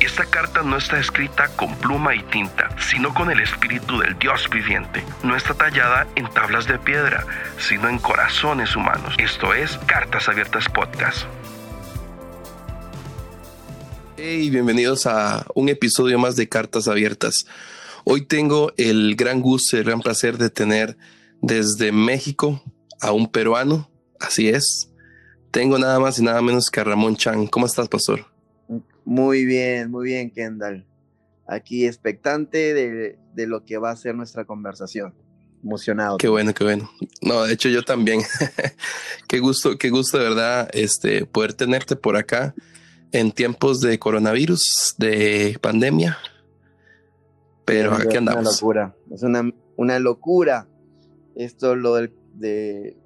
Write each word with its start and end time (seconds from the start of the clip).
Esta 0.00 0.24
carta 0.24 0.62
no 0.62 0.78
está 0.78 0.98
escrita 0.98 1.48
con 1.56 1.76
pluma 1.76 2.14
y 2.14 2.22
tinta, 2.22 2.74
sino 2.78 3.12
con 3.12 3.30
el 3.30 3.38
espíritu 3.38 3.98
del 3.98 4.18
Dios 4.18 4.48
viviente. 4.50 5.04
No 5.22 5.36
está 5.36 5.52
tallada 5.52 6.06
en 6.16 6.26
tablas 6.32 6.66
de 6.66 6.78
piedra, 6.78 7.26
sino 7.58 7.86
en 7.86 7.98
corazones 7.98 8.74
humanos. 8.74 9.14
Esto 9.18 9.52
es 9.52 9.76
Cartas 9.84 10.26
Abiertas 10.30 10.70
Podcast. 10.70 11.26
Hey, 14.16 14.48
bienvenidos 14.48 15.04
a 15.04 15.44
un 15.54 15.68
episodio 15.68 16.18
más 16.18 16.34
de 16.34 16.48
Cartas 16.48 16.88
Abiertas. 16.88 17.44
Hoy 18.04 18.24
tengo 18.24 18.72
el 18.78 19.16
gran 19.16 19.42
gusto 19.42 19.76
y 19.76 19.80
el 19.80 19.84
gran 19.84 20.00
placer 20.00 20.38
de 20.38 20.48
tener 20.48 20.96
desde 21.42 21.92
México 21.92 22.62
a 23.02 23.12
un 23.12 23.30
peruano, 23.30 23.90
así 24.18 24.48
es. 24.48 24.88
Tengo 25.50 25.78
nada 25.78 26.00
más 26.00 26.18
y 26.18 26.22
nada 26.22 26.40
menos 26.40 26.70
que 26.70 26.80
a 26.80 26.84
Ramón 26.84 27.16
Chan. 27.16 27.48
¿Cómo 27.48 27.66
estás, 27.66 27.88
pastor? 27.88 28.29
Muy 29.10 29.44
bien, 29.44 29.90
muy 29.90 30.04
bien, 30.04 30.30
Kendall. 30.30 30.86
Aquí 31.48 31.84
expectante 31.84 32.72
de, 32.72 33.18
de 33.34 33.46
lo 33.48 33.64
que 33.64 33.76
va 33.76 33.90
a 33.90 33.96
ser 33.96 34.14
nuestra 34.14 34.44
conversación. 34.44 35.12
Emocionado. 35.64 36.16
Qué 36.16 36.28
bueno, 36.28 36.54
qué 36.54 36.62
bueno. 36.62 36.88
No, 37.20 37.42
de 37.42 37.54
hecho 37.54 37.68
yo 37.68 37.82
también. 37.82 38.20
qué 39.26 39.40
gusto, 39.40 39.76
qué 39.78 39.90
gusto 39.90 40.16
de 40.16 40.22
verdad 40.22 40.70
este, 40.74 41.26
poder 41.26 41.54
tenerte 41.54 41.96
por 41.96 42.16
acá 42.16 42.54
en 43.10 43.32
tiempos 43.32 43.80
de 43.80 43.98
coronavirus, 43.98 44.94
de 44.96 45.58
pandemia. 45.60 46.16
Pero 47.64 47.94
aquí 47.94 48.16
andamos. 48.16 48.42
Una 48.42 48.52
locura, 48.52 48.96
es 49.12 49.22
una, 49.24 49.52
una 49.74 49.98
locura. 49.98 50.68
Esto 51.34 51.74
lo 51.74 51.96
del, 51.96 52.14
de, 52.34 52.96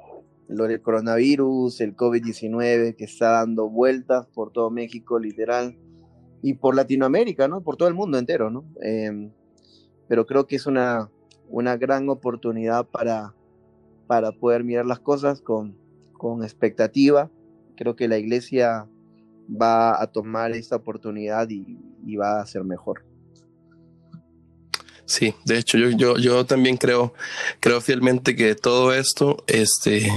lo 0.48 0.64
del 0.64 0.82
coronavirus, 0.82 1.80
el 1.80 1.96
COVID-19 1.96 2.94
que 2.94 3.04
está 3.04 3.30
dando 3.30 3.70
vueltas 3.70 4.26
por 4.26 4.52
todo 4.52 4.70
México, 4.70 5.18
literal 5.18 5.78
y 6.44 6.52
por 6.52 6.76
Latinoamérica, 6.76 7.48
¿no? 7.48 7.62
Por 7.62 7.78
todo 7.78 7.88
el 7.88 7.94
mundo 7.94 8.18
entero, 8.18 8.50
¿no? 8.50 8.66
Em, 8.82 9.30
pero 10.06 10.26
creo 10.26 10.46
que 10.46 10.56
es 10.56 10.66
una, 10.66 11.10
una 11.48 11.78
gran 11.78 12.10
oportunidad 12.10 12.84
para, 12.84 13.34
para 14.06 14.30
poder 14.30 14.62
mirar 14.62 14.84
las 14.84 15.00
cosas 15.00 15.40
con, 15.40 15.74
con 16.12 16.44
expectativa. 16.44 17.30
Creo 17.78 17.96
que 17.96 18.08
la 18.08 18.18
iglesia 18.18 18.86
va 19.50 19.98
a 20.02 20.06
tomar 20.08 20.52
esta 20.52 20.76
oportunidad 20.76 21.48
y, 21.48 21.78
y 22.04 22.16
va 22.16 22.42
a 22.42 22.46
ser 22.46 22.62
mejor. 22.62 23.06
Sí, 25.06 25.34
de 25.46 25.56
hecho, 25.56 25.78
yo, 25.78 25.88
yo, 25.96 26.18
yo 26.18 26.44
también 26.44 26.76
creo, 26.76 27.14
creo 27.60 27.80
fielmente 27.80 28.36
que 28.36 28.54
todo 28.54 28.92
esto, 28.92 29.42
este, 29.46 30.12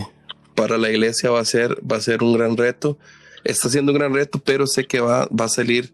para 0.56 0.78
la 0.78 0.90
iglesia 0.90 1.30
va 1.30 1.40
a 1.40 1.46
ser, 1.46 1.78
va 1.90 1.96
a 1.96 2.02
ser 2.02 2.22
un 2.22 2.34
gran 2.34 2.58
reto. 2.58 2.98
Está 3.46 3.70
siendo 3.70 3.94
un 3.94 3.98
gran 3.98 4.14
reto, 4.14 4.42
pero 4.44 4.68
sé 4.68 4.86
que 4.86 5.00
va, 5.00 5.26
va 5.28 5.46
a 5.46 5.50
salir 5.50 5.94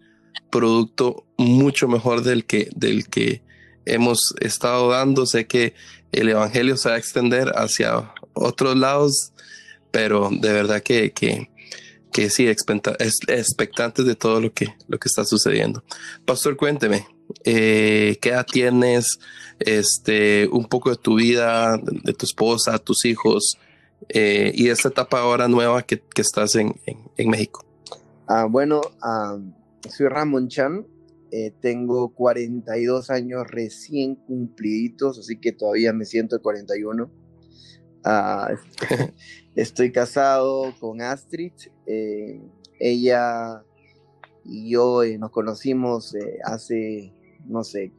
producto 0.50 1.26
mucho 1.38 1.88
mejor 1.88 2.24
del 2.24 2.46
que, 2.46 2.70
del 2.76 3.08
que 3.08 3.42
hemos 3.86 4.34
estado 4.40 4.90
dando. 4.90 5.26
Sé 5.26 5.48
que 5.48 5.74
el 6.12 6.30
Evangelio 6.30 6.78
se 6.78 6.90
va 6.90 6.96
a 6.96 7.00
extender 7.00 7.52
hacia 7.56 8.14
otros 8.34 8.78
lados, 8.78 9.34
pero 9.92 10.30
de 10.32 10.54
verdad 10.54 10.82
que, 10.82 11.12
que, 11.12 11.50
que 12.12 12.30
sí, 12.30 12.48
expectantes 12.48 14.06
de 14.06 14.16
todo 14.16 14.40
lo 14.40 14.54
que, 14.54 14.76
lo 14.88 15.00
que 15.00 15.08
está 15.08 15.26
sucediendo. 15.26 15.84
Pastor, 16.26 16.56
cuénteme, 16.56 17.08
eh, 17.44 18.18
¿qué 18.22 18.30
edad 18.30 18.46
tienes? 18.46 19.20
Este, 19.60 20.48
un 20.52 20.66
poco 20.66 20.90
de 20.90 20.98
tu 20.98 21.16
vida, 21.16 21.78
de 21.78 22.14
tu 22.14 22.26
esposa, 22.26 22.78
tus 22.80 23.06
hijos, 23.06 23.58
eh, 24.10 24.52
y 24.54 24.70
esta 24.70 24.90
etapa 24.90 25.20
ahora 25.20 25.48
nueva 25.48 25.84
que, 25.84 26.00
que 26.00 26.22
estás 26.22 26.56
en, 26.56 26.80
en, 27.18 27.30
México. 27.30 27.66
Ah, 28.28 28.46
bueno, 28.46 28.82
ah, 29.02 29.38
soy 29.90 30.08
Ramón 30.08 30.48
Chan, 30.48 30.86
eh, 31.32 31.52
tengo 31.62 32.14
42 32.14 33.10
años 33.10 33.48
recién 33.48 34.16
cumpliditos, 34.16 35.20
así 35.20 35.40
que 35.40 35.52
todavía 35.52 35.94
me 35.94 36.06
siento 36.06 36.38
de 36.38 36.42
41. 36.42 37.12
Uh, 38.06 38.56
estoy 39.56 39.92
casado 39.92 40.74
con 40.80 41.02
Astrid, 41.02 41.54
eh, 41.86 42.42
ella 42.80 43.64
y 44.44 44.70
yo 44.72 45.04
eh, 45.04 45.18
nos 45.18 45.32
conocimos 45.32 46.14
eh, 46.16 46.40
hace, 46.44 47.14
no 47.46 47.64
sé, 47.64 47.94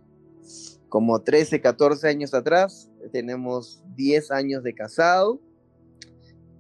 como 0.89 1.23
13, 1.23 1.61
14 1.61 2.09
años 2.09 2.35
atrás, 2.35 2.91
tenemos 3.13 3.83
10 3.97 4.31
años 4.31 4.63
de 4.63 4.75
casado, 4.75 5.41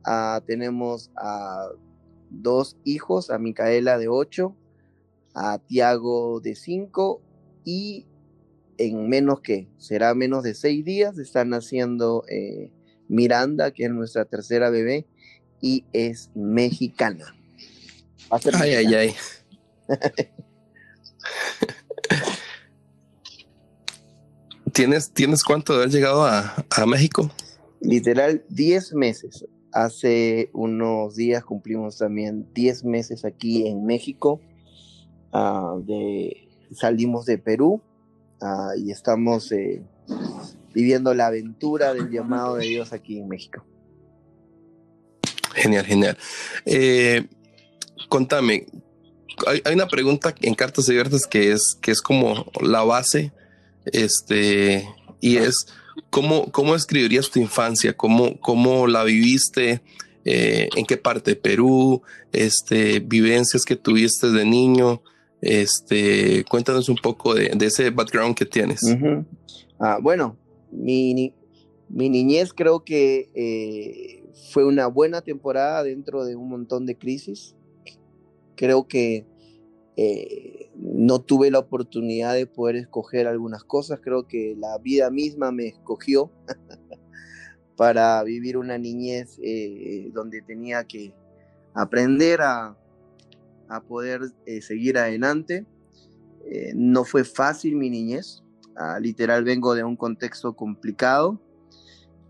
uh, 0.06 0.40
tenemos 0.44 1.12
a 1.16 1.68
dos 2.30 2.76
hijos, 2.84 3.30
a 3.30 3.38
Micaela 3.38 3.98
de 3.98 4.08
8 4.08 4.56
a 5.34 5.58
Tiago 5.58 6.40
de 6.40 6.54
5 6.54 7.20
y 7.64 8.06
en 8.78 9.08
menos 9.08 9.40
que, 9.40 9.68
será 9.78 10.14
menos 10.14 10.42
de 10.42 10.54
6 10.54 10.84
días, 10.84 11.18
están 11.18 11.50
naciendo 11.50 12.24
eh, 12.28 12.70
Miranda, 13.08 13.72
que 13.72 13.84
es 13.84 13.90
nuestra 13.90 14.24
tercera 14.24 14.70
bebé, 14.70 15.06
y 15.60 15.84
es 15.92 16.30
mexicana. 16.34 17.34
Ay, 18.30 18.74
ay, 18.74 18.94
ay. 18.94 19.14
¿Tienes, 24.72 25.10
¿Tienes 25.12 25.44
cuánto 25.44 25.72
de 25.74 25.78
haber 25.82 25.90
llegado 25.90 26.24
a, 26.24 26.64
a 26.68 26.86
México? 26.86 27.30
Literal, 27.80 28.44
10 28.48 28.94
meses. 28.94 29.46
Hace 29.72 30.50
unos 30.52 31.14
días 31.16 31.44
cumplimos 31.44 31.98
también 31.98 32.48
10 32.54 32.84
meses 32.84 33.24
aquí 33.24 33.68
en 33.68 33.84
México. 33.86 34.40
Uh, 35.34 35.82
de, 35.84 36.48
salimos 36.70 37.26
de 37.26 37.38
Perú 37.38 37.82
uh, 38.40 38.78
y 38.78 38.92
estamos 38.92 39.50
eh, 39.50 39.82
viviendo 40.72 41.12
la 41.12 41.26
aventura 41.26 41.92
del 41.92 42.08
llamado 42.08 42.54
de 42.54 42.66
Dios 42.66 42.92
aquí 42.92 43.18
en 43.18 43.26
México. 43.26 43.66
Genial, 45.54 45.84
genial. 45.84 46.18
Eh, 46.64 47.26
contame, 48.08 48.66
hay, 49.48 49.60
hay, 49.64 49.74
una 49.74 49.88
pregunta 49.88 50.32
en 50.40 50.54
Cartas 50.54 50.88
Abiertas 50.88 51.26
que 51.26 51.50
es, 51.50 51.76
que 51.80 51.90
es 51.90 52.00
como 52.00 52.46
la 52.60 52.84
base, 52.84 53.32
este, 53.86 54.88
y 55.20 55.38
es, 55.38 55.66
¿cómo, 56.10 56.50
cómo 56.52 56.76
escribirías 56.76 57.28
tu 57.30 57.40
infancia? 57.40 57.96
¿Cómo, 57.96 58.38
cómo 58.40 58.86
la 58.86 59.02
viviste? 59.02 59.82
Eh, 60.24 60.68
¿En 60.76 60.86
qué 60.86 60.96
parte 60.96 61.32
de 61.32 61.36
Perú? 61.36 62.02
Este, 62.32 63.00
vivencias 63.00 63.64
que 63.64 63.76
tuviste 63.76 64.30
de 64.30 64.44
niño. 64.44 65.02
Este, 65.46 66.42
cuéntanos 66.48 66.88
un 66.88 66.96
poco 66.96 67.34
de, 67.34 67.50
de 67.54 67.66
ese 67.66 67.90
background 67.90 68.34
que 68.34 68.46
tienes. 68.46 68.80
Ah, 69.78 69.98
bueno, 70.00 70.38
mi, 70.72 71.34
mi, 71.90 72.08
niñez 72.08 72.54
creo 72.54 72.82
que 72.82 73.30
eh, 73.34 74.24
fue 74.50 74.64
una 74.64 74.86
buena 74.86 75.20
temporada 75.20 75.82
dentro 75.82 76.24
de 76.24 76.34
un 76.34 76.48
montón 76.48 76.86
de 76.86 76.96
crisis. 76.96 77.54
Creo 78.56 78.88
que 78.88 79.26
eh, 79.98 80.70
no 80.76 81.18
tuve 81.18 81.50
la 81.50 81.58
oportunidad 81.58 82.32
de 82.32 82.46
poder 82.46 82.76
escoger 82.76 83.26
algunas 83.26 83.64
cosas. 83.64 84.00
Creo 84.02 84.26
que 84.26 84.56
la 84.58 84.78
vida 84.78 85.10
misma 85.10 85.52
me 85.52 85.66
escogió 85.66 86.30
para 87.76 88.22
vivir 88.22 88.56
una 88.56 88.78
niñez 88.78 89.38
eh, 89.42 90.10
donde 90.14 90.40
tenía 90.40 90.84
que 90.84 91.12
aprender 91.74 92.40
a 92.40 92.78
a 93.74 93.82
poder 93.82 94.20
eh, 94.46 94.62
seguir 94.62 94.98
adelante. 94.98 95.66
Eh, 96.46 96.72
no 96.74 97.04
fue 97.04 97.24
fácil 97.24 97.76
mi 97.76 97.90
niñez, 97.90 98.42
ah, 98.76 98.98
literal 99.00 99.44
vengo 99.44 99.74
de 99.74 99.82
un 99.82 99.96
contexto 99.96 100.54
complicado. 100.54 101.40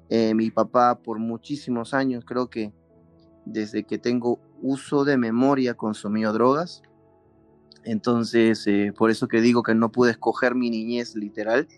Eh, 0.09 0.34
mi 0.34 0.50
papá 0.50 1.00
por 1.03 1.19
muchísimos 1.19 1.94
años, 1.94 2.25
creo 2.25 2.49
que 2.49 2.72
desde 3.44 3.84
que 3.84 3.98
tengo 3.98 4.39
uso 4.63 5.04
de 5.04 5.16
memoria, 5.16 5.74
consumió 5.74 6.33
drogas. 6.33 6.83
Entonces, 7.84 8.65
por 8.97 9.10
eso 9.10 9.28
que 9.28 9.42
digo 9.42 9.63
que 9.63 9.74
no 9.74 9.92
pude 9.92 10.13
escoger 10.13 10.54
mi 10.54 10.71
niñez 10.71 11.15
literal, 11.15 11.69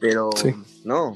pero 0.00 0.30
sí. 0.34 0.52
no, 0.84 1.14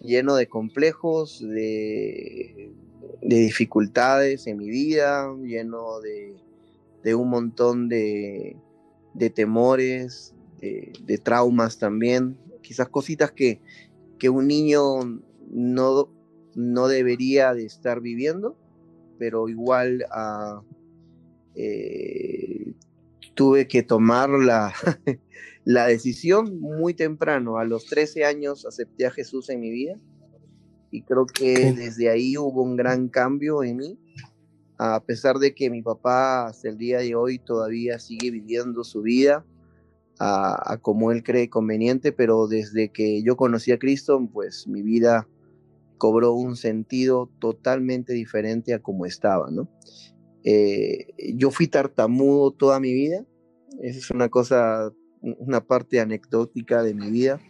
lleno 0.00 0.34
de 0.34 0.48
complejos, 0.48 1.40
de, 1.40 2.72
de 3.20 3.36
dificultades 3.36 4.46
en 4.46 4.56
mi 4.56 4.70
vida, 4.70 5.30
lleno 5.42 6.00
de, 6.00 6.34
de 7.02 7.14
un 7.14 7.30
montón 7.30 7.88
de, 7.88 8.56
de 9.14 9.30
temores, 9.30 10.34
de, 10.60 10.92
de, 11.04 11.18
traumas 11.18 11.78
también, 11.78 12.36
quizás 12.62 12.88
cositas 12.88 13.32
que, 13.32 13.60
que 14.18 14.28
un 14.28 14.46
niño 14.46 14.82
no, 15.50 16.12
no 16.54 16.88
debería 16.88 17.54
de 17.54 17.64
estar 17.64 18.00
viviendo, 18.00 18.56
pero 19.18 19.48
igual 19.48 20.04
uh, 20.10 20.62
eh, 21.54 22.72
tuve 23.34 23.68
que 23.68 23.82
tomar 23.82 24.30
la, 24.30 24.72
la 25.64 25.86
decisión 25.86 26.60
muy 26.60 26.94
temprano. 26.94 27.58
A 27.58 27.64
los 27.64 27.86
13 27.86 28.24
años 28.24 28.66
acepté 28.66 29.06
a 29.06 29.10
Jesús 29.10 29.48
en 29.50 29.60
mi 29.60 29.70
vida 29.70 29.98
y 30.90 31.02
creo 31.02 31.26
que 31.26 31.72
desde 31.72 32.10
ahí 32.10 32.36
hubo 32.36 32.62
un 32.62 32.76
gran 32.76 33.08
cambio 33.08 33.62
en 33.62 33.76
mí 33.76 33.98
a 34.78 35.02
pesar 35.04 35.38
de 35.38 35.54
que 35.54 35.70
mi 35.70 35.82
papá 35.82 36.46
hasta 36.46 36.68
el 36.68 36.78
día 36.78 36.98
de 37.00 37.14
hoy 37.16 37.40
todavía 37.40 37.98
sigue 37.98 38.30
viviendo 38.30 38.84
su 38.84 39.02
vida 39.02 39.44
a, 40.20 40.78
como 40.82 41.12
él 41.12 41.22
cree 41.22 41.50
conveniente, 41.50 42.12
pero 42.12 42.46
desde 42.48 42.90
que 42.90 43.22
yo 43.22 43.36
conocí 43.36 43.72
a 43.72 43.78
Cristo, 43.78 44.20
pues 44.32 44.66
mi 44.66 44.82
vida 44.82 45.28
cobró 45.96 46.32
un 46.32 46.56
sentido 46.56 47.30
totalmente 47.40 48.12
diferente 48.12 48.72
a 48.74 48.80
como 48.80 49.04
estaba, 49.04 49.50
¿no? 49.50 49.68
Eh, 50.44 51.08
yo 51.34 51.50
fui 51.50 51.66
tartamudo 51.66 52.52
toda 52.52 52.80
mi 52.80 52.92
vida, 52.92 53.24
esa 53.80 53.98
es 53.98 54.10
una 54.10 54.28
cosa, 54.28 54.92
una 55.20 55.64
parte 55.64 56.00
anecdótica 56.00 56.82
de 56.82 56.94
mi 56.94 57.10
vida. 57.10 57.40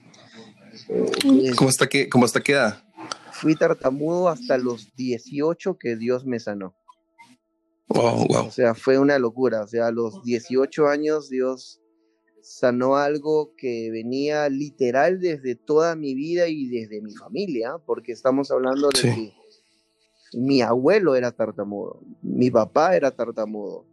Eh, 0.88 1.52
¿Cómo, 1.56 1.70
está 1.70 1.88
que, 1.88 2.08
¿Cómo 2.08 2.25
está 2.25 2.40
queda? 2.40 2.84
Fui 3.32 3.54
tartamudo 3.54 4.28
hasta 4.28 4.58
los 4.58 4.94
18 4.96 5.78
que 5.78 5.96
Dios 5.96 6.25
me 6.26 6.40
sanó. 6.40 6.75
Wow, 7.88 8.26
wow. 8.29 8.46
O 8.46 8.50
sea, 8.50 8.75
fue 8.75 8.99
una 8.99 9.19
locura. 9.19 9.62
O 9.62 9.67
sea, 9.67 9.87
a 9.87 9.93
los 9.93 10.23
18 10.23 10.88
años 10.88 11.29
Dios 11.29 11.81
sanó 12.43 12.96
algo 12.96 13.55
que 13.56 13.90
venía 13.90 14.49
literal 14.49 15.20
desde 15.20 15.55
toda 15.55 15.96
mi 15.96 16.14
vida 16.14 16.49
y 16.49 16.69
desde 16.69 17.02
mi 17.02 17.14
familia, 17.14 17.76
porque 17.85 18.12
estamos 18.12 18.50
hablando 18.50 18.88
de 18.88 19.00
que 19.00 19.32
mi 20.32 20.62
abuelo 20.62 21.14
era 21.14 21.32
tartamudo, 21.32 22.00
mi 22.23 22.50
papá 22.50 22.96
era 22.96 23.11
tartamudo, 23.11 23.87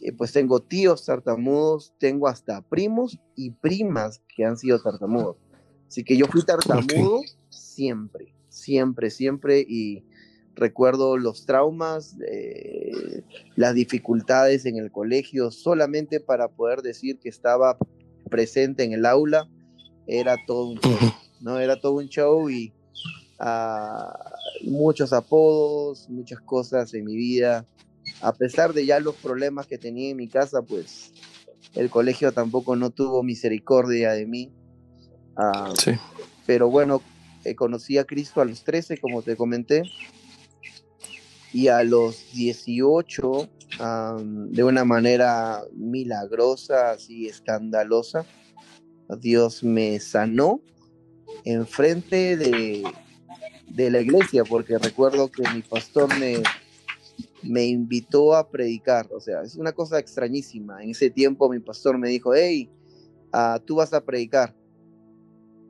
eh, 0.00 0.12
pues 0.12 0.32
tengo 0.32 0.60
tíos 0.60 1.04
tartamudos, 1.04 1.94
tengo 1.98 2.26
hasta 2.26 2.62
primos 2.62 3.18
y 3.36 3.50
primas 3.50 4.20
que 4.34 4.44
han 4.44 4.56
sido 4.56 4.80
tartamudos. 4.80 5.36
Así 5.86 6.02
que 6.02 6.16
yo 6.16 6.26
fui 6.26 6.42
tartamudo 6.42 7.20
siempre, 7.48 8.34
siempre, 8.48 9.10
siempre 9.10 9.60
y 9.60 10.04
recuerdo 10.54 11.16
los 11.16 11.46
traumas, 11.46 12.16
eh, 12.26 13.22
las 13.56 13.74
dificultades 13.74 14.66
en 14.66 14.76
el 14.76 14.90
colegio, 14.90 15.50
solamente 15.50 16.20
para 16.20 16.48
poder 16.48 16.82
decir 16.82 17.18
que 17.18 17.28
estaba 17.28 17.76
presente 18.30 18.84
en 18.84 18.92
el 18.92 19.06
aula, 19.06 19.48
era 20.06 20.36
todo 20.46 20.68
un 20.68 20.78
show, 20.78 20.98
¿no? 21.40 21.58
Era 21.58 21.80
todo 21.80 21.94
un 21.94 22.08
show 22.08 22.50
y 22.50 22.72
ah, 23.38 24.12
muchos 24.64 25.12
apodos, 25.12 26.08
muchas 26.08 26.40
cosas 26.40 26.92
en 26.94 27.04
mi 27.04 27.16
vida. 27.16 27.66
A 28.20 28.32
pesar 28.32 28.72
de 28.72 28.84
ya 28.84 29.00
los 29.00 29.14
problemas 29.16 29.66
que 29.66 29.78
tenía 29.78 30.10
en 30.10 30.16
mi 30.16 30.28
casa, 30.28 30.62
pues 30.62 31.12
el 31.74 31.88
colegio 31.88 32.32
tampoco 32.32 32.76
no 32.76 32.90
tuvo 32.90 33.22
misericordia 33.22 34.12
de 34.12 34.26
mí. 34.26 34.52
Ah, 35.36 35.72
sí. 35.78 35.92
Pero 36.46 36.68
bueno, 36.68 37.00
eh, 37.44 37.54
conocí 37.54 37.98
a 37.98 38.04
Cristo 38.04 38.40
a 38.40 38.44
los 38.44 38.64
13, 38.64 38.98
como 38.98 39.22
te 39.22 39.36
comenté, 39.36 39.82
y 41.52 41.68
a 41.68 41.82
los 41.84 42.32
18, 42.32 43.48
de 44.50 44.64
una 44.64 44.84
manera 44.84 45.62
milagrosa, 45.74 46.92
así 46.92 47.26
escandalosa, 47.26 48.24
Dios 49.18 49.62
me 49.62 49.98
sanó 50.00 50.60
enfrente 51.44 52.36
de, 52.36 52.84
de 53.68 53.90
la 53.90 54.00
iglesia, 54.00 54.44
porque 54.44 54.78
recuerdo 54.78 55.30
que 55.30 55.42
mi 55.54 55.62
pastor 55.62 56.08
me, 56.18 56.42
me 57.42 57.66
invitó 57.66 58.34
a 58.34 58.48
predicar, 58.48 59.08
o 59.12 59.20
sea, 59.20 59.42
es 59.42 59.56
una 59.56 59.72
cosa 59.72 59.98
extrañísima. 59.98 60.82
En 60.82 60.90
ese 60.90 61.10
tiempo 61.10 61.48
mi 61.48 61.58
pastor 61.58 61.98
me 61.98 62.08
dijo, 62.08 62.34
hey, 62.34 62.70
ah, 63.32 63.60
tú 63.64 63.76
vas 63.76 63.92
a 63.92 64.04
predicar. 64.04 64.54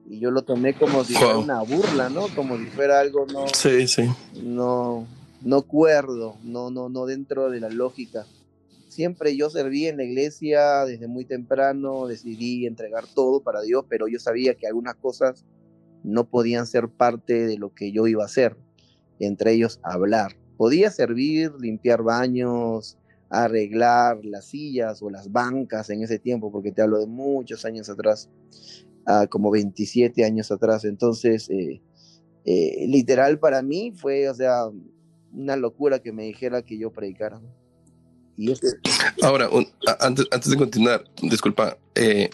Y 0.08 0.18
yo 0.18 0.30
lo 0.30 0.42
tomé 0.42 0.74
como 0.74 1.04
si 1.04 1.14
fuera 1.14 1.38
una 1.38 1.62
burla, 1.62 2.08
¿no? 2.08 2.26
Como 2.34 2.58
si 2.58 2.66
fuera 2.66 3.00
algo 3.00 3.24
no, 3.26 3.46
sí, 3.48 3.86
sí. 3.86 4.10
no, 4.42 5.06
no 5.44 5.62
cuerdo, 5.62 6.36
no, 6.42 6.70
no, 6.70 6.88
no 6.88 7.06
dentro 7.06 7.50
de 7.50 7.60
la 7.60 7.68
lógica. 7.68 8.26
Siempre 8.88 9.36
yo 9.36 9.48
serví 9.50 9.86
en 9.86 9.96
la 9.96 10.04
iglesia 10.04 10.84
desde 10.84 11.08
muy 11.08 11.24
temprano, 11.24 12.06
decidí 12.06 12.66
entregar 12.66 13.06
todo 13.06 13.40
para 13.40 13.62
Dios, 13.62 13.84
pero 13.88 14.06
yo 14.06 14.18
sabía 14.18 14.54
que 14.54 14.66
algunas 14.66 14.96
cosas 14.96 15.44
no 16.04 16.28
podían 16.28 16.66
ser 16.66 16.88
parte 16.88 17.46
de 17.46 17.56
lo 17.56 17.74
que 17.74 17.92
yo 17.92 18.06
iba 18.06 18.22
a 18.22 18.26
hacer, 18.26 18.56
entre 19.18 19.52
ellos 19.52 19.80
hablar. 19.82 20.36
Podía 20.56 20.90
servir, 20.90 21.52
limpiar 21.58 22.02
baños, 22.02 22.98
arreglar 23.30 24.22
las 24.24 24.46
sillas 24.46 25.02
o 25.02 25.08
las 25.08 25.32
bancas 25.32 25.88
en 25.90 26.02
ese 26.02 26.18
tiempo, 26.18 26.52
porque 26.52 26.70
te 26.70 26.82
hablo 26.82 26.98
de 26.98 27.06
muchos 27.06 27.64
años 27.64 27.88
atrás, 27.88 28.28
ah, 29.06 29.26
como 29.28 29.50
27 29.50 30.24
años 30.24 30.52
atrás. 30.52 30.84
Entonces, 30.84 31.48
eh, 31.48 31.80
eh, 32.44 32.86
literal 32.88 33.38
para 33.38 33.62
mí 33.62 33.92
fue, 33.96 34.28
o 34.28 34.34
sea, 34.34 34.64
una 35.32 35.56
locura 35.56 36.00
que 36.00 36.12
me 36.12 36.24
dijera 36.24 36.62
que 36.62 36.78
yo 36.78 36.90
predicara. 36.90 37.40
Y 38.36 38.52
Ahora, 39.22 39.48
antes, 40.00 40.26
antes 40.30 40.50
de 40.50 40.56
continuar, 40.56 41.04
disculpa, 41.22 41.76
eh, 41.94 42.30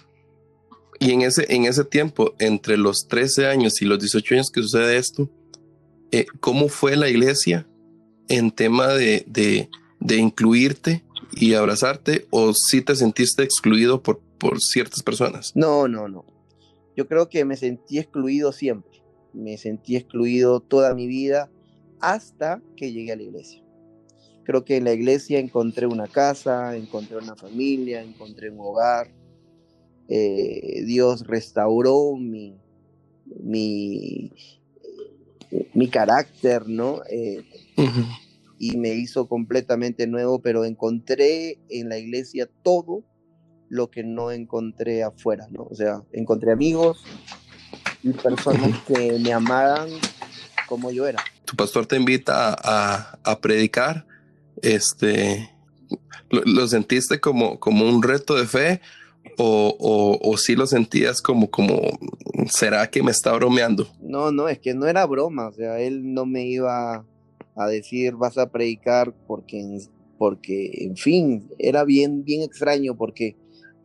y 1.01 1.13
en 1.13 1.23
ese, 1.23 1.47
en 1.53 1.65
ese 1.65 1.85
tiempo, 1.85 2.35
entre 2.39 2.77
los 2.77 3.07
13 3.09 3.47
años 3.47 3.81
y 3.83 3.85
los 3.85 3.99
18 3.99 4.35
años 4.35 4.51
que 4.51 4.63
sucede 4.63 4.97
esto, 4.97 5.31
eh, 6.11 6.27
¿cómo 6.41 6.69
fue 6.69 6.97
la 6.97 7.09
iglesia 7.09 7.67
en 8.29 8.51
tema 8.51 8.89
de, 8.89 9.25
de, 9.27 9.69
de, 10.01 10.17
incluirte 10.17 11.05
y 11.33 11.55
abrazarte 11.55 12.27
o 12.31 12.53
si 12.55 12.81
te 12.83 12.97
sentiste 12.97 13.43
excluido 13.43 14.03
por, 14.03 14.21
por 14.39 14.61
ciertas 14.61 15.03
personas? 15.03 15.53
No, 15.55 15.87
no, 15.89 16.09
no. 16.09 16.25
Yo 16.97 17.07
creo 17.07 17.29
que 17.29 17.45
me 17.45 17.57
sentí 17.57 17.99
excluido 17.99 18.53
siempre. 18.53 19.03
Me 19.33 19.57
sentí 19.57 19.97
excluido 19.97 20.61
toda 20.61 20.95
mi 20.95 21.07
vida 21.07 21.51
hasta 22.01 22.63
que 22.77 22.93
llegué 22.93 23.13
a 23.13 23.17
la 23.17 23.23
iglesia. 23.23 23.63
Creo 24.45 24.65
que 24.65 24.79
en 24.79 24.85
la 24.85 24.93
iglesia 24.93 25.39
encontré 25.39 25.87
una 25.87 26.07
casa, 26.07 26.75
encontré 26.75 27.19
una 27.19 27.37
familia, 27.37 28.03
encontré 28.03 28.51
un 28.51 28.61
hogar. 28.61 29.11
Eh, 30.09 30.85
Dios 30.87 31.27
restauró 31.27 32.17
mi, 32.17 32.57
mi, 33.43 34.33
mi 35.75 35.89
carácter, 35.89 36.67
¿no? 36.67 37.03
Eh, 37.11 37.45
y 38.59 38.79
me 38.79 38.95
hizo 38.95 39.29
completamente 39.29 40.07
nuevo, 40.07 40.41
pero 40.41 40.65
encontré 40.65 41.59
en 41.69 41.91
la 41.91 41.99
iglesia 41.99 42.49
todo 42.63 43.05
lo 43.69 43.91
que 43.91 44.03
no 44.03 44.31
encontré 44.31 45.03
afuera, 45.03 45.47
¿no? 45.51 45.65
O 45.65 45.75
sea, 45.75 46.03
encontré 46.13 46.53
amigos 46.53 47.05
y 48.03 48.13
personas 48.13 48.83
que 48.85 49.19
me 49.19 49.33
amaban 49.33 49.91
como 50.67 50.91
yo 50.91 51.07
era 51.07 51.23
tu 51.49 51.57
pastor 51.57 51.87
te 51.87 51.97
invita 51.97 52.55
a, 52.63 53.41
predicar, 53.41 54.05
este, 54.61 55.49
¿lo, 56.29 56.69
sentiste 56.69 57.21
como, 57.21 57.59
como 57.59 57.89
un 57.89 58.03
reto 58.03 58.35
de 58.35 58.47
fe 58.47 58.81
o, 59.39 59.75
o, 59.79 60.31
o 60.31 60.37
sí 60.37 60.55
lo 60.55 60.67
sentías 60.67 61.23
como, 61.23 61.51
como, 61.51 61.81
¿será 62.51 62.91
que 62.91 63.03
me 63.03 63.13
está 63.13 63.33
bromeando? 63.33 63.89
No, 64.03 64.31
no, 64.31 64.47
es 64.47 64.59
que 64.59 64.75
no 64.75 64.87
era 64.87 65.07
broma, 65.07 65.49
o 65.49 65.53
sea, 65.55 65.81
él 65.81 66.13
no 66.13 66.27
me 66.27 66.45
iba 66.45 67.07
a 67.57 67.67
decir 67.67 68.15
vas 68.15 68.37
a 68.37 68.51
predicar 68.51 69.15
porque, 69.27 69.79
porque 70.19 70.85
en 70.85 70.99
fin, 70.99 71.49
era 71.59 71.85
bien, 71.85 72.25
bien 72.25 72.43
extraño 72.43 72.95
porque 72.95 73.37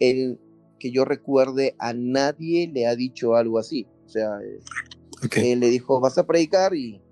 él, 0.02 0.38
que 0.80 0.92
yo 0.92 1.06
recuerde, 1.06 1.76
a 1.80 1.94
nadie 1.94 2.70
le 2.74 2.88
ha 2.88 2.96
dicho 2.98 3.36
algo 3.36 3.58
así, 3.58 3.88
o 4.06 4.10
sea, 4.10 4.32
él 5.38 5.62
le 5.62 5.70
dijo 5.70 6.02
vas 6.02 6.18
a 6.18 6.28
predicar 6.28 6.76
y 6.76 7.03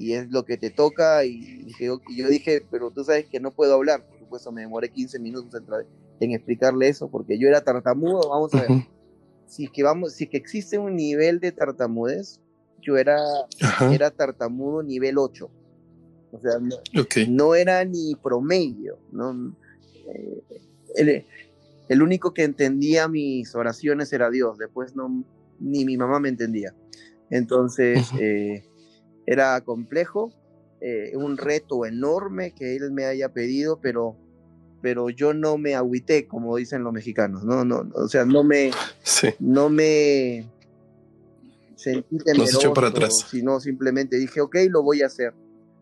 y 0.00 0.14
es 0.14 0.30
lo 0.30 0.46
que 0.46 0.56
te 0.56 0.70
toca. 0.70 1.26
Y, 1.26 1.66
yo 1.78 2.00
dije, 2.08 2.64
pero 2.70 2.90
tú 2.90 3.04
sabes 3.04 3.26
que 3.26 3.38
no 3.38 3.50
puedo 3.50 3.74
hablar. 3.74 4.06
Por 4.08 4.18
supuesto, 4.18 4.50
me 4.50 4.62
demoré 4.62 4.88
15 4.88 5.18
minutos 5.18 5.62
en, 6.20 6.32
explicarle 6.32 6.88
eso, 6.88 7.10
porque 7.10 7.38
yo 7.38 7.48
era 7.48 7.60
tartamudo. 7.60 8.30
Vamos 8.30 8.54
a 8.54 8.62
ver, 8.62 8.86
si 9.46 9.64
es 9.64 9.70
que, 9.70 9.82
vamos, 9.82 10.14
si 10.14 10.26
que 10.26 10.38
existe 10.38 10.78
un 10.78 10.96
nivel 10.96 11.38
de 11.38 11.52
tartamudez, 11.52 12.40
yo 12.80 12.96
era, 12.96 13.18
era 13.92 14.10
tartamudo 14.10 14.82
nivel 14.82 15.18
8. 15.18 15.50
O 16.32 16.40
sea, 16.40 16.52
no, 17.28 17.54
era 17.54 17.84
ni 17.84 18.14
promedio. 18.14 18.98
¿no? 19.12 19.54
Eh, 20.96 21.26
el, 21.88 22.02
único 22.02 22.32
que 22.32 22.44
entendía 22.44 23.06
mis 23.06 23.54
oraciones 23.54 24.10
era 24.14 24.30
Dios. 24.30 24.56
Después 24.56 24.96
no, 24.96 25.24
ni 25.58 25.84
mi 25.84 25.98
mamá 25.98 26.20
me 26.20 26.30
entendía. 26.30 26.74
Entonces, 27.28 28.10
era 29.26 29.60
complejo, 29.60 30.32
eh, 30.80 31.12
un 31.14 31.36
reto 31.36 31.84
enorme 31.84 32.52
que 32.52 32.74
él 32.74 32.90
me 32.90 33.04
haya 33.04 33.28
pedido, 33.28 33.80
pero, 33.80 34.16
pero 34.80 35.10
yo 35.10 35.34
no 35.34 35.58
me 35.58 35.74
agüité, 35.74 36.26
como 36.26 36.56
dicen 36.56 36.82
los 36.82 36.92
mexicanos, 36.92 37.44
no, 37.44 37.64
no, 37.64 37.90
o 37.94 38.08
sea, 38.08 38.24
no 38.24 38.42
me, 38.44 38.70
no 39.38 39.68
me 39.68 40.48
sentí 41.76 42.18
temeroso, 42.18 42.72
para 42.72 42.88
atrás. 42.88 43.26
sino 43.30 43.60
simplemente 43.60 44.16
dije, 44.16 44.40
ok, 44.40 44.56
lo 44.68 44.82
voy 44.82 45.02
a 45.02 45.06
hacer. 45.06 45.34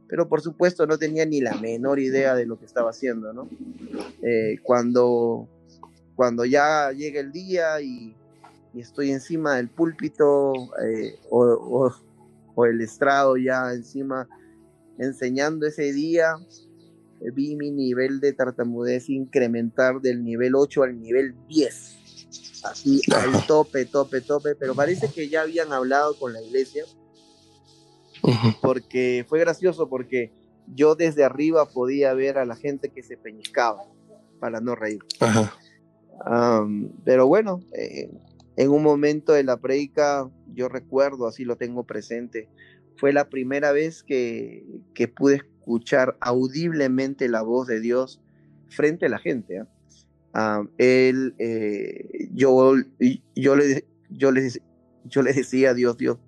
Pero 0.09 0.29
por 0.29 0.41
supuesto 0.41 0.87
no 0.87 0.99
tenía 0.99 1.27
ni 1.27 1.41
la 1.41 1.55
menor 1.57 2.01
idea 2.01 2.35
de 2.35 2.47
lo 2.47 2.59
que 2.59 2.65
estaba 2.65 2.91
haciendo, 2.91 3.33
¿no? 3.33 3.49
Eh, 4.23 4.57
cuando, 4.63 5.47
cuando 6.17 6.45
ya 6.45 6.93
llega 6.93 7.21
el 7.21 7.31
día 7.31 7.81
y, 7.81 8.15
estoy 8.75 9.11
encima 9.11 9.57
del 9.57 9.69
púlpito 9.69 10.53
eh, 10.85 11.19
o, 11.31 11.41
o 11.41 11.93
el 12.67 12.81
estrado 12.81 13.37
ya 13.37 13.73
encima 13.73 14.29
enseñando 14.99 15.67
ese 15.67 15.93
día, 15.93 16.35
vi 17.35 17.57
mi 17.57 17.71
nivel 17.71 18.21
de 18.21 18.33
tartamudez 18.33 19.09
incrementar 19.09 20.01
del 20.01 20.25
nivel 20.25 20.55
8 20.55 20.83
al 20.83 21.01
nivel 21.01 21.35
10. 21.49 22.63
Así 22.65 23.01
al 23.15 23.47
tope, 23.47 23.85
tope, 23.85 24.21
tope. 24.21 24.55
Pero 24.57 24.75
parece 24.75 25.09
que 25.09 25.29
ya 25.29 25.43
habían 25.43 25.73
hablado 25.73 26.19
con 26.19 26.33
la 26.33 26.43
iglesia. 26.43 26.85
Porque 28.61 29.25
fue 29.29 29.39
gracioso 29.39 29.89
porque 29.89 30.33
yo 30.75 30.97
desde 30.97 31.25
arriba 31.25 31.67
podía 31.67 32.13
ver 32.15 32.39
a 32.39 32.45
la 32.45 32.57
gente 32.57 32.91
que 32.91 33.03
se 33.03 33.17
peñiscaba 33.17 33.83
para 34.41 34.61
no 34.61 34.75
reír. 34.75 35.01
pero 37.05 37.27
bueno, 37.27 37.61
eh, 37.73 38.11
en 38.59 38.71
un 38.71 38.83
momento 38.83 39.33
de 39.35 39.45
la 39.45 39.59
predica, 39.59 40.29
yo 40.53 40.69
recuerdo, 40.69 41.29
así 41.29 41.45
lo 41.45 41.57
tengo 41.57 41.85
presente, 41.85 42.49
fue 42.97 43.13
la 43.13 43.29
primera 43.29 43.71
vez 43.71 44.03
que, 44.03 44.67
que 44.95 45.07
pude 45.07 45.37
escuchar 45.37 46.17
audiblemente 46.21 47.29
la 47.29 47.43
voz 47.43 47.69
de 47.69 47.79
Dios 47.79 48.21
frente 48.69 49.07
a 49.07 49.11
la 49.11 49.21
gente. 49.21 49.63
¿ah? 50.35 50.65
él, 50.77 51.37
eh, 51.39 52.29
yo, 52.33 52.75
yo, 53.37 53.55
le, 53.55 53.85
yo, 54.11 54.33
yo 55.05 55.23
le 55.23 55.33
decía 55.33 55.71
a 55.71 55.75
Dios, 55.75 55.97
Dios, 55.97 56.19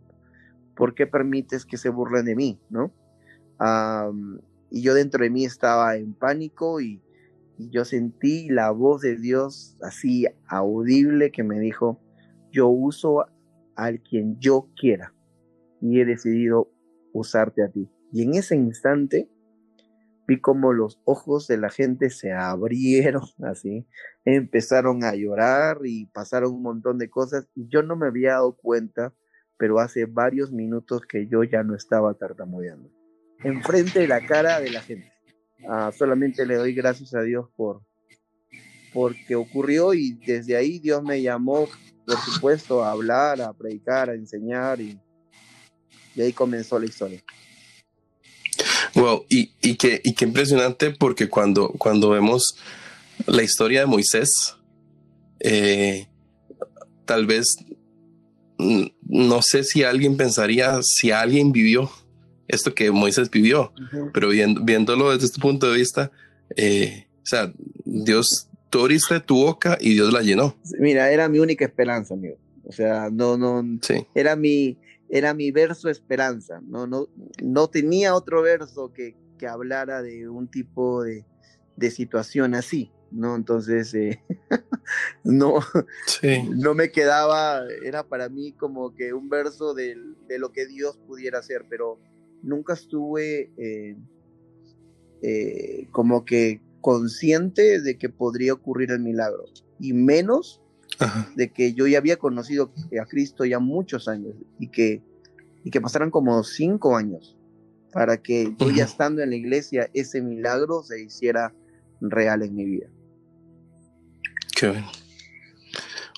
¿por 0.76 0.94
qué 0.94 1.08
permites 1.08 1.66
que 1.66 1.78
se 1.78 1.88
burlen 1.88 2.26
de 2.26 2.36
mí? 2.36 2.60
¿no? 2.70 2.92
y 4.70 4.82
yo 4.82 4.94
dentro 4.94 5.24
de 5.24 5.30
mí 5.30 5.44
estaba 5.44 5.96
en 5.96 6.14
pánico 6.14 6.80
y, 6.80 7.02
yo 7.58 7.84
sentí 7.84 8.48
la 8.48 8.70
voz 8.70 9.02
de 9.02 9.16
Dios 9.16 9.76
así 9.82 10.26
audible 10.46 11.30
que 11.30 11.42
me 11.42 11.60
dijo, 11.60 12.00
yo 12.50 12.68
uso 12.68 13.26
al 13.76 14.00
quien 14.02 14.38
yo 14.40 14.68
quiera 14.76 15.14
y 15.80 16.00
he 16.00 16.04
decidido 16.04 16.70
usarte 17.12 17.62
a 17.62 17.68
ti. 17.70 17.88
Y 18.12 18.22
en 18.22 18.34
ese 18.34 18.56
instante 18.56 19.28
vi 20.26 20.40
como 20.40 20.72
los 20.72 21.00
ojos 21.04 21.48
de 21.48 21.58
la 21.58 21.70
gente 21.70 22.10
se 22.10 22.32
abrieron 22.32 23.22
así, 23.42 23.86
empezaron 24.24 25.04
a 25.04 25.14
llorar 25.14 25.78
y 25.84 26.06
pasaron 26.06 26.54
un 26.54 26.62
montón 26.62 26.98
de 26.98 27.10
cosas 27.10 27.48
y 27.54 27.68
yo 27.68 27.82
no 27.82 27.96
me 27.96 28.06
había 28.06 28.32
dado 28.32 28.56
cuenta, 28.56 29.14
pero 29.56 29.80
hace 29.80 30.06
varios 30.06 30.52
minutos 30.52 31.02
que 31.06 31.26
yo 31.26 31.42
ya 31.44 31.62
no 31.62 31.74
estaba 31.74 32.14
tartamudeando 32.14 32.90
enfrente 33.44 34.00
de 34.00 34.08
la 34.08 34.20
cara 34.26 34.60
de 34.60 34.70
la 34.70 34.82
gente. 34.82 35.12
Ah, 35.68 35.90
solamente 35.96 36.46
le 36.46 36.56
doy 36.56 36.74
gracias 36.74 37.14
a 37.14 37.22
Dios 37.22 37.48
por 37.56 37.82
porque 38.92 39.36
ocurrió 39.36 39.94
y 39.94 40.12
desde 40.26 40.56
ahí 40.56 40.80
Dios 40.80 41.02
me 41.02 41.22
llamó, 41.22 41.68
por 42.16 42.32
supuesto, 42.34 42.84
a 42.84 42.92
hablar, 42.92 43.40
a 43.40 43.52
predicar, 43.52 44.10
a 44.10 44.14
enseñar 44.14 44.80
y, 44.80 44.98
y 46.14 46.20
ahí 46.20 46.32
comenzó 46.32 46.78
la 46.78 46.86
historia. 46.86 47.22
Wow, 48.94 49.24
y, 49.28 49.52
y, 49.62 49.76
qué, 49.76 50.00
y 50.02 50.14
qué 50.14 50.24
impresionante 50.24 50.90
porque 50.90 51.28
cuando, 51.28 51.68
cuando 51.70 52.10
vemos 52.10 52.56
la 53.26 53.42
historia 53.42 53.80
de 53.80 53.86
Moisés, 53.86 54.56
eh, 55.40 56.08
tal 57.04 57.26
vez 57.26 57.56
no 58.58 59.42
sé 59.42 59.64
si 59.64 59.84
alguien 59.84 60.16
pensaría, 60.16 60.80
si 60.82 61.10
alguien 61.10 61.52
vivió 61.52 61.90
esto 62.50 62.74
que 62.74 62.90
Moisés 62.90 63.30
vivió, 63.30 63.72
pero 64.12 64.30
viéndolo 64.30 65.12
desde 65.12 65.26
este 65.26 65.40
punto 65.40 65.70
de 65.70 65.78
vista, 65.78 66.10
eh, 66.56 67.06
o 67.22 67.26
sea, 67.26 67.52
Dios, 67.84 68.48
tú 68.70 68.80
abriste 68.80 69.20
tu 69.20 69.36
boca 69.36 69.76
y 69.80 69.94
Dios 69.94 70.12
la 70.12 70.22
llenó. 70.22 70.56
Mira, 70.78 71.10
era 71.10 71.28
mi 71.28 71.38
única 71.38 71.64
esperanza, 71.64 72.14
amigo. 72.14 72.36
O 72.64 72.72
sea, 72.72 73.10
no, 73.10 73.36
no, 73.36 73.62
sí. 73.82 74.06
era 74.14 74.36
mi, 74.36 74.78
era 75.08 75.34
mi 75.34 75.50
verso 75.50 75.88
esperanza. 75.88 76.60
No, 76.64 76.86
no, 76.86 77.08
no 77.42 77.68
tenía 77.68 78.14
otro 78.14 78.42
verso 78.42 78.92
que, 78.92 79.16
que 79.38 79.46
hablara 79.46 80.02
de 80.02 80.28
un 80.28 80.48
tipo 80.48 81.02
de, 81.02 81.26
de 81.76 81.90
situación 81.90 82.54
así. 82.54 82.92
¿no? 83.10 83.34
Entonces, 83.34 83.92
eh, 83.94 84.22
no, 85.24 85.54
no 86.56 86.74
me 86.74 86.90
quedaba, 86.90 87.62
era 87.84 88.06
para 88.06 88.28
mí 88.28 88.52
como 88.52 88.94
que 88.94 89.12
un 89.12 89.28
verso 89.28 89.74
de, 89.74 89.96
de, 90.28 90.38
lo 90.38 90.52
que 90.52 90.66
Dios 90.66 90.98
pudiera 91.06 91.40
hacer, 91.40 91.66
pero 91.68 91.98
nunca 92.42 92.74
estuve 92.74 93.50
eh, 93.56 93.96
eh, 95.22 95.88
como 95.90 96.24
que 96.24 96.60
consciente 96.80 97.80
de 97.80 97.98
que 97.98 98.08
podría 98.08 98.52
ocurrir 98.52 98.90
el 98.90 99.00
milagro 99.00 99.44
y 99.78 99.92
menos 99.92 100.60
de 101.34 101.50
que 101.50 101.72
yo 101.72 101.86
ya 101.86 101.98
había 101.98 102.18
conocido 102.18 102.72
a 103.00 103.06
Cristo 103.06 103.44
ya 103.44 103.58
muchos 103.58 104.06
años 104.08 104.34
y 104.58 104.68
que, 104.68 105.02
y 105.64 105.70
que 105.70 105.80
pasaran 105.80 106.10
como 106.10 106.42
cinco 106.44 106.96
años 106.96 107.36
para 107.92 108.18
que 108.18 108.54
yo 108.58 108.70
ya 108.70 108.84
estando 108.84 109.22
en 109.22 109.30
la 109.30 109.36
iglesia 109.36 109.90
ese 109.94 110.20
milagro 110.20 110.82
se 110.82 111.02
hiciera 111.02 111.54
real 112.00 112.42
en 112.42 112.54
mi 112.54 112.64
vida. 112.64 112.86
Qué 114.54 114.70
bien. 114.70 114.84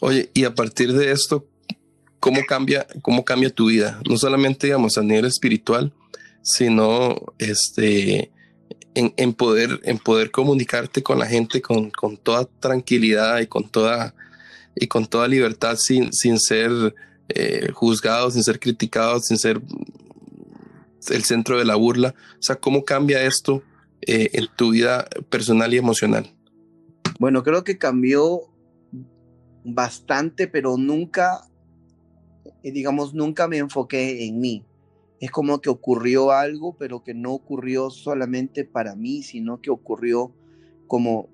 Oye, 0.00 0.30
y 0.34 0.44
a 0.44 0.54
partir 0.54 0.92
de 0.92 1.12
esto, 1.12 1.46
¿cómo 2.18 2.40
cambia, 2.46 2.86
cómo 3.02 3.24
cambia 3.24 3.50
tu 3.50 3.66
vida? 3.66 4.00
No 4.08 4.16
solamente, 4.16 4.66
digamos, 4.66 4.98
a 4.98 5.02
nivel 5.02 5.26
espiritual, 5.26 5.92
sino 6.42 7.14
este, 7.38 8.31
en, 8.94 9.34
poder, 9.34 9.80
en 9.84 9.98
poder 9.98 10.30
comunicarte 10.30 11.02
con 11.02 11.18
la 11.18 11.26
gente 11.26 11.62
con, 11.62 11.90
toda 12.22 12.48
tranquilidad 12.60 13.40
y 13.40 13.46
con 13.46 13.68
toda, 13.68 14.14
y 14.74 14.86
con 14.86 15.06
toda 15.06 15.28
libertad 15.28 15.76
sin, 15.76 16.12
sin 16.12 16.38
ser 16.38 16.94
eh, 17.28 17.70
juzgado, 17.72 18.30
sin 18.30 18.42
ser 18.42 18.60
criticado, 18.60 19.20
sin 19.20 19.38
ser 19.38 19.60
el 21.10 21.24
centro 21.24 21.58
de 21.58 21.64
la 21.64 21.76
burla. 21.76 22.14
O 22.38 22.42
sea, 22.42 22.56
¿cómo 22.56 22.84
cambia 22.84 23.22
esto 23.24 23.62
eh, 24.02 24.30
en 24.34 24.48
tu 24.56 24.72
vida 24.72 25.08
personal 25.30 25.72
y 25.72 25.78
emocional? 25.78 26.32
Bueno, 27.18 27.42
creo 27.42 27.64
que 27.64 27.78
cambió 27.78 28.42
bastante, 29.64 30.48
pero 30.48 30.76
nunca, 30.76 31.48
eh, 32.62 32.72
digamos, 32.72 33.14
nunca 33.14 33.48
me 33.48 33.58
enfoqué 33.58 34.26
en 34.26 34.40
mí 34.40 34.64
es 35.22 35.30
como 35.30 35.60
que 35.60 35.70
ocurrió 35.70 36.32
algo, 36.32 36.76
pero 36.76 37.04
que 37.04 37.14
no 37.14 37.32
ocurrió 37.32 37.90
solamente 37.90 38.64
para 38.64 38.96
mí, 38.96 39.22
sino 39.22 39.60
que 39.60 39.70
ocurrió 39.70 40.34
como, 40.88 41.30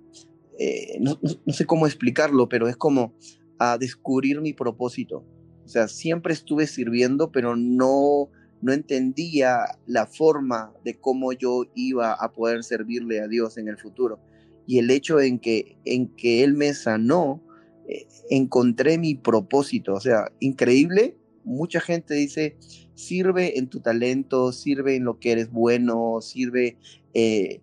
eh, 0.59 0.99
no, 1.01 1.19
sé 1.47 1.65
cómo 1.65 1.87
explicarlo, 1.87 2.51
pero 2.51 2.69
es 2.69 2.77
como 2.77 3.15
a 3.59 3.79
descubrir 3.79 4.43
mi 4.43 4.53
propósito. 4.53 5.25
O 5.65 5.69
sea, 5.69 5.89
siempre 5.89 6.35
estuve 6.35 6.67
sirviendo, 6.67 7.33
pero 7.33 7.57
no, 7.57 8.29
no 8.61 8.75
entendía 8.75 9.61
la 9.87 10.07
forma 10.07 10.75
de 10.85 11.01
cómo 11.01 11.33
yo 11.33 11.65
iba 11.75 12.13
a 12.13 12.31
poder 12.35 12.65
servirle 12.65 13.23
a 13.23 13.27
Dios 13.27 13.57
en 13.57 13.69
el 13.69 13.79
futuro. 13.79 14.21
Y 14.67 14.81
el 14.81 14.91
hecho 14.91 15.19
en 15.19 15.39
que, 15.39 15.79
en 15.87 16.15
que 16.15 16.45
Él 16.45 16.53
me 16.53 16.75
sanó, 16.75 17.43
eh, 17.89 18.07
encontré 18.29 18.99
mi 18.99 19.15
propósito. 19.15 19.95
O 19.95 20.01
sea, 20.01 20.31
increíble. 20.41 21.17
Mucha 21.43 21.81
gente 21.81 22.13
dice, 22.13 22.59
sirve 22.99 23.59
en 23.59 23.69
tu 23.69 23.79
talento, 23.79 24.51
sirve 24.53 24.97
en 24.97 25.05
lo 25.05 25.21
que 25.21 25.31
eres 25.31 25.53
bueno, 25.53 26.21
sirve 26.21 26.79
eh, 27.15 27.61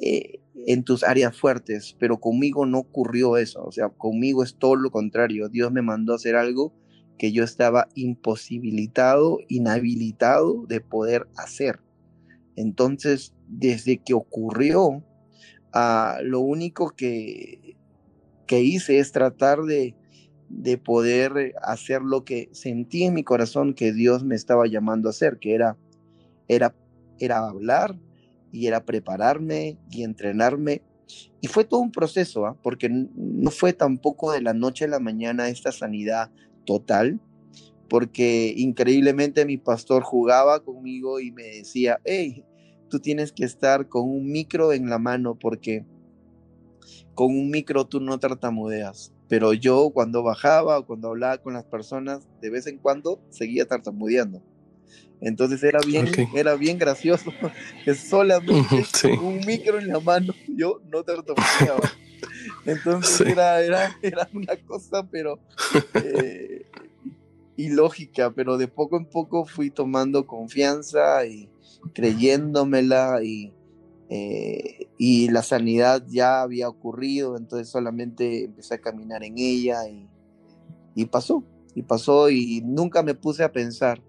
eh, 0.00 0.40
en 0.66 0.82
tus 0.82 1.04
áreas 1.04 1.36
fuertes, 1.36 1.94
pero 1.98 2.18
conmigo 2.18 2.64
no 2.64 2.78
ocurrió 2.78 3.36
eso, 3.36 3.62
o 3.62 3.70
sea, 3.70 3.90
conmigo 3.90 4.42
es 4.42 4.54
todo 4.54 4.76
lo 4.76 4.90
contrario, 4.90 5.50
Dios 5.50 5.70
me 5.72 5.82
mandó 5.82 6.14
a 6.14 6.16
hacer 6.16 6.36
algo 6.36 6.72
que 7.18 7.32
yo 7.32 7.44
estaba 7.44 7.88
imposibilitado, 7.94 9.40
inhabilitado 9.48 10.64
de 10.66 10.80
poder 10.80 11.28
hacer. 11.36 11.80
Entonces, 12.56 13.34
desde 13.46 13.98
que 13.98 14.14
ocurrió, 14.14 15.04
ah, 15.74 16.18
lo 16.22 16.40
único 16.40 16.90
que, 16.96 17.76
que 18.46 18.62
hice 18.62 19.00
es 19.00 19.12
tratar 19.12 19.62
de, 19.64 19.94
de 20.48 20.78
poder 20.78 21.36
eh, 21.36 21.54
hacer 21.62 22.02
lo 22.02 22.24
que 22.24 22.48
sentí 22.52 23.04
en 23.04 23.14
mi 23.14 23.24
corazón 23.24 23.74
que 23.74 23.92
Dios 23.92 24.24
me 24.24 24.34
estaba 24.34 24.66
llamando 24.66 25.08
a 25.08 25.10
hacer, 25.10 25.38
que 25.38 25.54
era, 25.54 25.76
era, 26.48 26.74
era 27.18 27.46
hablar 27.46 27.98
y 28.50 28.66
era 28.66 28.84
prepararme 28.84 29.78
y 29.90 30.02
entrenarme. 30.02 30.82
Y 31.40 31.46
fue 31.48 31.64
todo 31.64 31.80
un 31.80 31.92
proceso, 31.92 32.46
¿ah? 32.46 32.56
porque 32.62 32.88
no 32.90 33.50
fue 33.50 33.72
tampoco 33.72 34.32
de 34.32 34.42
la 34.42 34.54
noche 34.54 34.84
a 34.84 34.88
la 34.88 34.98
mañana 34.98 35.48
esta 35.48 35.72
sanidad 35.72 36.30
total, 36.64 37.20
porque 37.88 38.52
increíblemente 38.56 39.46
mi 39.46 39.56
pastor 39.56 40.02
jugaba 40.02 40.62
conmigo 40.62 41.20
y 41.20 41.30
me 41.30 41.44
decía, 41.44 42.00
hey, 42.04 42.44
tú 42.90 43.00
tienes 43.00 43.32
que 43.32 43.44
estar 43.44 43.88
con 43.88 44.08
un 44.08 44.30
micro 44.30 44.72
en 44.72 44.90
la 44.90 44.98
mano 44.98 45.38
porque 45.38 45.86
con 47.14 47.34
un 47.34 47.50
micro 47.50 47.86
tú 47.86 48.00
no 48.00 48.18
tartamudeas 48.18 49.12
pero 49.28 49.52
yo 49.52 49.90
cuando 49.90 50.22
bajaba 50.22 50.78
o 50.78 50.86
cuando 50.86 51.08
hablaba 51.08 51.38
con 51.38 51.52
las 51.52 51.64
personas, 51.64 52.26
de 52.40 52.50
vez 52.50 52.66
en 52.66 52.78
cuando 52.78 53.20
seguía 53.30 53.66
tartamudeando. 53.66 54.42
Entonces 55.20 55.62
era 55.62 55.80
bien, 55.84 56.08
era 56.34 56.54
bien 56.54 56.78
gracioso 56.78 57.32
que 57.84 57.94
solamente 57.94 59.18
un 59.20 59.40
micro 59.46 59.78
en 59.78 59.88
la 59.88 60.00
mano 60.00 60.32
yo 60.48 60.80
no 60.90 61.02
tartamudeaba. 61.02 61.90
Entonces 62.64 63.26
era, 63.26 63.60
era, 63.62 63.96
era, 64.02 64.28
una 64.32 64.56
cosa, 64.56 65.06
pero 65.10 65.38
eh, 65.94 66.66
ilógica, 67.56 68.30
pero 68.30 68.58
de 68.58 68.68
poco 68.68 68.96
en 68.96 69.06
poco 69.06 69.44
fui 69.44 69.70
tomando 69.70 70.26
confianza 70.26 71.24
y 71.26 71.48
creyéndomela 71.94 73.22
y, 73.22 73.52
eh, 74.10 74.88
y 74.96 75.28
la 75.28 75.42
sanidad 75.42 76.04
ya 76.08 76.42
había 76.42 76.68
ocurrido, 76.68 77.36
entonces 77.36 77.68
solamente 77.68 78.44
empecé 78.44 78.74
a 78.74 78.80
caminar 78.80 79.22
en 79.22 79.34
ella 79.36 79.80
y, 80.94 81.04
pasó, 81.06 81.44
y 81.74 81.82
pasó 81.82 82.30
y 82.30 82.62
nunca 82.64 83.02
me 83.02 83.14
puse 83.14 83.44
a 83.44 83.52
pensar, 83.52 84.02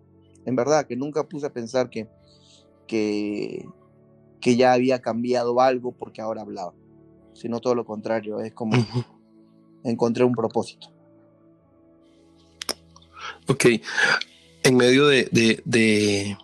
en 0.46 0.56
verdad 0.56 0.88
que 0.88 0.96
nunca 0.96 1.28
puse 1.28 1.48
a 1.48 1.54
pensar 1.54 1.90
que, 1.90 2.08
que, 2.88 3.68
que 4.40 4.56
ya 4.56 4.74
había 4.74 5.00
cambiado 5.00 5.60
algo 5.60 5.92
porque 5.92 6.22
ahora 6.22 6.42
hablaba, 6.42 6.74
sino 7.34 7.60
todo 7.60 7.76
lo 7.76 7.86
contrario, 7.86 8.40
es 8.40 8.54
como 8.54 8.78
encontré 9.84 10.24
un 10.24 10.34
propósito. 10.34 10.92
Ok, 13.48 13.66
en 14.64 14.78
medio 14.78 15.08
de, 15.08 15.28
de, 15.32 16.38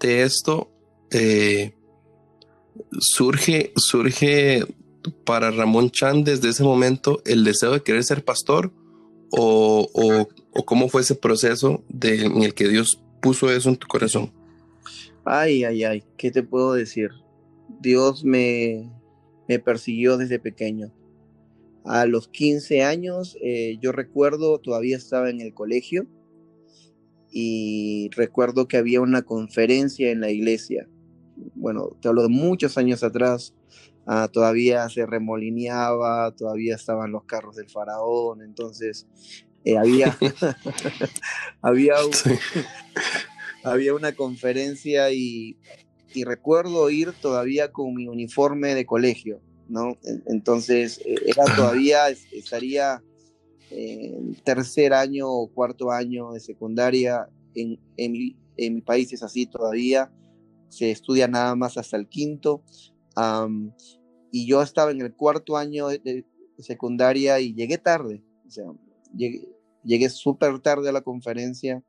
de, 0.00 0.22
esto, 0.22 0.70
eh, 1.10 1.72
surge, 2.98 3.72
surge 3.76 4.64
para 5.24 5.50
Ramón 5.50 5.90
Chan 5.90 6.24
desde 6.24 6.48
ese 6.48 6.62
momento 6.62 7.22
el 7.24 7.44
deseo 7.44 7.72
de 7.72 7.82
querer 7.82 8.04
ser 8.04 8.24
pastor 8.24 8.72
o, 9.30 9.90
o, 10.52 10.64
cómo 10.64 10.88
fue 10.88 11.02
ese 11.02 11.14
proceso 11.14 11.82
de, 11.88 12.24
en 12.24 12.42
el 12.42 12.54
que 12.54 12.68
Dios 12.68 13.02
puso 13.20 13.50
eso 13.50 13.68
en 13.68 13.76
tu 13.76 13.88
corazón? 13.88 14.32
Ay, 15.24 15.64
ay, 15.64 15.84
ay, 15.84 16.04
¿qué 16.16 16.30
te 16.30 16.42
puedo 16.42 16.74
decir? 16.74 17.10
Dios 17.80 18.24
me, 18.24 18.90
me 19.48 19.58
persiguió 19.58 20.16
desde 20.16 20.38
pequeño. 20.38 20.92
A 21.84 22.06
los 22.06 22.28
15 22.28 22.82
años, 22.82 23.36
eh, 23.42 23.76
yo 23.80 23.92
recuerdo, 23.92 24.58
todavía 24.58 24.96
estaba 24.96 25.30
en 25.30 25.40
el 25.40 25.52
colegio 25.52 26.06
y 27.30 28.08
recuerdo 28.14 28.68
que 28.68 28.76
había 28.76 29.00
una 29.00 29.22
conferencia 29.22 30.10
en 30.10 30.20
la 30.20 30.30
iglesia 30.30 30.88
bueno, 31.54 31.96
te 32.00 32.08
hablo 32.08 32.22
de 32.22 32.28
muchos 32.28 32.78
años 32.78 33.02
atrás, 33.02 33.54
ah, 34.06 34.28
todavía 34.32 34.88
se 34.88 35.06
remolineaba, 35.06 36.30
todavía 36.32 36.74
estaban 36.76 37.12
los 37.12 37.24
carros 37.24 37.56
del 37.56 37.68
faraón, 37.68 38.42
entonces 38.42 39.06
eh, 39.64 39.76
había, 39.76 40.16
había, 41.62 41.94
había 43.64 43.94
una 43.94 44.12
conferencia 44.12 45.10
y, 45.10 45.56
recuerdo 46.24 46.90
ir 46.90 47.12
todavía 47.20 47.72
con 47.72 47.92
mi 47.92 48.06
uniforme 48.06 48.76
de 48.76 48.86
colegio, 48.86 49.40
¿no? 49.68 49.98
Entonces, 50.26 51.00
eh, 51.04 51.16
era 51.26 51.44
todavía, 51.56 52.08
estaría 52.30 53.02
en 53.70 54.36
tercer 54.44 54.92
año 54.92 55.28
o 55.28 55.48
cuarto 55.48 55.90
año 55.90 56.30
de 56.30 56.38
secundaria, 56.38 57.28
en, 57.56 57.80
en, 57.96 58.12
mi, 58.12 58.36
en 58.56 58.74
mi 58.76 58.80
país 58.80 59.12
es 59.12 59.24
así 59.24 59.46
todavía, 59.46 60.12
se 60.68 60.90
estudia 60.90 61.28
nada 61.28 61.54
más 61.54 61.76
hasta 61.76 61.96
el 61.96 62.08
quinto. 62.08 62.62
y 64.30 64.46
yo 64.46 64.62
estaba 64.62 64.90
en 64.90 65.00
el 65.00 65.14
cuarto 65.14 65.56
año 65.56 65.88
de, 65.88 66.24
secundaria 66.58 67.40
y 67.40 67.52
llegué 67.54 67.78
tarde, 67.78 68.22
sea, 68.48 68.64
llegué, 69.14 70.08
súper 70.08 70.60
tarde 70.60 70.88
a 70.88 70.92
la 70.92 71.02
conferencia. 71.02 71.82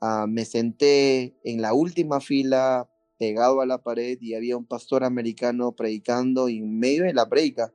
Ah, 0.00 0.26
me 0.28 0.44
senté 0.44 1.36
en 1.44 1.60
la 1.60 1.74
última 1.74 2.20
fila, 2.20 2.88
pegado 3.18 3.60
a 3.60 3.66
la 3.66 3.82
pared, 3.82 4.18
y 4.20 4.34
había 4.34 4.56
un 4.56 4.64
pastor 4.64 5.04
americano 5.04 5.72
predicando, 5.72 6.48
y 6.48 6.58
en 6.58 6.78
medio 6.78 7.04
de 7.04 7.14
la 7.14 7.28
predica, 7.28 7.72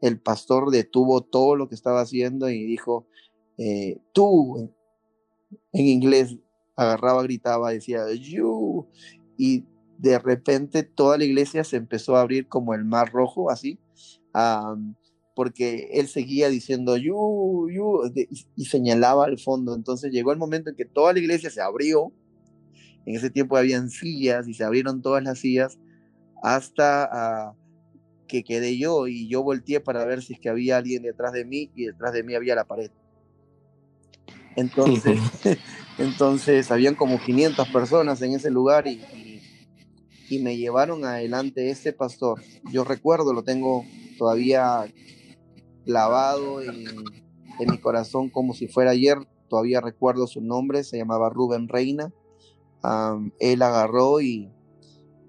el 0.00 0.20
pastor 0.20 0.70
detuvo 0.70 1.22
todo 1.22 1.56
lo 1.56 1.68
que 1.68 1.74
estaba 1.74 2.00
haciendo 2.00 2.48
y 2.48 2.64
dijo, 2.64 3.06
eh, 3.58 3.98
tú, 4.12 4.70
en 5.72 5.86
inglés, 5.86 6.36
agarraba, 6.76 7.22
gritaba, 7.22 7.70
decía, 7.70 8.04
you, 8.12 8.86
y 9.36 9.64
de 9.98 10.18
repente 10.18 10.82
toda 10.82 11.18
la 11.18 11.24
iglesia 11.24 11.64
se 11.64 11.76
empezó 11.76 12.16
a 12.16 12.20
abrir 12.20 12.48
como 12.48 12.74
el 12.74 12.84
mar 12.84 13.12
rojo, 13.12 13.50
así, 13.50 13.78
porque 15.34 15.90
él 15.92 16.08
seguía 16.08 16.48
diciendo, 16.48 16.96
yu, 16.96 17.68
yu, 17.70 18.12
y, 18.56 18.64
señalaba 18.64 19.24
al 19.24 19.38
fondo. 19.38 19.74
Entonces 19.74 20.12
llegó 20.12 20.32
el 20.32 20.38
momento 20.38 20.70
en 20.70 20.76
que 20.76 20.84
toda 20.84 21.12
la 21.12 21.18
iglesia 21.18 21.50
se 21.50 21.60
abrió. 21.60 22.12
En 23.06 23.16
ese 23.16 23.30
tiempo 23.30 23.56
habían 23.56 23.90
sillas 23.90 24.48
y 24.48 24.54
se 24.54 24.64
abrieron 24.64 25.02
todas 25.02 25.22
las 25.22 25.38
sillas 25.38 25.78
hasta 26.42 27.08
ah, 27.10 27.54
que 28.28 28.44
quedé 28.44 28.78
yo 28.78 29.06
y 29.06 29.28
yo 29.28 29.42
volteé 29.42 29.80
para 29.80 30.04
ver 30.04 30.22
si 30.22 30.34
es 30.34 30.40
que 30.40 30.48
había 30.48 30.76
alguien 30.76 31.02
detrás 31.02 31.32
de 31.32 31.44
mí 31.44 31.70
y 31.74 31.86
detrás 31.86 32.12
de 32.12 32.22
mí 32.22 32.34
había 32.34 32.54
la 32.54 32.64
pared. 32.64 32.90
Entonces, 34.56 35.18
entonces 35.98 36.70
habían 36.70 36.94
como 36.94 37.18
500 37.18 37.68
personas 37.68 38.22
en 38.22 38.32
ese 38.32 38.50
lugar 38.50 38.86
y, 38.86 39.00
y 40.28 40.38
me 40.38 40.56
llevaron 40.56 41.04
adelante 41.04 41.70
este 41.70 41.92
pastor. 41.92 42.40
Yo 42.72 42.84
recuerdo, 42.84 43.32
lo 43.32 43.44
tengo 43.44 43.84
todavía 44.18 44.92
clavado 45.84 46.62
en, 46.62 46.84
mi 47.68 47.78
corazón 47.78 48.30
como 48.30 48.54
si 48.54 48.68
fuera 48.68 48.92
ayer. 48.92 49.18
Todavía 49.48 49.80
recuerdo 49.80 50.26
su 50.26 50.40
nombre, 50.40 50.84
se 50.84 50.96
llamaba 50.96 51.30
Rubén 51.30 51.68
Reina. 51.68 52.12
él 53.38 53.62
agarró 53.62 54.20
y, 54.20 54.50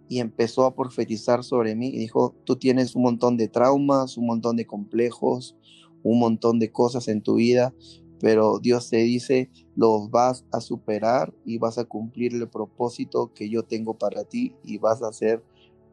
y 0.07 0.19
empezó 0.19 0.65
a 0.65 0.75
profetizar 0.75 1.43
sobre 1.43 1.75
mí 1.75 1.89
y 1.89 1.97
dijo, 1.97 2.35
tú 2.45 2.55
tienes 2.55 2.95
un 2.95 3.03
montón 3.03 3.37
de 3.37 3.47
traumas, 3.47 4.17
un 4.17 4.27
montón 4.27 4.55
de 4.55 4.65
complejos, 4.65 5.55
un 6.03 6.19
montón 6.19 6.59
de 6.59 6.71
cosas 6.71 7.07
en 7.07 7.21
tu 7.21 7.35
vida, 7.35 7.73
pero 8.19 8.59
Dios 8.59 8.89
te 8.89 8.97
dice, 8.97 9.49
los 9.75 10.09
vas 10.09 10.45
a 10.51 10.61
superar 10.61 11.33
y 11.45 11.57
vas 11.57 11.77
a 11.77 11.85
cumplir 11.85 12.33
el 12.33 12.47
propósito 12.47 13.33
que 13.33 13.49
yo 13.49 13.63
tengo 13.63 13.97
para 13.97 14.23
ti 14.23 14.55
y 14.63 14.77
vas 14.77 15.01
a 15.01 15.11
ser 15.11 15.43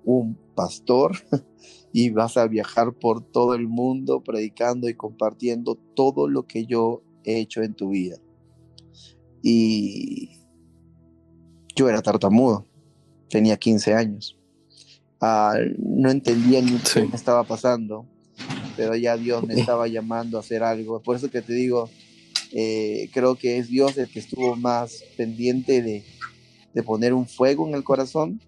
un 0.04 0.36
pastor 0.54 1.12
y 1.92 2.10
vas 2.10 2.36
a 2.36 2.46
viajar 2.46 2.92
por 2.94 3.22
todo 3.22 3.54
el 3.54 3.68
mundo 3.68 4.22
predicando 4.22 4.88
y 4.88 4.94
compartiendo 4.94 5.76
todo 5.94 6.28
lo 6.28 6.46
que 6.46 6.66
yo 6.66 7.02
he 7.24 7.38
hecho 7.38 7.62
en 7.62 7.74
tu 7.74 7.90
vida. 7.90 8.16
Y 9.42 10.30
yo 11.74 11.88
era 11.88 12.02
tartamudo, 12.02 12.66
tenía 13.28 13.56
15 13.56 13.94
años. 13.94 14.38
Ah, 15.20 15.54
no 15.78 16.10
entendía 16.10 16.60
ni 16.60 16.78
qué 16.78 17.04
me 17.04 17.14
estaba 17.14 17.44
pasando, 17.44 18.06
pero 18.76 18.96
ya 18.96 19.16
Dios 19.16 19.44
me 19.46 19.54
estaba 19.60 19.86
llamando 19.88 20.36
a 20.36 20.40
hacer 20.40 20.62
algo. 20.62 21.00
Por 21.00 21.16
eso 21.16 21.30
que 21.30 21.42
te 21.42 21.52
digo, 21.52 21.88
eh, 22.54 23.08
creo 23.12 23.34
que 23.36 23.56
es 23.56 23.68
Dios 23.68 23.96
el 23.96 24.08
que 24.08 24.18
estuvo 24.18 24.54
más 24.56 25.04
pendiente 25.16 25.82
de, 25.82 26.04
poner 26.82 27.14
un 27.14 27.26
fuego 27.26 27.66
en 27.66 27.74
el 27.74 27.82
corazón, 27.82 28.40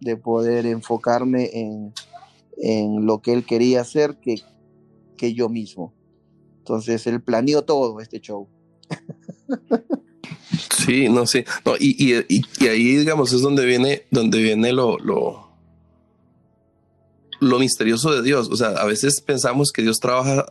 de 0.00 0.16
poder 0.16 0.66
enfocarme 0.66 1.50
en, 1.52 3.06
lo 3.06 3.20
que 3.20 3.32
Él 3.32 3.44
quería 3.44 3.80
hacer 3.80 4.16
que, 4.16 4.42
que 5.16 5.32
yo 5.32 5.48
mismo. 5.48 5.94
Entonces 6.58 7.06
Él 7.06 7.22
planeó 7.22 7.64
todo 7.64 8.00
este 8.00 8.20
show. 8.20 8.48
Sí, 10.84 11.08
no 11.08 11.26
sé. 11.26 11.44
y, 11.80 12.12
ahí, 12.12 12.96
digamos, 12.96 13.32
es 13.32 13.40
donde 13.40 13.64
viene, 13.66 14.02
donde 14.10 14.40
viene 14.40 14.72
lo, 14.72 14.98
lo, 14.98 15.50
lo 17.40 17.58
misterioso 17.58 18.12
de 18.12 18.22
Dios. 18.22 18.48
O 18.50 18.56
sea, 18.56 18.68
a 18.68 18.84
veces 18.84 19.20
pensamos 19.20 19.72
que 19.72 19.82
Dios 19.82 19.98
trabaja 19.98 20.46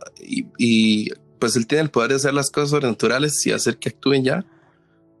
y 0.58 1.10
pues 1.38 1.56
él 1.56 1.66
tiene 1.66 1.82
el 1.82 1.90
poder 1.90 2.10
de 2.10 2.16
hacer 2.16 2.34
las 2.34 2.50
cosas 2.50 2.70
sobrenaturales 2.70 3.46
y 3.46 3.52
hacer 3.52 3.78
que 3.78 3.90
actúen 3.90 4.24
ya, 4.24 4.46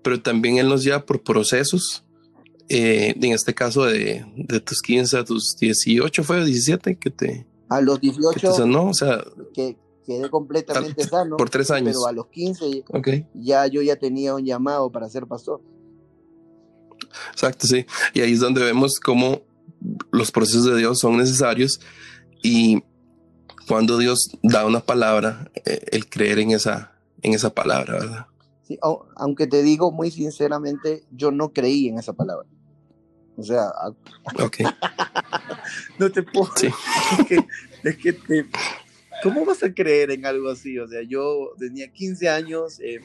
pero 0.02 0.20
también 0.20 0.58
él 0.58 0.68
nos 0.68 0.84
lleva 0.84 1.04
por 1.04 1.22
procesos. 1.22 2.04
Eh, 2.68 3.14
en 3.16 3.32
este 3.32 3.54
caso 3.54 3.84
de, 3.84 4.24
tus 4.64 4.82
15 4.82 5.18
a 5.18 5.24
tus 5.24 5.56
18 5.56 6.24
fue 6.24 6.44
17 6.44 6.96
que 6.96 7.10
te 7.10 7.46
a 7.68 7.80
los 7.80 8.00
18 8.00 8.66
no 8.66 8.88
o 8.88 8.94
sea 8.94 9.24
que 9.54 9.76
quedé 10.04 10.28
completamente 10.28 11.04
sano 11.04 11.36
por 11.36 11.48
tres 11.48 11.70
años. 11.70 11.94
pero 11.94 12.08
a 12.08 12.12
los 12.12 12.26
15 12.26 12.84
ya 13.34 13.68
yo 13.68 13.82
ya 13.82 13.94
tenía 13.94 14.34
un 14.34 14.44
llamado 14.44 14.90
para 14.90 15.08
ser 15.08 15.26
pastor. 15.26 15.60
Exacto 17.32 17.68
sí. 17.68 17.86
Y 18.14 18.20
ahí 18.20 18.32
es 18.32 18.40
donde 18.40 18.64
vemos 18.64 18.98
cómo 18.98 19.42
los 20.10 20.32
procesos 20.32 20.64
de 20.64 20.76
Dios 20.76 20.98
son 20.98 21.16
necesarios 21.16 21.80
y 22.42 22.82
cuando 23.68 23.98
Dios 23.98 24.30
da 24.42 24.64
una 24.64 24.80
palabra, 24.80 25.50
eh, 25.64 25.84
el 25.92 26.08
creer 26.08 26.38
en 26.38 26.52
esa, 26.52 26.92
en 27.22 27.34
esa 27.34 27.50
palabra, 27.50 27.94
¿verdad? 27.94 28.26
Sí, 28.62 28.78
aunque 29.16 29.46
te 29.46 29.62
digo 29.62 29.92
muy 29.92 30.10
sinceramente, 30.10 31.04
yo 31.12 31.30
no 31.30 31.52
creí 31.52 31.88
en 31.88 31.98
esa 31.98 32.12
palabra. 32.12 32.48
O 33.36 33.42
sea, 33.42 33.70
okay. 34.42 34.66
no 35.98 36.10
te 36.10 36.22
puedo. 36.22 36.50
Sí. 36.56 36.68
Es 37.84 37.96
que, 37.96 38.12
te, 38.12 38.46
¿cómo 39.22 39.44
vas 39.44 39.62
a 39.62 39.72
creer 39.72 40.10
en 40.10 40.26
algo 40.26 40.50
así? 40.50 40.78
O 40.78 40.88
sea, 40.88 41.02
yo 41.02 41.52
tenía 41.58 41.92
15 41.92 42.28
años 42.28 42.80
eh, 42.80 43.00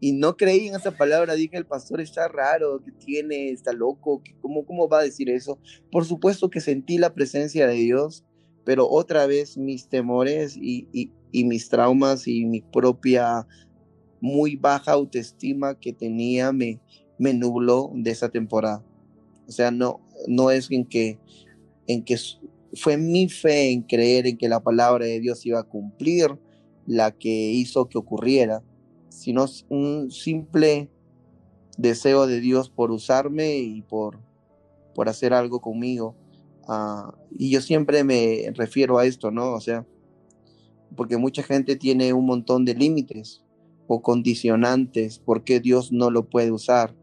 y 0.00 0.12
no 0.12 0.36
creí 0.36 0.68
en 0.68 0.74
esa 0.74 0.92
palabra. 0.92 1.34
Dije, 1.34 1.56
el 1.56 1.66
pastor 1.66 2.00
está 2.00 2.26
raro, 2.28 2.82
que 2.82 2.92
tiene, 2.92 3.50
está 3.50 3.72
loco, 3.72 4.22
¿cómo, 4.40 4.64
¿cómo 4.64 4.88
va 4.88 5.00
a 5.00 5.04
decir 5.04 5.28
eso? 5.28 5.58
Por 5.92 6.04
supuesto 6.04 6.50
que 6.50 6.60
sentí 6.60 6.98
la 6.98 7.14
presencia 7.14 7.66
de 7.66 7.74
Dios 7.74 8.24
pero 8.68 8.86
otra 8.86 9.26
vez 9.26 9.56
mis 9.56 9.88
temores 9.88 10.54
y, 10.54 11.10
mis 11.32 11.70
traumas 11.70 12.28
y 12.28 12.44
mi 12.44 12.60
propia 12.60 13.46
muy 14.20 14.56
baja 14.56 14.92
autoestima 14.92 15.80
que 15.80 15.94
tenía 15.94 16.52
me, 16.52 16.78
nubló 17.18 17.90
de 17.94 18.10
esa 18.10 18.28
temporada. 18.28 18.84
O 19.48 19.52
sea, 19.52 19.70
no, 19.70 20.02
no 20.26 20.50
es 20.50 20.70
en 20.70 20.84
que, 20.84 21.18
en 21.86 22.04
que 22.04 22.18
fue 22.74 22.98
mi 22.98 23.30
fe 23.30 23.72
en 23.72 23.80
creer 23.80 24.26
en 24.26 24.36
que 24.36 24.50
la 24.50 24.60
palabra 24.60 25.06
de 25.06 25.18
Dios 25.18 25.46
iba 25.46 25.60
a 25.60 25.64
cumplir 25.64 26.38
la 26.86 27.10
que 27.10 27.30
hizo 27.30 27.88
que 27.88 27.96
ocurriera, 27.96 28.62
sino 29.08 29.46
un 29.70 30.10
simple 30.10 30.90
deseo 31.78 32.26
de 32.26 32.40
Dios 32.40 32.68
por 32.68 32.90
usarme 32.90 33.56
y 33.56 33.80
por, 33.80 34.20
por 34.94 35.08
hacer 35.08 35.32
algo 35.32 35.62
conmigo. 35.62 36.14
Ah, 36.68 37.14
y 37.36 37.50
yo 37.50 37.60
siempre 37.60 38.04
me 38.04 38.52
refiero 38.54 38.98
a 38.98 39.06
esto, 39.06 39.30
¿no? 39.30 39.54
O 39.54 39.60
sea, 39.60 39.86
porque 40.96 41.16
mucha 41.16 41.42
gente 41.42 41.76
tiene 41.76 42.12
un 42.12 42.26
montón 42.26 42.64
de 42.64 42.74
límites 42.74 43.42
o 43.86 44.02
condicionantes 44.02 45.18
porque 45.18 45.60
Dios 45.60 45.92
no 45.92 46.10
lo 46.10 46.28
puede 46.28 46.52
usar 46.52 46.94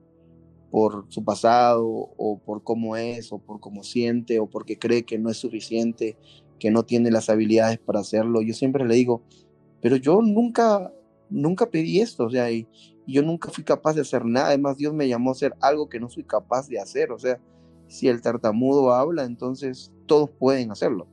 por 0.70 1.06
su 1.10 1.24
pasado 1.24 1.86
o 1.86 2.40
por 2.46 2.64
cómo 2.64 2.96
es 2.96 3.32
o 3.32 3.40
por 3.40 3.60
cómo 3.60 3.84
siente 3.84 4.40
o 4.40 4.48
porque 4.48 4.78
cree 4.78 5.04
que 5.04 5.18
no 5.18 5.30
es 5.30 5.38
suficiente, 5.38 6.18
que 6.60 6.70
no 6.70 6.84
tiene 6.84 7.10
las 7.12 7.30
habilidades 7.30 7.80
para 7.80 8.02
hacerlo. 8.02 8.42
Yo 8.42 8.54
siempre 8.54 8.86
le 8.86 8.96
digo, 8.96 9.24
pero 9.82 9.96
yo 9.96 10.22
nunca, 10.22 10.94
nunca 11.30 11.70
pedí 11.70 12.02
esto, 12.02 12.26
o 12.26 12.30
sea, 12.30 12.52
y, 12.52 12.68
yo 13.08 13.22
nunca 13.22 13.50
fui 13.50 13.64
capaz 13.64 13.94
de 13.94 14.02
hacer 14.02 14.26
nada. 14.26 14.48
Además, 14.48 14.78
Dios 14.78 14.94
me 14.94 15.08
llamó 15.08 15.30
a 15.30 15.34
hacer 15.34 15.54
algo 15.62 15.90
que 15.90 16.00
no 16.00 16.10
soy 16.10 16.24
capaz 16.24 16.68
de 16.68 16.80
hacer. 16.80 17.12
O 17.12 17.20
sea, 17.20 17.40
si 17.88 18.08
el 18.08 18.22
tartamudo 18.22 18.94
habla, 18.94 19.24
entonces 19.24 19.92
todos 20.06 20.30
pueden 20.30 20.72
hacerlo. 20.72 21.08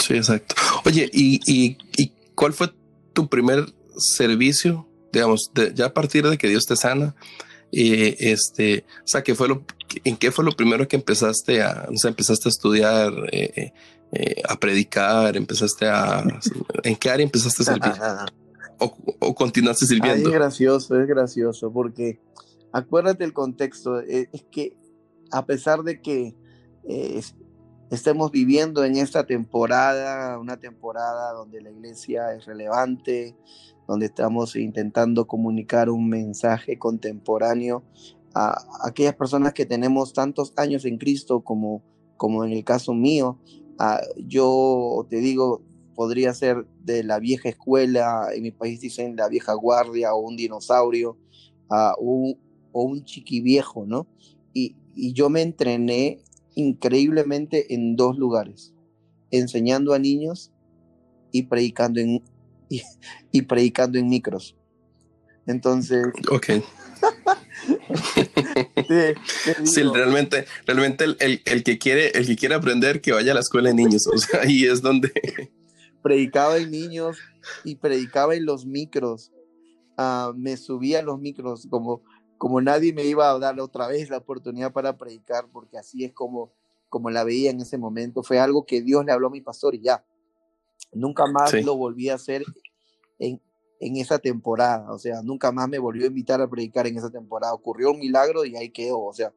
Sí, 0.00 0.14
exacto. 0.14 0.54
Oye, 0.84 1.10
¿y, 1.12 1.40
y, 1.46 1.78
y 1.96 2.12
cuál 2.34 2.52
fue 2.52 2.72
tu 3.12 3.28
primer 3.28 3.66
servicio 3.96 4.86
digamos, 5.16 5.50
ya 5.74 5.86
a 5.86 5.94
partir 5.94 6.28
de 6.28 6.36
que 6.36 6.48
Dios 6.48 6.66
te 6.66 6.76
sana, 6.76 7.14
este, 7.72 8.84
o 8.98 9.06
sea, 9.06 9.22
¿qué 9.22 9.34
fue 9.34 9.48
lo, 9.48 9.64
¿en 10.04 10.16
qué 10.16 10.30
fue 10.30 10.44
lo 10.44 10.52
primero 10.52 10.86
que 10.86 10.96
empezaste 10.96 11.62
a, 11.62 11.88
o 11.92 11.96
sea, 11.96 12.10
empezaste 12.10 12.48
a 12.48 12.50
estudiar, 12.50 13.12
eh, 13.32 13.72
eh, 14.12 14.42
a 14.48 14.56
predicar, 14.56 15.36
empezaste 15.36 15.86
a, 15.86 16.24
¿en 16.82 16.96
qué 16.96 17.10
área 17.10 17.24
empezaste 17.24 17.62
a 17.62 17.66
servir? 17.66 17.92
o, 18.78 19.34
continuaste 19.34 19.86
sirviendo? 19.86 20.28
es 20.28 20.34
gracioso, 20.34 21.00
es 21.00 21.08
gracioso, 21.08 21.72
porque 21.72 22.20
acuérdate 22.76 23.24
el 23.24 23.32
contexto, 23.32 24.00
eh, 24.00 24.28
es, 24.32 24.44
que 24.50 24.76
a 25.30 25.44
pesar 25.46 25.82
de 25.82 26.00
que 26.00 26.34
estemos 27.90 28.30
viviendo 28.30 28.84
en 28.84 28.96
esta 28.96 29.26
temporada, 29.26 30.38
una 30.38 30.56
temporada 30.58 31.32
donde 31.32 31.60
la 31.60 31.70
iglesia 31.70 32.32
es 32.34 32.44
relevante, 32.44 33.36
donde 33.88 34.06
estamos 34.06 34.56
intentando 34.56 35.26
comunicar 35.26 35.90
un 35.90 36.08
mensaje 36.08 36.78
contemporáneo 36.78 37.82
a 38.34 38.56
aquellas 38.84 39.14
personas 39.14 39.52
que 39.52 39.66
tenemos 39.66 40.12
tantos 40.12 40.52
años 40.56 40.84
en 40.84 40.98
Cristo 40.98 41.42
como, 41.42 41.82
como 42.16 42.44
en 42.44 42.52
el 42.52 42.64
caso 42.64 42.92
mío. 42.92 43.38
Ah, 43.78 44.00
yo 44.16 45.06
te 45.08 45.16
digo, 45.16 45.62
podría 45.94 46.34
ser 46.34 46.66
de 46.84 47.02
la 47.02 47.18
vieja 47.18 47.48
escuela, 47.48 48.28
en 48.34 48.42
mi 48.42 48.50
país 48.50 48.80
dicen 48.80 49.16
la 49.16 49.28
vieja 49.28 49.54
guardia 49.54 50.14
o 50.14 50.20
un 50.20 50.36
dinosaurio 50.36 51.16
uh, 51.70 51.94
o, 51.98 52.36
o, 52.76 52.84
un 52.84 53.04
chiquiviejo, 53.04 53.86
¿no? 53.86 54.06
Y, 54.52 54.76
y 54.94 55.12
yo 55.12 55.30
me 55.30 55.42
entrené 55.42 56.20
increíblemente 56.54 57.74
en 57.74 57.96
dos 57.96 58.18
lugares, 58.18 58.74
enseñando 59.30 59.94
a 59.94 59.98
niños 59.98 60.52
y 61.32 61.44
predicando 61.44 62.00
en, 62.00 62.22
y, 63.30 63.42
predicando 63.42 63.98
en 63.98 64.08
micros. 64.08 64.56
Entonces. 65.46 66.06
Ok. 66.30 66.46
sí, 69.64 69.82
realmente, 69.82 70.46
realmente 70.66 71.04
el, 71.04 71.42
el, 71.44 71.62
que 71.62 71.78
quiere, 71.78 72.10
el 72.18 72.26
que 72.26 72.36
quiere 72.36 72.54
aprender 72.54 73.00
que 73.00 73.12
vaya 73.12 73.32
a 73.32 73.34
la 73.34 73.40
escuela 73.40 73.68
de 73.68 73.74
niños. 73.74 74.06
O 74.12 74.18
sea, 74.18 74.42
ahí 74.42 74.64
es 74.64 74.82
donde. 74.82 75.12
predicaba 76.02 76.56
en 76.56 76.70
niños 76.70 77.18
y 77.64 77.76
predicaba 77.76 78.34
en 78.34 78.46
los 78.46 78.64
micros. 78.64 79.32
Uh, 79.98 80.34
me 80.36 80.56
subía 80.56 81.00
a 81.00 81.02
los 81.02 81.18
micros 81.18 81.66
como, 81.70 82.02
como 82.38 82.60
nadie 82.60 82.92
me 82.92 83.04
iba 83.04 83.30
a 83.30 83.38
dar 83.38 83.58
otra 83.60 83.86
vez 83.88 84.10
la 84.10 84.18
oportunidad 84.18 84.72
para 84.72 84.96
predicar, 84.96 85.46
porque 85.52 85.78
así 85.78 86.04
es 86.04 86.12
como, 86.12 86.52
como 86.88 87.10
la 87.10 87.24
veía 87.24 87.50
en 87.50 87.60
ese 87.60 87.78
momento. 87.78 88.22
Fue 88.22 88.38
algo 88.38 88.66
que 88.66 88.82
Dios 88.82 89.04
le 89.04 89.12
habló 89.12 89.28
a 89.28 89.30
mi 89.30 89.40
pastor 89.40 89.74
y 89.74 89.80
ya. 89.80 90.04
Nunca 90.92 91.26
más 91.26 91.52
lo 91.64 91.76
volví 91.76 92.08
a 92.08 92.14
hacer 92.14 92.44
en, 93.18 93.40
en, 93.80 93.96
esa 93.96 94.18
temporada, 94.18 94.92
o 94.92 94.98
sea, 94.98 95.20
nunca 95.22 95.52
más 95.52 95.68
me 95.68 95.78
volvió 95.78 96.04
a 96.04 96.08
invitar 96.08 96.40
a 96.40 96.48
predicar 96.48 96.86
en 96.86 96.96
esa 96.96 97.10
temporada. 97.10 97.52
Ocurrió 97.52 97.90
un 97.90 97.98
milagro 97.98 98.44
y 98.44 98.56
ahí 98.56 98.70
quedó, 98.70 99.00
o 99.00 99.12
sea, 99.12 99.32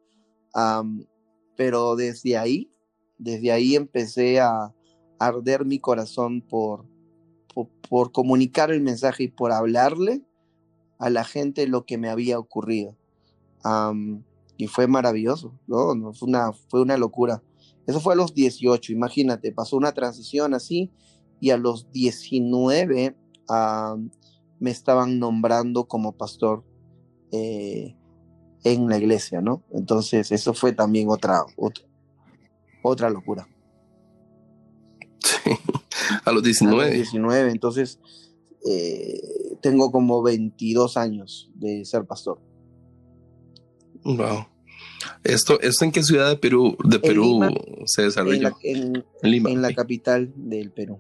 pero 1.56 1.96
desde 1.96 2.38
ahí, 2.38 2.72
desde 3.18 3.52
ahí 3.52 3.76
empecé 3.76 4.40
a, 4.40 4.74
arder 5.20 5.66
mi 5.66 5.80
corazón 5.80 6.42
por, 6.42 6.86
por, 7.90 8.14
comunicar 8.14 8.72
el 8.72 8.80
mensaje 8.80 9.24
y 9.24 9.28
por 9.28 9.52
hablarle 9.52 10.22
a 11.00 11.10
la 11.10 11.24
gente 11.24 11.66
lo 11.66 11.86
que 11.86 11.98
me 11.98 12.10
había 12.10 12.38
ocurrido. 12.38 12.96
y 14.58 14.68
fue 14.68 14.88
maravilloso, 14.88 15.58
¿no? 15.68 16.14
Fue, 16.14 16.28
una, 16.28 16.52
fue 16.52 16.82
una 16.82 16.98
locura. 16.98 17.42
Eso 17.88 18.02
fue 18.02 18.14
a 18.14 18.18
los 18.18 18.36
18, 18.36 18.92
imagínate, 18.92 19.52
pasó 19.52 19.78
una 19.78 19.94
transición 19.94 20.54
así 20.54 20.92
y 21.40 21.50
a 21.50 21.58
los 21.58 21.90
19 21.92 23.16
me 24.60 24.72
estaban 24.72 25.20
nombrando 25.20 25.88
como 25.88 26.12
pastor 26.12 26.64
eh, 27.32 27.96
en 28.64 28.88
la 28.90 28.98
iglesia, 28.98 29.42
¿no? 29.42 29.64
Entonces 29.72 30.32
eso 30.32 30.54
fue 30.54 30.74
también 30.74 31.10
otra, 31.10 31.44
otra, 31.56 31.86
otra 32.84 33.10
locura. 33.10 33.48
Sí, 35.22 35.52
a 36.26 36.32
los 36.32 36.44
19. 36.44 36.82
A 36.82 36.86
los 36.86 36.94
19, 36.94 37.52
entonces 37.52 38.00
eh, 38.68 39.22
tengo 39.62 39.92
como 39.92 40.22
22 40.22 40.98
años 40.98 41.50
de 41.56 41.86
ser 41.86 42.06
pastor. 42.06 42.40
Wow. 44.04 44.48
¿Esto, 45.24 45.60
¿Esto 45.62 45.86
en 45.86 45.92
qué 45.92 46.04
ciudad 46.04 46.30
de 46.30 46.38
Perú, 46.38 46.78
de 46.84 47.00
Perú 47.00 47.42
se 47.86 48.04
desarrolló? 48.04 48.56
En 48.64 49.06
Lima. 49.22 49.50
En 49.50 49.62
la 49.62 49.74
capital 49.74 50.32
del 50.36 50.72
Perú. 50.72 51.00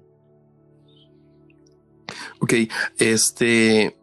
Ok, 2.39 2.53
este. 2.97 3.95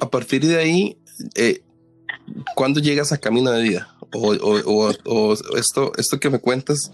A 0.00 0.10
partir 0.10 0.44
de 0.46 0.56
ahí, 0.58 0.98
eh, 1.34 1.62
¿cuándo 2.54 2.80
llegas 2.80 3.12
a 3.12 3.18
Camino 3.18 3.50
de 3.50 3.62
Vida? 3.62 3.96
O, 4.14 4.90
esto, 5.56 5.92
esto 5.96 6.20
que 6.20 6.28
me 6.28 6.38
cuentas, 6.38 6.92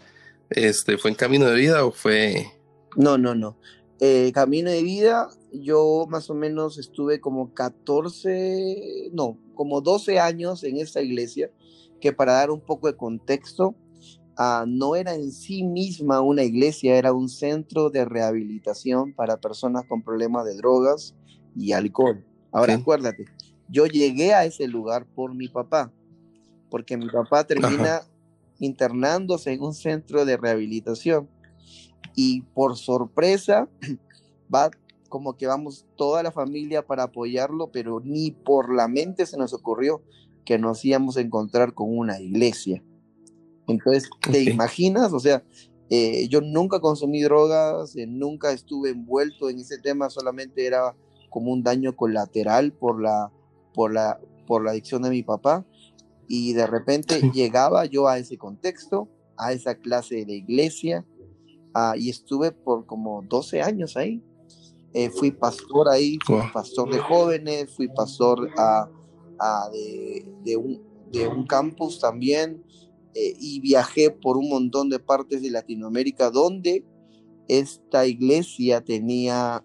este, 0.51 0.99
¿fue 0.99 1.11
en 1.11 1.17
Camino 1.17 1.47
de 1.47 1.57
Vida 1.57 1.85
o 1.85 1.91
fue.? 1.91 2.53
No, 2.97 3.19
no, 3.19 3.35
no. 3.35 3.57
Eh, 4.01 4.31
Camino 4.33 4.71
de 4.71 4.83
Vida, 4.83 5.29
yo 5.53 6.07
más 6.09 6.31
o 6.31 6.35
menos 6.35 6.79
estuve 6.79 7.21
como 7.21 7.53
14, 7.53 9.11
no, 9.13 9.39
como 9.55 9.81
12 9.81 10.21
años 10.21 10.63
en 10.63 10.77
esta 10.77 11.03
iglesia, 11.03 11.51
que 12.01 12.13
para 12.13 12.35
dar 12.35 12.51
un 12.51 12.61
poco 12.61 12.87
de 12.87 12.97
contexto, 12.97 13.75
Ah, 14.41 14.65
no 14.69 14.95
era 14.95 15.17
en 15.17 15.33
sí 15.33 15.65
misma 15.65 16.21
una 16.21 16.45
iglesia, 16.45 16.97
era 16.97 17.13
un 17.13 17.29
centro 17.29 17.91
de 17.91 18.05
rehabilitación 18.05 19.13
para 19.13 19.41
personas 19.41 19.83
con 19.89 20.05
problemas 20.05 20.45
de 20.45 20.55
drogas 20.55 21.17
y 21.57 21.73
alcohol. 21.73 22.25
Ahora, 22.53 22.75
acuérdate, 22.75 23.25
yo 23.69 23.87
llegué 23.87 24.35
a 24.35 24.45
ese 24.45 24.69
lugar 24.69 25.07
por 25.07 25.35
mi 25.35 25.49
papá, 25.49 25.93
porque 26.71 26.97
mi 26.97 27.09
papá 27.09 27.43
termina 27.49 28.03
internándose 28.61 29.53
en 29.53 29.61
un 29.61 29.75
centro 29.75 30.25
de 30.25 30.37
rehabilitación 30.37 31.29
y 32.15 32.43
por 32.43 32.77
sorpresa 32.77 33.69
va 34.55 34.71
como 35.09 35.37
que 35.37 35.47
vamos 35.47 35.87
toda 35.97 36.23
la 36.23 36.33
familia 36.33 36.87
para 36.87 37.05
apoyarlo, 37.05 37.71
pero 37.73 38.01
ni 38.05 38.31
por 38.31 38.75
la 38.75 38.89
mente 38.89 39.27
se 39.27 39.39
nos 39.39 39.55
ocurrió 39.55 40.03
que 40.45 40.59
nos 40.59 40.85
íbamos 40.85 41.17
a 41.17 41.21
encontrar 41.21 41.75
con 41.75 41.97
una 41.97 42.21
iglesia. 42.21 42.83
Entonces, 43.67 44.09
¿te 44.31 44.43
imaginas? 44.43 45.13
O 45.13 45.21
sea, 45.21 45.45
eh, 45.91 46.29
yo 46.29 46.41
nunca 46.41 46.81
consumí 46.81 47.23
drogas, 47.23 47.97
eh, 47.97 48.07
nunca 48.07 48.53
estuve 48.53 48.91
envuelto 48.91 49.49
en 49.49 49.59
ese 49.59 49.79
tema, 49.79 50.11
solamente 50.11 50.67
era 50.67 50.95
como 51.31 51.53
un 51.53 51.63
daño 51.63 51.97
colateral 51.97 52.73
por 52.73 53.01
la, 53.01 53.31
por 53.75 53.93
la, 53.93 54.21
por 54.47 54.65
la 54.65 54.73
adicción 54.73 55.03
de 55.03 55.11
mi 55.11 55.23
papá. 55.23 55.67
Y 56.29 56.53
de 56.53 56.67
repente 56.67 57.31
llegaba 57.33 57.87
yo 57.87 58.09
a 58.09 58.19
ese 58.19 58.37
contexto, 58.37 59.09
a 59.37 59.53
esa 59.53 59.77
clase 59.77 60.25
de 60.25 60.35
iglesia, 60.35 61.07
ah, 61.79 61.95
y 61.97 62.11
estuve 62.11 62.53
por 62.53 62.87
como 62.87 63.23
12 63.23 63.63
años 63.63 63.97
ahí. 63.97 64.23
Eh, 64.95 65.11
fui 65.11 65.31
pastor 65.31 65.89
ahí, 65.89 66.19
fui 66.25 66.41
pastor 66.53 66.91
de 66.93 66.99
jóvenes, 66.99 67.71
fui 67.75 67.89
pastor 67.89 68.51
ah, 68.57 68.89
ah, 69.39 69.69
de, 69.73 70.27
de, 70.45 70.57
un, 70.57 70.83
de 71.13 71.29
un 71.29 71.47
campus 71.47 72.01
también. 72.01 72.65
Eh, 73.15 73.35
y 73.39 73.61
viajé 73.61 74.11
por 74.11 74.37
un 74.37 74.49
montón 74.49 74.89
de 74.91 74.99
partes 74.99 75.43
de 75.43 75.51
Latinoamérica 75.51 76.31
donde 76.31 76.85
esta 77.49 78.07
iglesia 78.07 78.83
tenía 78.83 79.65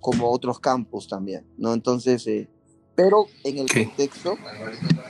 como 0.00 0.30
otros 0.30 0.60
campos 0.60 1.08
también, 1.08 1.46
¿no? 1.56 1.74
Entonces, 1.74 2.26
eh, 2.26 2.48
pero 2.94 3.26
en 3.44 3.58
el 3.58 3.68
contexto 3.68 4.36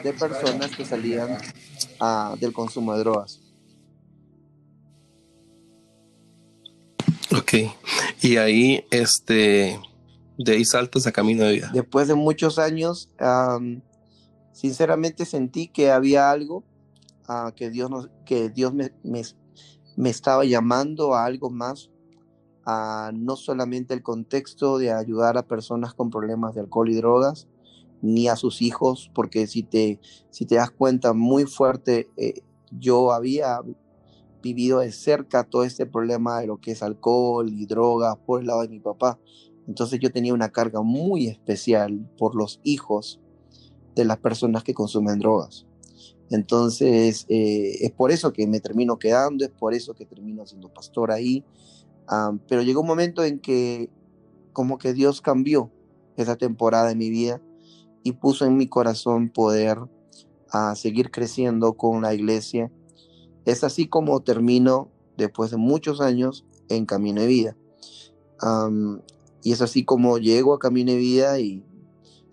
de 0.04 0.12
personas 0.12 0.76
que 0.76 0.84
salían 0.84 1.38
uh, 2.00 2.36
del 2.36 2.52
consumo 2.52 2.92
de 2.94 3.00
drogas. 3.00 3.40
Ok, 7.50 7.68
y 8.22 8.36
ahí, 8.36 8.84
este, 8.92 9.80
de 10.38 10.52
ahí 10.52 10.64
saltas 10.64 11.08
a 11.08 11.12
camino 11.12 11.42
de 11.42 11.54
vida. 11.54 11.70
Después 11.74 12.06
de 12.06 12.14
muchos 12.14 12.60
años, 12.60 13.10
sinceramente 14.52 15.24
sentí 15.24 15.66
que 15.66 15.90
había 15.90 16.30
algo, 16.30 16.62
uh, 17.28 17.50
que 17.56 17.70
Dios, 17.70 17.90
nos, 17.90 18.08
que 18.24 18.50
Dios 18.50 18.72
me, 18.72 18.92
me, 19.02 19.22
me, 19.96 20.10
estaba 20.10 20.44
llamando 20.44 21.14
a 21.14 21.24
algo 21.24 21.50
más, 21.50 21.90
a 22.64 23.10
no 23.12 23.34
solamente 23.34 23.94
el 23.94 24.04
contexto 24.04 24.78
de 24.78 24.92
ayudar 24.92 25.36
a 25.36 25.48
personas 25.48 25.92
con 25.92 26.08
problemas 26.08 26.54
de 26.54 26.60
alcohol 26.60 26.88
y 26.88 26.94
drogas, 26.94 27.48
ni 28.00 28.28
a 28.28 28.36
sus 28.36 28.62
hijos, 28.62 29.10
porque 29.12 29.48
si 29.48 29.64
te, 29.64 29.98
si 30.30 30.46
te 30.46 30.54
das 30.54 30.70
cuenta 30.70 31.14
muy 31.14 31.46
fuerte, 31.46 32.08
eh, 32.16 32.42
yo 32.70 33.12
había 33.12 33.60
vivido 34.42 34.80
de 34.80 34.92
cerca 34.92 35.44
todo 35.44 35.64
este 35.64 35.86
problema 35.86 36.40
de 36.40 36.46
lo 36.46 36.60
que 36.60 36.72
es 36.72 36.82
alcohol 36.82 37.48
y 37.48 37.66
drogas 37.66 38.16
por 38.26 38.40
el 38.40 38.46
lado 38.46 38.62
de 38.62 38.68
mi 38.68 38.80
papá. 38.80 39.18
Entonces 39.66 40.00
yo 40.00 40.10
tenía 40.10 40.34
una 40.34 40.50
carga 40.50 40.82
muy 40.82 41.26
especial 41.28 42.10
por 42.18 42.34
los 42.34 42.60
hijos 42.64 43.20
de 43.94 44.04
las 44.04 44.18
personas 44.18 44.64
que 44.64 44.74
consumen 44.74 45.18
drogas. 45.18 45.66
Entonces 46.30 47.26
eh, 47.28 47.84
es 47.84 47.90
por 47.90 48.12
eso 48.12 48.32
que 48.32 48.46
me 48.46 48.60
termino 48.60 48.98
quedando, 48.98 49.44
es 49.44 49.50
por 49.50 49.74
eso 49.74 49.94
que 49.94 50.06
termino 50.06 50.46
siendo 50.46 50.72
pastor 50.72 51.10
ahí. 51.10 51.44
Um, 52.10 52.38
pero 52.48 52.62
llegó 52.62 52.80
un 52.80 52.86
momento 52.86 53.22
en 53.24 53.38
que 53.38 53.90
como 54.52 54.78
que 54.78 54.92
Dios 54.92 55.20
cambió 55.20 55.70
esa 56.16 56.36
temporada 56.36 56.88
de 56.88 56.96
mi 56.96 57.10
vida 57.10 57.40
y 58.02 58.12
puso 58.12 58.46
en 58.46 58.56
mi 58.56 58.66
corazón 58.66 59.28
poder 59.28 59.78
a 60.50 60.74
seguir 60.74 61.10
creciendo 61.10 61.74
con 61.74 62.02
la 62.02 62.14
iglesia. 62.14 62.70
Es 63.44 63.64
así 63.64 63.86
como 63.86 64.20
termino 64.20 64.90
después 65.16 65.50
de 65.50 65.56
muchos 65.56 66.00
años 66.00 66.44
en 66.68 66.86
Camino 66.86 67.20
de 67.20 67.26
Vida. 67.26 67.56
y 69.42 69.52
es 69.52 69.62
así 69.62 69.84
como 69.84 70.18
llego 70.18 70.54
a 70.54 70.58
Camino 70.58 70.92
de 70.92 70.98
Vida 70.98 71.38
y 71.40 71.64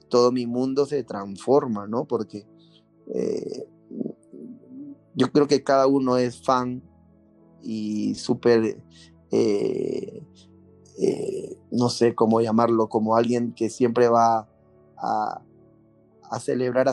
todo 0.10 0.32
mi 0.32 0.46
mundo 0.46 0.86
se 0.86 1.04
transforma, 1.04 1.88
¿no? 1.88 2.06
Porque 2.06 2.46
eh, 3.14 3.68
yo 5.16 5.32
creo 5.32 5.48
que 5.48 5.64
cada 5.64 5.88
uno 5.88 6.18
es 6.18 6.42
fan 6.42 6.82
y 7.62 8.16
súper, 8.16 8.82
eh, 9.32 10.24
eh, 11.00 11.58
no 11.72 11.90
sé 11.90 12.16
cómo 12.16 12.42
llamarlo, 12.42 12.88
como 12.88 13.16
alguien 13.16 13.54
que 13.54 13.70
siempre 13.70 14.10
va 14.10 14.48
a, 14.98 15.42
a 16.30 16.40
celebrar 16.40 16.88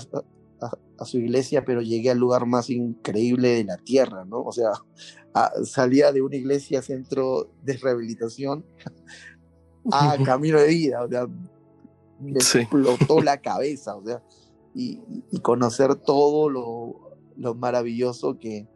a, 0.98 1.04
su 1.04 1.18
iglesia, 1.18 1.64
pero 1.64 1.82
llegué 1.82 2.10
al 2.10 2.18
lugar 2.18 2.46
más 2.46 2.70
increíble 2.70 3.48
de 3.50 3.64
la 3.64 3.76
tierra, 3.78 4.24
¿no? 4.24 4.42
O 4.42 4.52
sea, 4.52 4.72
salía 5.64 6.12
de 6.12 6.22
una 6.22 6.36
iglesia 6.36 6.82
centro 6.82 7.50
de 7.62 7.76
rehabilitación 7.76 8.64
a 9.92 10.16
camino 10.24 10.60
de 10.60 10.68
vida, 10.68 11.02
o 11.02 11.08
sea, 11.08 11.26
me 12.20 12.32
explotó 12.32 13.20
la 13.20 13.36
cabeza, 13.42 13.96
o 13.96 14.04
sea, 14.04 14.22
y, 14.74 15.00
conocer 15.42 15.94
todo 15.96 16.48
lo, 16.48 17.16
lo 17.36 17.54
maravilloso 17.54 18.38
que, 18.38 18.66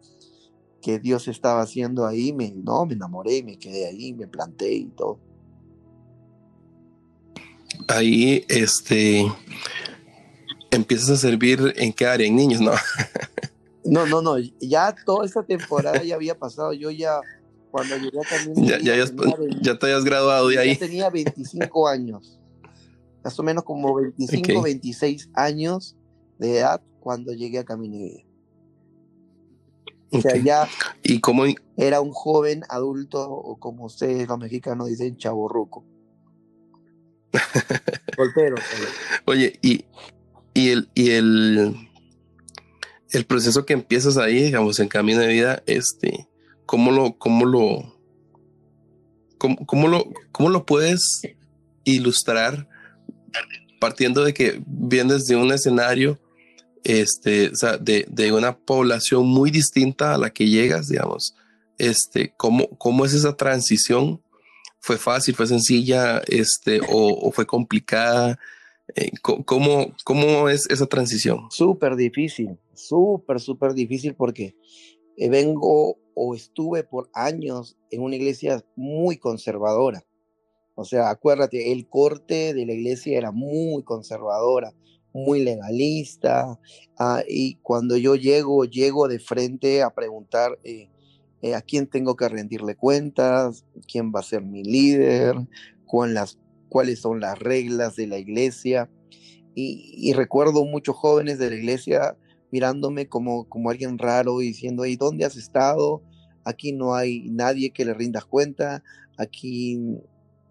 que 0.80 0.98
Dios 0.98 1.28
estaba 1.28 1.62
haciendo 1.62 2.06
ahí, 2.06 2.32
me, 2.32 2.50
no, 2.50 2.86
me 2.86 2.94
enamoré, 2.94 3.42
me 3.42 3.58
quedé 3.58 3.86
ahí, 3.86 4.12
me 4.12 4.26
planté 4.26 4.72
y 4.72 4.86
todo. 4.86 5.18
Ahí, 7.86 8.44
este, 8.48 9.26
empiezas 10.70 11.10
a 11.10 11.16
servir 11.16 11.72
en 11.76 11.92
qué 11.92 12.06
área, 12.06 12.26
en 12.26 12.36
niños, 12.36 12.60
¿no? 12.60 12.72
no, 13.84 14.06
no, 14.06 14.22
no, 14.22 14.38
ya 14.60 14.94
toda 15.04 15.24
esa 15.24 15.42
temporada 15.42 16.02
ya 16.02 16.14
había 16.14 16.38
pasado, 16.38 16.72
yo 16.72 16.90
ya, 16.90 17.20
cuando 17.70 17.96
llegué 17.96 18.18
también... 18.28 18.66
Ya, 18.66 18.78
ya, 18.78 19.04
ya, 19.60 19.78
te 19.78 19.86
habías 19.86 20.04
graduado 20.04 20.48
de 20.48 20.58
ahí. 20.58 20.74
Ya 20.74 20.78
tenía 20.78 21.10
25 21.10 21.88
años, 21.88 22.38
más 23.24 23.38
o 23.38 23.42
menos 23.42 23.64
como 23.64 23.94
25, 23.94 24.62
26 24.62 25.30
años 25.34 25.96
de 26.38 26.58
edad 26.58 26.80
cuando 27.00 27.32
llegué 27.32 27.58
a 27.58 27.64
Camino 27.64 28.14
O 30.10 30.20
sea, 30.20 30.36
ya 30.36 30.68
¿Y 31.02 31.20
cómo? 31.20 31.44
era 31.76 32.00
un 32.00 32.12
joven 32.12 32.62
adulto, 32.68 33.30
o 33.30 33.58
como 33.58 33.86
ustedes 33.86 34.28
los 34.28 34.38
mexicanos 34.38 34.88
dicen, 34.88 35.16
chaborruco. 35.16 35.84
Soltero. 38.16 38.56
Oye, 39.26 39.58
y, 39.62 39.84
y 40.58 40.70
el, 40.70 40.88
y 40.92 41.10
el, 41.10 41.88
el 43.12 43.24
proceso 43.26 43.64
que 43.64 43.74
empiezas 43.74 44.16
ahí, 44.16 44.42
digamos, 44.42 44.80
en 44.80 44.88
camino 44.88 45.20
de 45.20 45.28
vida, 45.28 45.62
este, 45.66 46.26
¿cómo 46.66 46.90
lo, 46.90 47.16
cómo 47.16 47.46
lo, 47.46 47.96
cómo, 49.38 49.86
lo, 49.86 50.12
cómo 50.32 50.50
lo 50.50 50.66
puedes 50.66 51.22
ilustrar 51.84 52.68
partiendo 53.78 54.24
de 54.24 54.34
que 54.34 54.60
vienes 54.66 55.26
de 55.26 55.36
un 55.36 55.52
escenario 55.52 56.18
este, 56.82 57.52
de, 57.80 58.04
de, 58.08 58.32
una 58.32 58.58
población 58.58 59.28
muy 59.28 59.52
distinta 59.52 60.12
a 60.12 60.18
la 60.18 60.30
que 60.30 60.48
llegas, 60.48 60.88
digamos, 60.88 61.36
este, 61.78 62.34
¿cómo, 62.36 62.68
cómo 62.78 63.04
es 63.04 63.14
esa 63.14 63.36
transición? 63.36 64.20
¿Fue 64.80 64.98
fácil, 64.98 65.36
fue 65.36 65.46
sencilla, 65.46 66.20
este, 66.26 66.80
o 66.88 67.30
fue 67.30 67.46
complicada? 67.46 68.40
Eh, 68.94 69.10
¿Cómo, 69.22 69.94
¿Cómo 70.04 70.48
es 70.48 70.68
esa 70.70 70.86
transición? 70.86 71.46
Súper 71.50 71.96
difícil, 71.96 72.58
súper, 72.74 73.40
súper 73.40 73.74
difícil 73.74 74.14
porque 74.14 74.56
eh, 75.16 75.28
vengo 75.28 75.98
o 76.14 76.34
estuve 76.34 76.84
por 76.84 77.10
años 77.12 77.76
en 77.90 78.02
una 78.02 78.16
iglesia 78.16 78.64
muy 78.76 79.18
conservadora. 79.18 80.04
O 80.74 80.84
sea, 80.84 81.10
acuérdate, 81.10 81.72
el 81.72 81.88
corte 81.88 82.54
de 82.54 82.64
la 82.64 82.72
iglesia 82.72 83.18
era 83.18 83.32
muy 83.32 83.82
conservadora, 83.82 84.72
muy 85.12 85.42
legalista. 85.42 86.58
Ah, 86.98 87.22
y 87.28 87.56
cuando 87.56 87.96
yo 87.96 88.14
llego, 88.14 88.64
llego 88.64 89.08
de 89.08 89.18
frente 89.18 89.82
a 89.82 89.90
preguntar 89.90 90.58
eh, 90.62 90.88
a 91.54 91.60
quién 91.62 91.88
tengo 91.88 92.16
que 92.16 92.28
rendirle 92.28 92.76
cuentas, 92.76 93.64
quién 93.90 94.12
va 94.14 94.20
a 94.20 94.24
ser 94.24 94.42
mi 94.42 94.62
líder, 94.62 95.34
con 95.86 96.14
las 96.14 96.38
cuáles 96.68 97.00
son 97.00 97.20
las 97.20 97.38
reglas 97.38 97.96
de 97.96 98.06
la 98.06 98.18
iglesia. 98.18 98.90
Y, 99.54 100.12
recuerdo 100.12 100.64
muchos 100.64 100.94
jóvenes 100.94 101.40
de 101.40 101.50
la 101.50 101.56
iglesia 101.56 102.16
mirándome 102.52 103.08
como, 103.08 103.48
como 103.48 103.70
alguien 103.70 103.98
raro 103.98 104.40
y 104.40 104.46
diciendo, 104.46 104.86
¿y 104.86 104.94
dónde 104.94 105.24
has 105.24 105.36
estado? 105.36 106.00
Aquí 106.44 106.72
no 106.72 106.94
hay 106.94 107.28
nadie 107.28 107.70
que 107.70 107.84
le 107.84 107.92
rindas 107.92 108.24
cuenta, 108.24 108.84
aquí, 109.16 109.80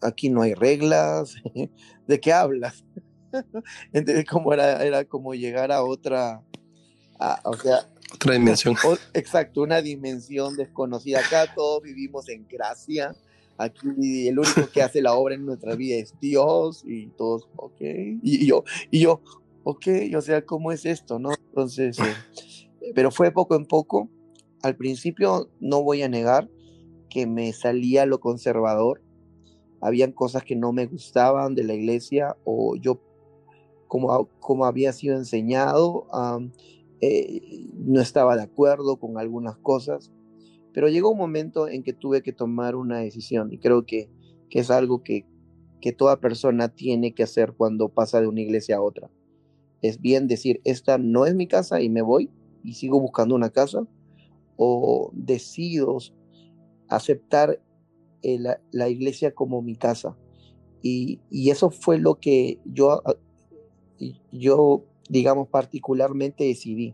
aquí 0.01 0.29
no 0.29 0.41
hay 0.41 0.53
reglas, 0.53 1.35
¿de 2.07 2.19
qué 2.19 2.33
hablas? 2.33 2.83
Entonces, 3.93 4.25
como 4.25 4.53
era, 4.53 4.83
era 4.83 5.05
como 5.05 5.33
llegar 5.33 5.71
a 5.71 5.83
otra, 5.83 6.43
o 7.45 7.55
sea, 7.55 7.87
otra 8.13 8.33
dimensión. 8.33 8.75
exacto, 9.13 9.61
una 9.61 9.81
dimensión 9.81 10.55
desconocida. 10.55 11.19
Acá 11.19 11.53
todos 11.53 11.81
vivimos 11.81 12.29
en 12.29 12.47
gracia, 12.47 13.15
Aquí 13.57 14.27
el 14.27 14.37
único 14.37 14.69
que 14.71 14.83
hace 14.83 15.01
la 15.01 15.15
obra 15.15 15.35
en 15.35 15.45
nuestra 15.45 15.75
vida 15.75 15.95
es 15.97 16.13
Dios 16.21 16.83
y 16.85 17.07
todos, 17.07 17.49
ok. 17.55 17.81
Y, 18.21 18.45
yo, 18.45 18.63
y 18.91 18.99
yo, 18.99 19.21
ok, 19.63 19.87
o 20.15 20.21
sea, 20.21 20.45
¿cómo 20.45 20.71
es 20.71 20.85
esto? 20.85 21.17
¿No? 21.17 21.31
Entonces, 21.49 21.97
eh, 21.99 22.91
pero 22.93 23.09
fue 23.09 23.31
poco 23.31 23.55
en 23.55 23.65
poco. 23.65 24.09
Al 24.61 24.75
principio 24.75 25.49
no 25.59 25.83
voy 25.83 26.03
a 26.03 26.09
negar 26.09 26.49
que 27.09 27.25
me 27.25 27.51
salía 27.53 28.05
lo 28.05 28.19
conservador. 28.19 29.01
Habían 29.81 30.11
cosas 30.11 30.43
que 30.43 30.55
no 30.55 30.71
me 30.71 30.85
gustaban 30.85 31.55
de 31.55 31.63
la 31.63 31.73
iglesia 31.73 32.37
o 32.43 32.75
yo, 32.75 33.01
como, 33.87 34.29
como 34.39 34.65
había 34.65 34.93
sido 34.93 35.15
enseñado, 35.15 36.07
eh, 37.01 37.41
no 37.75 38.01
estaba 38.01 38.35
de 38.35 38.43
acuerdo 38.43 38.97
con 38.97 39.17
algunas 39.17 39.57
cosas 39.57 40.11
pero 40.77 40.89
llegó 40.89 41.09
un 41.09 41.17
momento 41.17 41.67
en 41.67 41.81
que 41.81 41.91
tuve 41.91 42.21
que 42.21 42.31
tomar 42.31 42.75
una 42.75 42.99
decisión 42.99 43.51
y 43.51 43.57
creo 43.57 43.87
que, 43.87 44.11
que 44.47 44.59
es 44.59 44.69
algo 44.69 45.01
que, 45.01 45.25
que 45.81 45.91
toda 45.91 46.19
persona 46.19 46.69
tiene 46.69 47.15
que 47.15 47.23
hacer 47.23 47.53
cuando 47.53 47.89
pasa 47.89 48.21
de 48.21 48.27
una 48.27 48.41
iglesia 48.41 48.75
a 48.75 48.83
otra. 48.83 49.09
Es 49.81 49.99
bien 49.99 50.27
decir, 50.27 50.61
esta 50.65 50.99
no 50.99 51.25
es 51.25 51.33
mi 51.33 51.47
casa 51.47 51.81
y 51.81 51.89
me 51.89 52.03
voy 52.03 52.29
y 52.63 52.73
sigo 52.73 52.99
buscando 52.99 53.33
una 53.33 53.49
casa, 53.49 53.87
o 54.55 55.09
decido 55.15 55.97
aceptar 56.89 57.59
la, 58.21 58.61
la, 58.69 58.87
iglesia 58.87 59.33
como 59.33 59.63
mi 59.63 59.77
casa. 59.77 60.15
Y, 60.83 61.19
y, 61.31 61.49
eso 61.49 61.71
fue 61.71 61.97
lo 61.97 62.19
que 62.19 62.59
yo, 62.65 63.01
ah, 63.03 63.15
yo 64.31 64.85
digamos, 65.09 65.47
particularmente 65.47 66.43
decidí, 66.43 66.93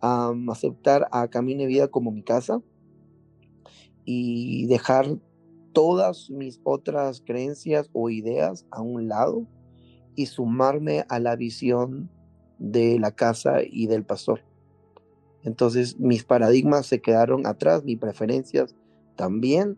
aceptar 0.00 1.08
a 1.10 1.26
Camino 1.26 1.62
de 1.62 1.66
Vida 1.66 1.88
como 1.88 2.12
mi 2.12 2.22
casa 2.22 2.62
y 4.10 4.64
dejar 4.68 5.18
todas 5.74 6.30
mis 6.30 6.62
otras 6.64 7.20
creencias 7.20 7.90
o 7.92 8.08
ideas 8.08 8.64
a 8.70 8.80
un 8.80 9.06
lado 9.06 9.46
y 10.14 10.24
sumarme 10.24 11.04
a 11.10 11.20
la 11.20 11.36
visión 11.36 12.08
de 12.58 12.98
la 12.98 13.10
casa 13.10 13.58
y 13.62 13.86
del 13.86 14.04
pastor. 14.04 14.40
Entonces 15.44 16.00
mis 16.00 16.24
paradigmas 16.24 16.86
se 16.86 17.02
quedaron 17.02 17.46
atrás, 17.46 17.84
mis 17.84 17.98
preferencias 17.98 18.74
también, 19.14 19.76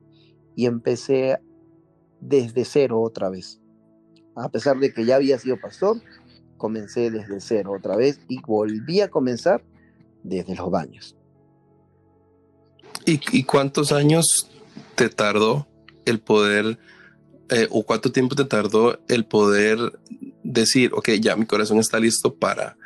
y 0.55 0.66
empecé 0.66 1.40
desde 2.21 2.64
cero 2.64 3.03
otra 3.03 3.31
vez. 3.31 3.61
A 4.37 4.49
pesar 4.49 4.79
de 4.79 4.93
que 4.93 5.05
ya 5.05 5.16
había 5.16 5.40
sido 5.40 5.59
pastor, 5.61 5.97
comencé 6.57 7.11
desde 7.11 7.40
cero 7.40 7.73
otra 7.77 7.97
vez 7.97 8.21
y 8.29 8.40
volví 8.47 9.01
a 9.01 9.11
comenzar 9.11 9.64
desde 10.23 10.55
los 10.55 10.71
baños. 10.71 11.16
¿Y, 13.33 13.42
cuántos 13.42 13.90
años 13.90 14.49
te 14.94 15.09
tardó 15.09 15.66
el 16.05 16.20
poder, 16.20 16.79
eh, 17.49 17.66
o 17.70 17.83
cuánto 17.83 18.12
tiempo 18.12 18.37
te 18.37 18.44
tardó 18.44 19.01
el 19.09 19.25
poder 19.25 19.79
decir, 20.44 20.92
ok, 20.94 21.11
ya 21.20 21.35
mi 21.35 21.44
corazón 21.44 21.79
está 21.79 21.99
listo 21.99 22.33
para, 22.35 22.77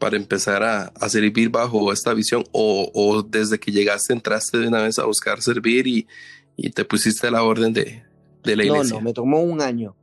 para 0.00 0.16
empezar 0.16 0.64
a, 0.64 0.86
a 0.86 1.08
servir 1.08 1.48
bajo 1.50 1.92
esta 1.92 2.12
visión? 2.12 2.44
O, 2.50 3.22
desde 3.22 3.60
que 3.60 3.70
llegaste 3.70 4.12
entraste 4.12 4.58
de 4.58 4.66
una 4.66 4.82
vez 4.82 4.98
a 4.98 5.04
buscar 5.04 5.40
servir 5.40 5.86
y, 5.86 6.08
y 6.56 6.70
te 6.70 6.84
pusiste 6.84 7.28
a 7.28 7.30
la 7.30 7.44
orden 7.44 7.72
de, 7.72 8.02
de 8.42 8.56
la 8.56 8.64
iglesia? 8.64 8.94
No, 8.94 9.00
no, 9.00 9.04
me 9.04 9.12
tomó 9.12 9.42
un 9.42 9.60
año. 9.60 9.94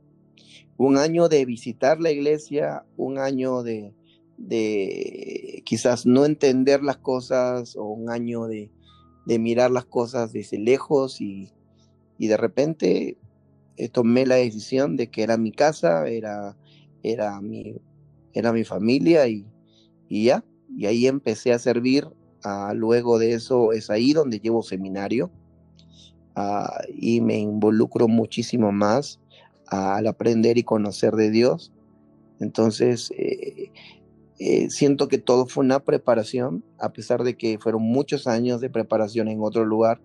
Un 0.78 0.96
año 0.96 1.28
de 1.28 1.44
visitar 1.44 2.00
la 2.00 2.10
iglesia, 2.10 2.84
un 2.96 3.18
año 3.18 3.62
de, 3.62 3.92
de 4.38 5.62
quizás 5.66 6.06
no 6.06 6.24
entender 6.24 6.82
las 6.82 6.96
cosas 6.96 7.76
o 7.76 7.84
un 7.84 8.08
año 8.08 8.46
de, 8.46 8.70
de 9.30 9.38
mirar 9.38 9.70
las 9.70 9.84
cosas 9.84 10.32
desde 10.32 10.58
lejos 10.58 11.20
y, 11.20 11.52
y 12.18 12.26
de 12.26 12.36
repente 12.36 13.16
eh, 13.76 13.88
tomé 13.88 14.26
la 14.26 14.34
decisión 14.34 14.96
de 14.96 15.06
que 15.08 15.22
era 15.22 15.36
mi 15.36 15.52
casa, 15.52 16.08
era, 16.08 16.56
era, 17.04 17.40
mi, 17.40 17.76
era 18.32 18.52
mi 18.52 18.64
familia 18.64 19.28
y, 19.28 19.46
y 20.08 20.24
ya, 20.24 20.44
y 20.76 20.86
ahí 20.86 21.06
empecé 21.06 21.52
a 21.52 21.60
servir. 21.60 22.08
Ah, 22.42 22.72
luego 22.74 23.20
de 23.20 23.34
eso 23.34 23.70
es 23.72 23.88
ahí 23.88 24.14
donde 24.14 24.40
llevo 24.40 24.64
seminario 24.64 25.30
ah, 26.34 26.82
y 26.92 27.20
me 27.20 27.38
involucro 27.38 28.08
muchísimo 28.08 28.72
más 28.72 29.20
al 29.68 30.08
aprender 30.08 30.58
y 30.58 30.64
conocer 30.64 31.12
de 31.14 31.30
Dios. 31.30 31.72
Entonces, 32.40 33.12
eh, 33.16 33.70
eh, 34.42 34.70
siento 34.70 35.06
que 35.08 35.18
todo 35.18 35.44
fue 35.44 35.62
una 35.62 35.80
preparación, 35.80 36.64
a 36.78 36.94
pesar 36.94 37.24
de 37.24 37.36
que 37.36 37.58
fueron 37.58 37.82
muchos 37.82 38.26
años 38.26 38.62
de 38.62 38.70
preparación 38.70 39.28
en 39.28 39.42
otro 39.42 39.66
lugar, 39.66 40.00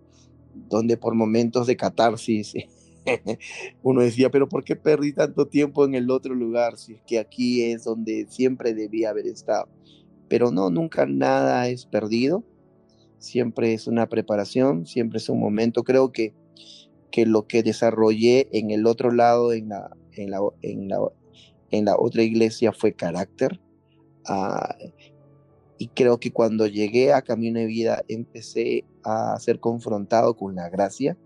donde 0.54 0.98
por 0.98 1.16
momentos 1.16 1.68
de 1.68 1.78
catarsis 1.78 2.54
uno 3.82 4.02
decía, 4.02 4.30
pero 4.30 4.50
¿por 4.50 4.66
qué 4.66 4.76
perdí 4.76 5.14
tanto 5.14 5.48
tiempo 5.48 5.86
en 5.86 5.96
el 5.96 6.12
otro 6.12 6.36
lugar 6.36 6.78
si 6.78 6.96
es 6.96 7.02
que 7.08 7.18
aquí 7.18 7.62
es 7.62 7.86
donde 7.86 8.26
siempre 8.28 8.74
debía 8.74 9.12
haber 9.12 9.26
estado? 9.28 9.70
Pero 10.28 10.52
no, 10.52 10.70
nunca 10.70 11.06
nada 11.06 11.70
es 11.70 11.86
perdido, 11.86 12.44
siempre 13.20 13.74
es 13.74 13.88
una 13.88 14.10
preparación, 14.10 14.86
siempre 14.86 15.20
es 15.20 15.30
un 15.30 15.40
momento. 15.40 15.86
Creo 15.86 16.12
que, 16.12 16.34
que 17.10 17.26
lo 17.26 17.48
que 17.48 17.64
desarrollé 17.64 18.50
en 18.52 18.72
el 18.72 18.86
otro 18.86 19.12
lado, 19.12 19.54
en 19.54 19.70
la, 19.70 19.96
en 20.12 20.30
la, 20.30 20.40
en 20.62 20.90
la, 20.90 20.98
en 21.72 21.86
la 21.86 21.96
otra 21.98 22.24
iglesia, 22.24 22.74
fue 22.74 22.92
carácter 22.92 23.62
Y 25.78 25.88
creo 25.90 26.20
que 26.20 26.32
cuando 26.32 26.68
llegué 26.68 27.14
a 27.14 27.22
Camino 27.22 27.60
de 27.60 27.66
Vida 27.66 28.04
empecé 28.08 28.86
a 29.04 29.38
ser 29.40 29.60
confrontado 29.60 30.36
con 30.36 30.56
la 30.56 30.70
gracia 30.70 31.18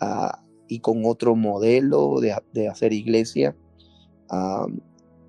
ah, 0.00 0.42
y 0.68 0.78
con 0.78 1.04
otro 1.04 1.34
modelo 1.34 2.20
de, 2.20 2.68
hacer 2.68 2.92
iglesia. 2.92 3.56
Ah, 4.30 4.66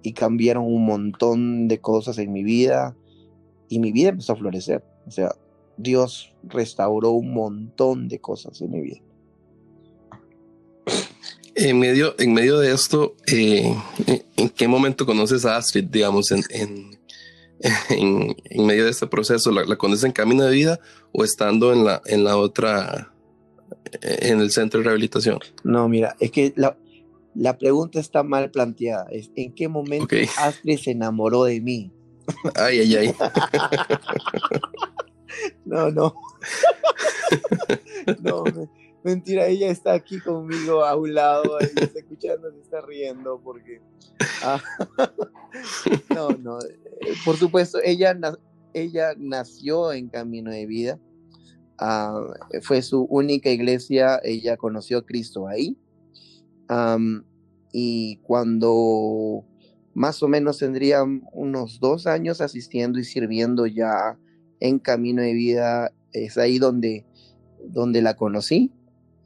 y 0.03 0.13
cambiaron 0.13 0.65
un 0.65 0.86
montón 0.86 1.67
de 1.67 1.79
cosas 1.81 2.19
en 2.19 2.31
mi 2.31 2.43
vida 2.43 2.95
y 3.69 3.79
mi 3.79 3.91
vida 3.91 4.10
empezó 4.10 4.34
a 4.34 4.36
florecer. 4.36 4.84
O 5.08 5.12
sea, 5.12 5.31
Dios 5.77 6.31
restauró 6.43 7.12
un 7.12 7.34
montón 7.34 8.08
de 8.08 8.19
cosas 8.19 8.62
en 8.62 8.71
mi 8.71 8.81
vida. 8.81 9.01
En 11.55 11.79
medio, 11.79 12.15
en 12.19 12.33
medio 12.33 12.59
de 12.59 12.73
esto, 12.73 13.15
eh, 13.27 13.73
¿en 14.35 14.49
qué 14.49 14.67
momento 14.67 15.05
conoces 15.05 15.45
a 15.45 15.55
Astrid, 15.55 15.85
digamos, 15.85 16.31
en, 16.31 16.43
en, 17.89 18.35
en, 18.49 18.65
medio 18.65 18.83
de 18.83 18.91
este 18.91 19.07
proceso? 19.07 19.51
¿La, 19.51 19.63
¿La, 19.63 19.77
conoces 19.77 20.03
en 20.03 20.11
camino 20.11 20.43
de 20.43 20.51
vida 20.51 20.79
o 21.13 21.23
estando 21.23 21.71
en 21.71 21.85
la, 21.85 22.01
en 22.05 22.25
la 22.25 22.37
otra, 22.37 23.13
en 24.01 24.41
el 24.41 24.51
centro 24.51 24.79
de 24.79 24.85
rehabilitación? 24.85 25.39
No, 25.63 25.87
mira, 25.87 26.17
es 26.19 26.31
que 26.31 26.51
la, 26.57 26.77
la 27.35 27.57
pregunta 27.57 27.99
está 27.99 28.23
mal 28.23 28.51
planteada. 28.51 29.07
Es, 29.11 29.31
¿En 29.35 29.53
qué 29.53 29.67
momento 29.67 30.15
Astrid 30.37 30.77
se 30.77 30.91
enamoró 30.91 31.45
de 31.45 31.61
mí? 31.61 31.91
Ay, 32.55 32.79
ay, 32.79 32.95
ay. 32.95 33.15
no, 35.65 35.91
no. 35.91 36.15
no, 38.21 38.43
Mentira, 39.05 39.45
ella 39.45 39.69
está 39.69 39.93
aquí 39.93 40.19
conmigo 40.19 40.83
a 40.83 40.95
un 40.95 41.13
lado, 41.13 41.57
ahí 41.59 41.67
está 41.75 41.99
escuchando, 41.99 42.51
se 42.51 42.59
está 42.61 42.81
riendo 42.81 43.39
porque... 43.39 43.79
Ah, 44.41 44.59
no, 46.15 46.29
no, 46.29 46.59
eh, 46.59 47.13
por 47.23 47.37
supuesto, 47.37 47.77
ella, 47.83 48.17
ella 48.73 49.13
nació 49.15 49.93
en 49.93 50.09
Camino 50.09 50.49
de 50.49 50.65
Vida, 50.65 50.99
ah, 51.77 52.19
fue 52.63 52.81
su 52.81 53.03
única 53.03 53.51
iglesia, 53.51 54.19
ella 54.23 54.57
conoció 54.57 54.97
a 54.97 55.05
Cristo 55.05 55.47
ahí, 55.47 55.77
y 57.71 58.17
cuando 58.23 59.45
más 59.93 60.23
o 60.23 60.27
menos 60.27 60.57
tendría 60.57 61.03
unos 61.03 61.79
dos 61.79 62.07
años 62.07 62.41
asistiendo 62.41 62.97
y 62.97 63.03
sirviendo 63.03 63.67
ya 63.67 64.17
en 64.59 64.79
Camino 64.79 65.21
de 65.21 65.33
Vida, 65.33 65.93
es 66.11 66.39
ahí 66.39 66.57
donde, 66.57 67.05
donde 67.69 68.01
la 68.01 68.15
conocí 68.15 68.71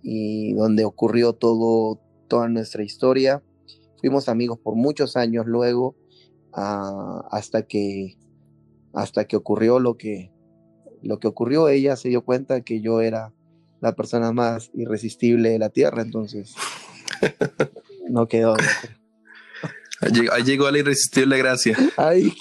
y 0.02 0.54
donde 0.54 0.86
ocurrió 0.86 1.34
todo, 1.34 2.00
toda 2.28 2.48
nuestra 2.48 2.84
historia. 2.84 3.44
Fuimos 4.00 4.30
amigos 4.30 4.60
por 4.60 4.76
muchos 4.76 5.18
años 5.18 5.46
luego, 5.46 5.96
ah, 6.54 7.28
hasta, 7.32 7.64
que, 7.64 8.18
hasta 8.94 9.26
que 9.26 9.36
ocurrió 9.36 9.80
lo 9.80 9.98
que, 9.98 10.32
lo 11.02 11.20
que 11.20 11.28
ocurrió. 11.28 11.68
Ella 11.68 11.96
se 11.96 12.10
dio 12.10 12.24
cuenta 12.24 12.62
que 12.62 12.82
yo 12.82 13.02
era 13.02 13.34
la 13.82 13.96
persona 13.96 14.32
más 14.32 14.72
irresistible 14.74 15.50
de 15.50 15.60
la 15.60 15.70
tierra, 15.70 16.02
entonces 16.02 16.56
no 18.10 18.28
quedó. 18.28 18.56
Ahí 20.32 20.44
llegó 20.44 20.72
la 20.72 20.80
irresistible 20.80 21.38
gracia. 21.38 21.78
Ahí, 21.98 22.34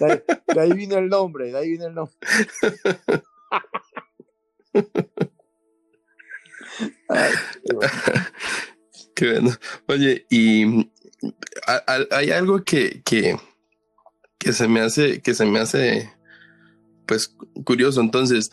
de, 0.00 0.60
ahí 0.60 0.72
vino 0.72 0.96
el 0.96 1.08
nombre, 1.08 1.52
de 1.52 1.58
ahí 1.58 1.70
vino 1.72 1.86
el 1.86 1.94
nombre. 1.94 2.16
qué, 9.14 9.32
bueno. 9.32 9.50
Oye, 9.88 10.26
y 10.30 10.90
hay 12.10 12.30
algo 12.30 12.64
que, 12.64 13.02
que, 13.04 13.36
que 14.38 14.52
se 14.52 14.68
me 14.68 14.80
hace, 14.80 15.20
que 15.20 15.34
se 15.34 15.44
me 15.44 15.58
hace, 15.58 16.12
pues, 17.06 17.34
curioso. 17.64 18.00
Entonces, 18.00 18.52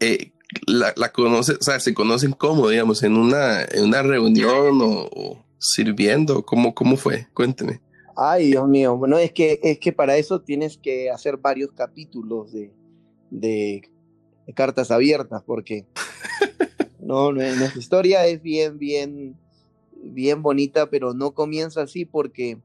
eh, 0.00 0.32
la, 0.66 0.92
la 0.96 1.12
conoce, 1.12 1.52
o 1.52 1.62
sea, 1.62 1.80
se 1.80 1.94
conocen 1.94 2.32
como, 2.32 2.68
digamos, 2.68 3.02
en 3.02 3.16
una, 3.16 3.62
en 3.62 3.84
una 3.84 4.02
reunión 4.02 4.80
o, 4.82 5.44
sirviendo, 5.58 6.44
¿cómo, 6.44 6.74
¿cómo 6.74 6.96
fue? 6.96 7.28
Cuénteme. 7.34 7.80
Ay, 8.16 8.48
Dios 8.48 8.68
mío, 8.68 8.96
bueno, 8.96 9.18
es 9.18 9.32
que, 9.32 9.60
es 9.62 9.78
que 9.78 9.92
para 9.92 10.16
eso 10.16 10.40
tienes 10.40 10.76
que 10.76 11.10
hacer 11.10 11.36
varios 11.36 11.70
capítulos 11.72 12.52
de, 12.52 12.72
de 13.30 13.82
cartas 14.54 14.90
abiertas, 14.90 15.42
porque 15.46 15.86
no, 17.00 17.32
nuestra 17.32 17.78
historia 17.78 18.26
es 18.26 18.42
bien, 18.42 18.78
bien, 18.78 19.36
bien 20.02 20.42
bonita, 20.42 20.88
pero 20.90 21.14
no 21.14 21.32
comienza 21.32 21.82
así 21.82 22.04
porque 22.04 22.58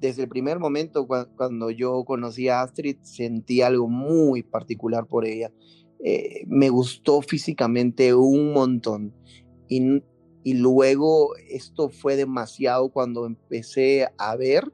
desde 0.00 0.24
el 0.24 0.28
primer 0.28 0.58
momento 0.58 1.06
cuando 1.06 1.70
yo 1.70 2.04
conocí 2.04 2.48
a 2.48 2.60
Astrid 2.60 2.98
sentí 3.02 3.62
algo 3.62 3.88
muy 3.88 4.42
particular 4.42 5.06
por 5.06 5.24
ella. 5.24 5.50
Eh, 6.04 6.44
me 6.46 6.68
gustó 6.68 7.22
físicamente 7.22 8.12
un 8.12 8.52
montón 8.52 9.14
y, 9.66 10.02
y 10.44 10.54
luego 10.54 11.34
esto 11.48 11.88
fue 11.88 12.16
demasiado 12.16 12.90
cuando 12.90 13.24
empecé 13.24 14.06
a 14.18 14.36
ver 14.36 14.70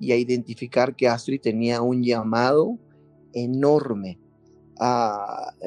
y 0.00 0.12
a 0.12 0.16
identificar 0.16 0.96
que 0.96 1.06
Astrid 1.06 1.42
tenía 1.42 1.82
un 1.82 2.02
llamado 2.02 2.78
enorme 3.34 4.18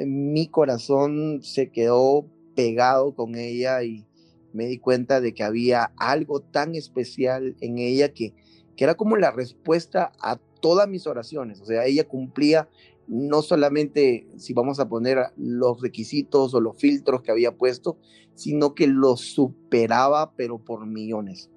mi 0.05 0.47
corazón 0.47 1.39
se 1.41 1.71
quedó 1.71 2.25
pegado 2.55 3.15
con 3.15 3.35
ella 3.35 3.83
y 3.83 4.05
me 4.53 4.65
di 4.65 4.79
cuenta 4.79 5.21
de 5.21 5.33
que 5.33 5.43
había 5.43 5.91
algo 5.97 6.41
tan 6.41 6.75
especial 6.75 7.55
en 7.61 7.77
ella 7.77 8.13
que, 8.13 8.33
que 8.75 8.83
era 8.83 8.95
como 8.95 9.15
la 9.15 9.31
respuesta 9.31 10.11
a 10.19 10.37
todas 10.61 10.89
mis 10.89 11.05
oraciones. 11.07 11.61
O 11.61 11.65
sea, 11.65 11.85
ella 11.85 12.07
cumplía 12.07 12.67
no 13.07 13.41
solamente 13.41 14.27
si 14.37 14.53
vamos 14.53 14.79
a 14.79 14.89
poner 14.89 15.17
los 15.37 15.81
requisitos 15.81 16.53
o 16.53 16.59
los 16.59 16.77
filtros 16.77 17.21
que 17.21 17.31
había 17.31 17.55
puesto, 17.55 17.97
sino 18.35 18.75
que 18.75 18.87
los 18.87 19.21
superaba, 19.21 20.33
pero 20.35 20.59
por 20.59 20.85
millones. 20.85 21.49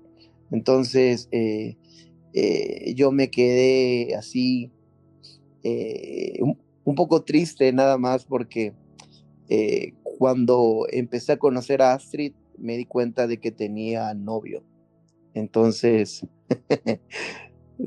Entonces, 0.51 1.29
eh, 1.33 1.77
eh, 2.33 2.95
yo 2.95 3.13
me 3.13 3.31
quedé 3.31 4.15
así 4.15 4.71
eh, 5.63 6.41
poco 6.85 7.23
triste 7.23 7.73
nada 7.73 7.99
más 7.99 8.25
porque 8.25 8.75
cuando 10.19 10.87
empecé 10.91 11.33
a 11.33 11.39
conocer 11.39 11.83
a 11.83 11.95
Astrid 11.95 12.35
me 12.59 12.77
di 12.77 12.85
cuenta 12.85 13.27
de 13.27 13.39
que 13.39 13.51
tenía 13.51 14.13
novio. 14.15 14.63
Entonces, 15.35 16.27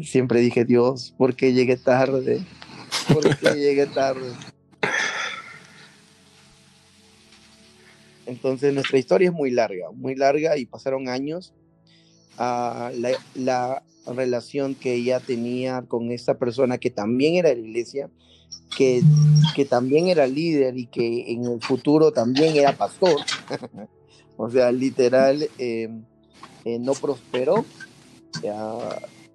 siempre 0.01 0.39
dije, 0.39 0.65
Dios, 0.65 1.13
¿por 1.17 1.35
qué 1.35 1.53
llegué 1.53 1.77
tarde? 1.77 2.43
¿Por 3.13 3.37
qué 3.37 3.53
llegué 3.55 3.85
tarde? 3.85 4.31
Entonces 8.25 8.73
nuestra 8.73 8.97
historia 8.97 9.29
es 9.29 9.33
muy 9.33 9.51
larga, 9.51 9.91
muy 9.91 10.15
larga 10.15 10.57
y 10.57 10.65
pasaron 10.65 11.09
años. 11.09 11.53
A 12.37 12.91
la, 12.95 13.11
la, 13.35 13.83
relación 14.05 14.75
que 14.75 14.95
ella 14.95 15.21
tenía 15.21 15.83
con 15.83 16.11
esta 16.11 16.37
persona 16.37 16.77
que 16.77 16.89
también 16.89 17.35
era 17.35 17.49
de 17.49 17.55
la 17.55 17.67
iglesia, 17.67 18.09
que, 18.75 19.01
que 19.55 19.63
también 19.63 20.07
era 20.07 20.27
líder 20.27 20.77
y 20.77 20.87
que 20.87 21.31
en 21.31 21.45
el 21.45 21.61
futuro 21.61 22.11
también 22.11 22.57
era 22.57 22.75
pastor. 22.75 23.21
o 24.37 24.49
sea, 24.49 24.73
literal, 24.73 25.47
eh, 25.57 25.89
eh, 26.65 26.79
no 26.79 26.93
prosperó 26.93 27.65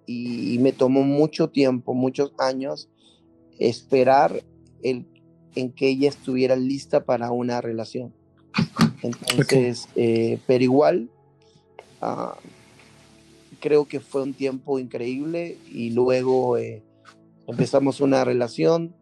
y, 0.07 0.59
me 0.61 0.73
tomó 0.73 1.03
mucho 1.03 1.51
tiempo, 1.51 1.95
muchos 1.95 2.33
años, 2.39 2.89
esperar 3.59 4.43
el, 4.83 5.07
en 5.55 5.73
que 5.73 5.89
ella 5.89 6.09
estuviera 6.09 6.57
lista 6.57 7.05
para 7.05 7.31
una 7.31 7.61
relación. 7.61 8.15
Entonces, 9.03 9.89
eh, 9.95 10.39
pero 10.47 10.65
igual, 10.65 11.11
ah, 12.01 12.37
creo 13.61 13.87
que 13.87 14.01
fue 14.01 14.23
un 14.23 14.35
tiempo 14.35 14.79
increíble 14.79 15.59
y 15.73 15.91
luego 15.91 16.57
eh, 16.57 16.83
empezamos 17.47 18.01
una 18.01 18.25
relación 18.25 18.95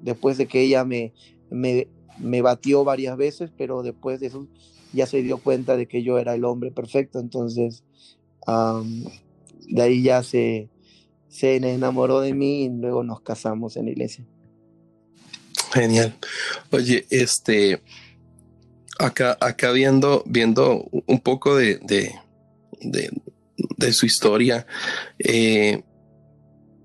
después 0.00 0.38
de 0.38 0.46
que 0.46 0.62
ella 0.62 0.84
me, 0.84 1.12
me, 1.50 1.88
me, 2.18 2.42
batió 2.42 2.84
varias 2.84 3.16
veces, 3.16 3.50
pero 3.56 3.82
después 3.82 4.20
de 4.20 4.28
eso 4.28 4.46
ya 4.92 5.06
se 5.06 5.22
dio 5.22 5.38
cuenta 5.38 5.76
de 5.76 5.86
que 5.86 6.02
yo 6.02 6.18
era 6.18 6.34
el 6.34 6.44
hombre 6.44 6.70
perfecto, 6.70 7.18
entonces 7.18 7.84
de 9.68 9.82
ahí 9.82 10.02
ya 10.02 10.22
se, 10.22 10.68
se 11.28 11.56
enamoró 11.56 12.20
de 12.20 12.32
mí 12.32 12.64
y 12.64 12.68
luego 12.68 13.02
nos 13.02 13.20
casamos 13.20 13.76
en 13.76 13.86
la 13.86 13.90
iglesia. 13.90 14.24
Genial. 15.72 16.14
Oye, 16.70 17.06
este, 17.10 17.82
acá, 18.98 19.36
acá 19.40 19.72
viendo, 19.72 20.22
viendo 20.26 20.88
un 21.06 21.20
poco 21.20 21.56
de, 21.56 21.78
de, 21.78 22.14
de, 22.80 23.10
su 23.92 24.06
historia, 24.06 24.66
eh, 25.18 25.82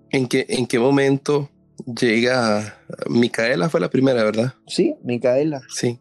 ¿en, 0.09 0.27
qué, 0.27 0.45
¿en 0.49 0.67
qué 0.67 0.79
momento 0.79 1.49
llega 1.85 2.79
Micaela? 3.07 3.69
Fue 3.69 3.79
la 3.79 3.89
primera, 3.89 4.23
¿verdad? 4.23 4.53
Sí, 4.67 4.95
Micaela. 5.03 5.61
Sí. 5.69 5.99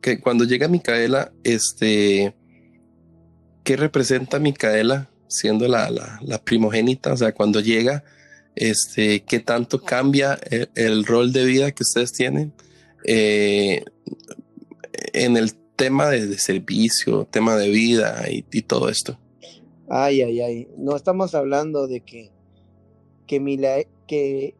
Que 0.00 0.20
cuando 0.20 0.44
llega 0.44 0.68
Micaela, 0.68 1.32
este, 1.44 2.34
¿qué 3.64 3.76
representa 3.76 4.38
Micaela 4.38 5.10
siendo 5.28 5.68
la, 5.68 5.90
la, 5.90 6.44
primogénita? 6.44 7.12
O 7.12 7.16
sea, 7.16 7.32
cuando 7.32 7.60
llega, 7.60 8.04
este, 8.54 9.22
¿qué 9.24 9.40
tanto 9.40 9.82
cambia 9.82 10.38
el, 10.74 11.04
rol 11.04 11.32
de 11.32 11.44
vida 11.44 11.70
que 11.70 11.84
ustedes 11.84 12.12
tienen 12.12 12.52
eh, 13.04 13.84
en 15.12 15.36
el 15.36 15.54
tema 15.76 16.10
de, 16.10 16.38
servicio, 16.38 17.26
tema 17.30 17.56
de 17.56 17.68
vida 17.68 18.24
y, 18.28 18.62
todo 18.62 18.88
esto? 18.88 19.18
Ay, 19.94 20.22
ay, 20.22 20.40
ay. 20.40 20.68
No 20.78 20.96
estamos 20.96 21.34
hablando 21.34 21.86
de 21.86 22.00
que, 22.00 22.30
que, 23.26 23.86
que, 24.08 24.54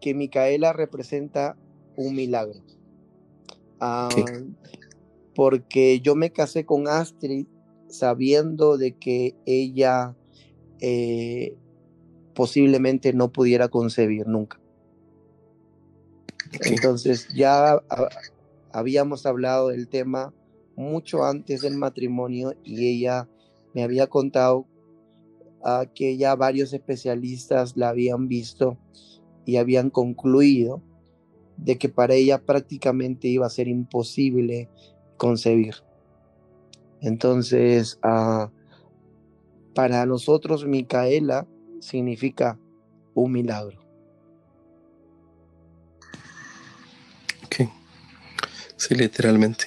que 0.00 0.14
Micaela 0.14 0.72
representa 0.72 1.56
un 1.96 2.14
milagro. 2.14 2.60
Ah, 3.80 4.08
porque 5.34 5.98
yo 5.98 6.14
me 6.14 6.30
casé 6.30 6.66
con 6.66 6.86
Astrid 6.86 7.46
sabiendo 7.88 8.78
de 8.78 8.92
que 8.92 9.34
ella 9.44 10.14
eh, 10.78 11.56
posiblemente 12.32 13.12
no 13.12 13.32
pudiera 13.32 13.66
concebir 13.66 14.28
nunca. 14.28 14.60
Entonces 16.64 17.26
ya 17.34 17.82
habíamos 18.70 19.26
hablado 19.26 19.70
del 19.70 19.88
tema 19.88 20.32
mucho 20.76 21.24
antes 21.24 21.62
del 21.62 21.76
matrimonio 21.76 22.54
y 22.62 22.86
ella 22.86 23.28
me 23.74 23.82
había 23.82 24.06
contado 24.06 24.66
que 25.94 26.16
ya 26.16 26.34
varios 26.34 26.72
especialistas 26.72 27.76
la 27.76 27.90
habían 27.90 28.28
visto 28.28 28.78
y 29.44 29.56
habían 29.56 29.90
concluido 29.90 30.82
de 31.56 31.76
que 31.76 31.88
para 31.88 32.14
ella 32.14 32.38
prácticamente 32.38 33.28
iba 33.28 33.46
a 33.46 33.50
ser 33.50 33.68
imposible 33.68 34.70
concebir. 35.18 35.74
Entonces, 37.02 37.98
ah, 38.02 38.50
para 39.74 40.06
nosotros 40.06 40.64
Micaela 40.64 41.46
significa 41.80 42.58
un 43.14 43.32
milagro. 43.32 43.78
Ok. 47.44 47.68
Sí, 48.76 48.94
literalmente. 48.94 49.66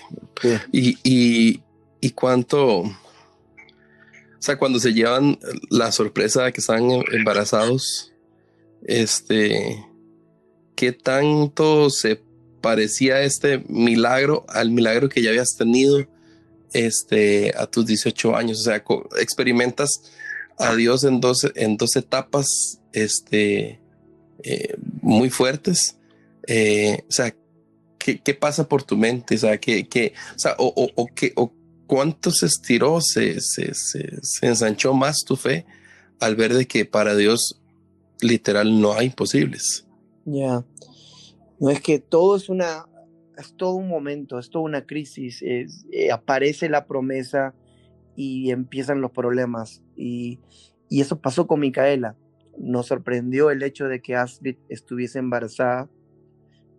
Y, 0.71 0.97
y, 1.03 1.61
y 2.01 2.09
cuánto, 2.11 2.83
sea, 4.43 4.57
cuando 4.57 4.79
se 4.79 4.93
llevan 4.93 5.39
la 5.69 5.91
sorpresa 5.91 6.43
de 6.43 6.53
que 6.53 6.61
están 6.61 6.89
embarazados, 7.11 8.13
este, 8.85 9.85
¿qué 10.75 10.91
tanto 10.91 11.89
se 11.89 12.21
parecía 12.61 13.21
este 13.23 13.63
milagro 13.67 14.45
al 14.47 14.71
milagro 14.71 15.09
que 15.09 15.21
ya 15.21 15.29
habías 15.29 15.55
tenido 15.57 16.07
este, 16.73 17.53
a 17.55 17.67
tus 17.67 17.85
18 17.85 18.35
años. 18.35 18.59
O 18.59 18.63
sea, 18.63 18.83
experimentas 19.19 20.01
a 20.57 20.75
Dios 20.75 21.03
en 21.03 21.21
dos, 21.21 21.45
en 21.55 21.77
dos 21.77 21.95
etapas 21.95 22.79
este, 22.91 23.79
eh, 24.43 24.75
muy 25.01 25.29
fuertes. 25.29 25.97
Eh, 26.47 27.03
o 27.07 27.11
sea, 27.11 27.35
¿qué, 27.97 28.19
¿qué, 28.19 28.33
pasa 28.33 28.67
por 28.67 28.83
tu 28.83 28.97
mente? 28.97 29.35
O 29.35 29.39
sea, 29.39 29.57
¿qué, 29.59 29.87
qué, 29.87 30.13
o, 30.57 30.65
o, 30.65 30.83
o, 30.85 30.91
o, 30.95 31.07
qué, 31.07 31.31
o 31.35 31.53
cuánto 31.87 32.31
se 32.31 32.45
estiró, 32.45 33.01
se, 33.01 33.39
se, 33.41 33.73
se, 33.73 34.19
se, 34.21 34.47
ensanchó 34.47 34.93
más 34.93 35.23
tu 35.25 35.35
fe 35.35 35.65
al 36.19 36.35
ver 36.35 36.53
de 36.53 36.67
que 36.67 36.85
para 36.85 37.15
Dios 37.15 37.61
literal 38.21 38.79
no 38.79 38.93
hay 38.93 39.07
imposibles. 39.07 39.85
Ya. 40.25 40.63
No 41.59 41.69
es 41.69 41.81
que 41.81 41.99
todo 41.99 42.35
es 42.35 42.49
una, 42.49 42.85
es 43.37 43.53
todo 43.55 43.75
un 43.75 43.87
momento, 43.87 44.39
es 44.39 44.49
toda 44.49 44.65
una 44.65 44.85
crisis, 44.85 45.41
eh, 45.41 45.67
aparece 46.11 46.69
la 46.69 46.85
promesa 46.85 47.53
y 48.15 48.51
empiezan 48.51 49.01
los 49.01 49.11
problemas. 49.11 49.81
Y, 49.95 50.39
eso 50.89 51.19
pasó 51.19 51.47
con 51.47 51.59
Micaela. 51.59 52.15
Nos 52.59 52.87
sorprendió 52.87 53.49
el 53.49 53.63
hecho 53.63 53.87
de 53.87 53.99
que 53.99 54.15
Astrid 54.15 54.57
estuviese 54.69 55.17
embarazada. 55.17 55.89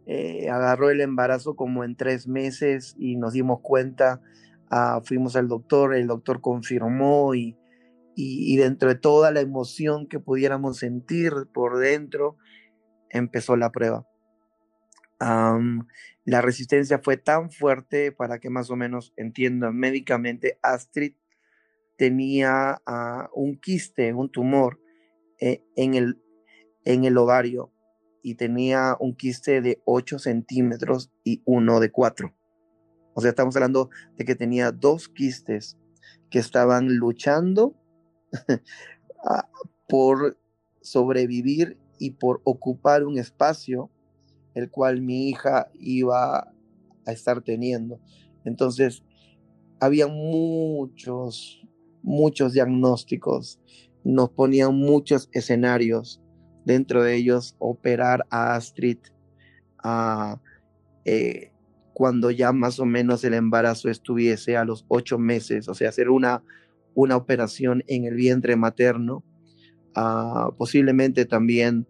Eh, 0.07 0.49
agarró 0.49 0.91
el 0.91 1.01
embarazo 1.01 1.57
como 1.57 1.83
en 1.83 1.97
tres 1.97 2.29
meses 2.29 2.95
y 2.97 3.17
nos 3.17 3.33
dimos 3.33 3.59
cuenta, 3.61 4.21
ah, 4.71 5.01
fuimos 5.05 5.37
al 5.37 5.49
doctor, 5.49 5.95
el 5.95 6.07
doctor 6.07 6.41
confirmó 6.41 7.35
y, 7.35 7.57
y, 8.15 8.57
dentro 8.57 8.89
de 8.89 8.95
toda 8.95 9.31
la 9.33 9.41
emoción 9.41 10.07
que 10.07 10.21
pudiéramos 10.21 10.79
sentir 10.79 11.33
por 11.53 11.79
dentro, 11.79 12.37
empezó 13.11 13.57
la 13.57 13.71
prueba 13.71 14.07
la 16.25 16.41
resistencia 16.41 16.99
fue 16.99 17.17
tan 17.17 17.51
fuerte 17.51 18.13
para 18.13 18.39
que 18.39 18.51
más 18.51 18.71
o 18.71 18.77
menos 18.77 19.13
entiendan 19.17 19.77
médicamente, 19.77 20.59
Astrid 20.63 21.15
tenía 21.97 22.83
ah, 22.87 23.31
un 23.35 23.57
quiste, 23.57 24.13
un 24.13 24.31
tumor 24.31 24.81
eh, 25.41 25.63
en, 25.77 25.95
el, 25.95 26.21
en 26.85 27.05
el 27.05 27.17
ovario 27.17 27.73
y 28.23 28.35
tenía 28.35 28.97
un 28.99 29.15
quiste 29.15 29.61
de 29.61 29.81
8 29.85 30.19
centímetros 30.19 31.13
y 31.23 31.43
uno 31.45 31.79
de 31.79 31.91
4. 31.91 32.35
O 33.15 33.21
sea, 33.21 33.31
estamos 33.31 33.55
hablando 33.57 33.91
de 34.17 34.25
que 34.25 34.35
tenía 34.35 34.73
dos 34.73 35.09
quistes 35.09 35.77
que 36.31 36.39
estaban 36.39 36.97
luchando 36.97 37.75
por 39.89 40.37
sobrevivir 40.81 41.79
y 41.99 42.11
por 42.13 42.41
ocupar 42.45 43.05
un 43.05 43.19
espacio 43.19 43.91
el 44.55 44.71
cual 44.71 45.01
mi 45.01 45.29
hija 45.29 45.69
iba 45.75 46.53
a 47.07 47.13
estar 47.13 47.43
teniendo. 47.43 48.01
Entonces, 48.45 49.03
había 49.81 50.07
muchos, 50.07 51.67
muchos 52.03 52.53
diagnósticos, 52.53 53.61
nos 54.05 54.31
ponían 54.31 54.75
muchos 54.77 55.29
escenarios, 55.33 56.21
dentro 56.65 57.03
de 57.03 57.17
ellos 57.17 57.57
operar 57.59 58.27
a 58.31 58.55
Astrid 58.55 58.99
a 59.79 60.41
eh, 61.05 61.53
cuando 61.95 62.31
ya 62.33 62.53
más 62.53 62.81
o 62.81 62.85
menos 62.85 63.25
el 63.25 63.35
embarazo 63.35 63.89
estuviese 63.89 64.57
a 64.57 64.65
los 64.65 64.85
ocho 64.89 65.17
meses, 65.17 65.69
o 65.69 65.75
sea, 65.75 65.89
hacer 65.89 66.11
una, 66.11 66.43
una 66.95 67.17
operación 67.17 67.85
en 67.87 68.05
el 68.05 68.15
vientre 68.17 68.57
materno, 68.57 69.25
ah, 69.95 70.51
posiblemente 70.59 71.25
también, 71.25 71.87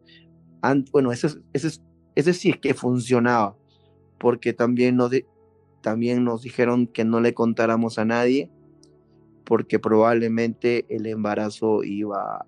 bueno, 0.92 1.10
ese, 1.10 1.28
ese, 1.54 1.80
ese 2.14 2.32
sí 2.34 2.50
es 2.50 2.58
que 2.58 2.74
funcionaba, 2.74 3.56
porque 4.18 4.52
también 4.52 4.96
nos, 4.96 5.10
también 5.80 6.22
nos 6.22 6.42
dijeron 6.42 6.86
que 6.86 7.04
no 7.04 7.20
le 7.20 7.32
contáramos 7.32 7.98
a 7.98 8.04
nadie, 8.04 8.50
porque 9.44 9.78
probablemente 9.78 10.84
el 10.88 11.06
embarazo 11.06 11.82
iba 11.82 12.46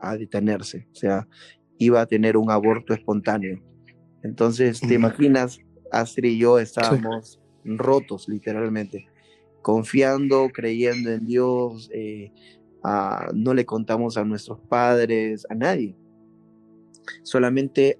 a 0.00 0.16
detenerse, 0.16 0.88
o 0.92 0.94
sea, 0.94 1.28
iba 1.78 2.00
a 2.00 2.06
tener 2.06 2.38
un 2.38 2.50
aborto 2.50 2.94
espontáneo. 2.94 3.62
Entonces, 4.22 4.80
¿te 4.80 4.94
imaginas 4.94 5.60
Astrid 5.92 6.32
y 6.32 6.38
yo 6.38 6.58
estábamos 6.58 7.40
rotos, 7.64 8.28
literalmente, 8.28 9.06
confiando, 9.62 10.48
creyendo 10.52 11.10
en 11.10 11.26
Dios, 11.26 11.90
eh, 11.92 12.32
no 13.34 13.54
le 13.54 13.66
contamos 13.66 14.16
a 14.16 14.24
nuestros 14.24 14.60
padres, 14.60 15.46
a 15.50 15.54
nadie, 15.54 15.94
solamente 17.22 17.98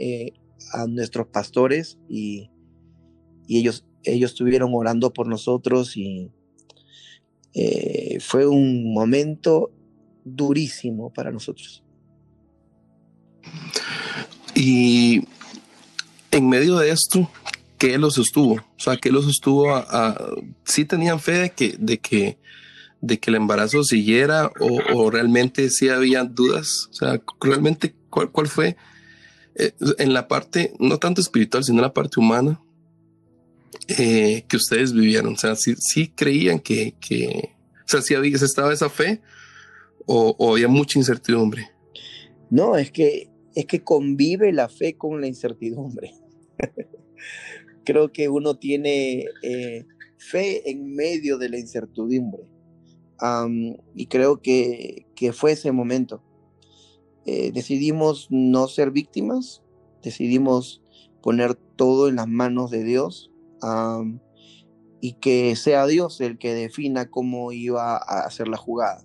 eh, 0.00 0.32
a 0.72 0.86
nuestros 0.86 1.26
pastores 1.28 1.98
y, 2.08 2.50
ellos, 3.48 3.84
ellos 4.04 4.30
estuvieron 4.30 4.70
orando 4.72 5.12
por 5.12 5.26
nosotros 5.26 5.96
y 5.96 6.30
eh, 7.52 8.18
fue 8.20 8.46
un 8.46 8.92
momento 8.92 9.72
durísimo 10.24 11.12
para 11.12 11.32
nosotros. 11.32 11.82
Y 14.54 15.22
en 16.30 16.48
medio 16.48 16.78
de 16.78 16.90
esto, 16.90 17.30
¿qué 17.78 17.98
los 17.98 18.14
sostuvo? 18.14 18.54
O 18.54 18.78
sea, 18.78 18.96
¿qué 18.96 19.10
los 19.10 19.24
sostuvo 19.24 19.74
a, 19.74 20.34
sí 20.64 20.84
tenían 20.84 21.20
fe 21.20 21.32
de 21.32 21.50
que, 21.50 21.76
de 21.78 21.98
que, 21.98 22.38
de 23.00 23.18
que 23.18 23.30
el 23.30 23.36
embarazo 23.36 23.82
siguiera 23.82 24.50
o, 24.60 25.10
realmente 25.10 25.70
sí 25.70 25.88
había 25.88 26.24
dudas? 26.24 26.88
O 26.90 26.94
sea, 26.94 27.20
realmente, 27.40 27.94
¿cuál, 28.10 28.30
cuál 28.30 28.48
fue 28.48 28.76
eh, 29.56 29.72
en 29.98 30.12
la 30.12 30.28
parte, 30.28 30.74
no 30.78 30.98
tanto 30.98 31.20
espiritual, 31.20 31.64
sino 31.64 31.78
en 31.78 31.82
la 31.82 31.94
parte 31.94 32.20
humana 32.20 32.60
eh, 33.88 34.44
que 34.46 34.56
ustedes 34.56 34.92
vivieron? 34.92 35.34
O 35.34 35.38
sea, 35.38 35.56
sí, 35.56 35.74
sí 35.78 36.12
creían 36.14 36.60
que, 36.60 36.94
que, 37.00 37.54
o 37.84 37.88
sea, 37.88 38.02
sí 38.02 38.14
había, 38.14 38.36
estaba 38.36 38.72
esa 38.72 38.90
fe 38.90 39.20
o, 40.06 40.36
o 40.38 40.52
había 40.52 40.68
mucha 40.68 40.98
incertidumbre. 40.98 41.70
No, 42.50 42.76
es 42.76 42.90
que 42.90 43.29
es 43.54 43.66
que 43.66 43.82
convive 43.82 44.52
la 44.52 44.68
fe 44.68 44.96
con 44.96 45.20
la 45.20 45.26
incertidumbre. 45.26 46.12
Creo 47.84 48.12
que 48.12 48.28
uno 48.28 48.56
tiene 48.56 49.24
eh, 49.42 49.86
fe 50.18 50.70
en 50.70 50.94
medio 50.94 51.38
de 51.38 51.48
la 51.48 51.58
incertidumbre. 51.58 52.44
y 53.94 54.06
creo 54.06 54.40
que, 54.40 55.06
fue 55.32 55.52
ese 55.52 55.72
momento. 55.72 56.22
Eh, 57.26 57.52
decidimos 57.52 58.28
no 58.30 58.68
ser 58.68 58.90
víctimas, 58.90 59.62
decidimos 60.02 60.82
poner 61.22 61.54
todo 61.54 62.08
en 62.08 62.16
las 62.16 62.28
manos 62.28 62.70
de 62.70 62.84
Dios 62.84 63.30
y 65.00 65.14
que 65.14 65.56
sea 65.56 65.86
Dios 65.86 66.20
el 66.20 66.38
que 66.38 66.54
defina 66.54 67.10
cómo 67.10 67.52
iba 67.52 67.96
a 67.96 68.24
hacer 68.26 68.48
la 68.48 68.56
jugada. 68.56 69.04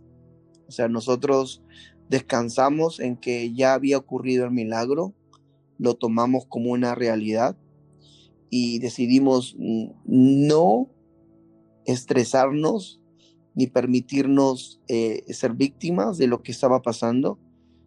O 0.67 0.71
sea, 0.71 0.87
nosotros 0.87 1.63
descansamos 2.09 2.99
en 2.99 3.17
que 3.17 3.53
ya 3.53 3.73
había 3.73 3.97
ocurrido 3.97 4.45
el 4.45 4.51
milagro, 4.51 5.13
lo 5.77 5.95
tomamos 5.95 6.45
como 6.45 6.71
una 6.71 6.95
realidad 6.95 7.57
y 8.49 8.79
decidimos 8.79 9.55
no 10.05 10.89
estresarnos 11.85 13.01
ni 13.53 13.67
permitirnos 13.67 14.81
eh, 14.87 15.23
ser 15.33 15.53
víctimas 15.53 16.17
de 16.17 16.27
lo 16.27 16.43
que 16.43 16.51
estaba 16.51 16.81
pasando, 16.81 17.39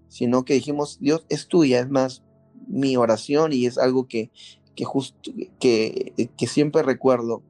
sino 0.08 0.44
que 0.44 0.54
dijimos, 0.54 0.98
Dios 1.00 1.26
es 1.28 1.46
tuya, 1.46 1.80
es 1.80 1.90
más 1.90 2.24
mi 2.66 2.96
oración 2.96 3.52
y 3.52 3.66
es 3.66 3.78
algo 3.78 4.08
que, 4.08 4.30
que, 4.74 4.84
justo, 4.84 5.32
que, 5.60 6.30
que 6.36 6.46
siempre 6.46 6.82
recuerdo, 6.82 7.42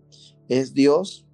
es 0.48 0.74
Dios, 0.74 1.26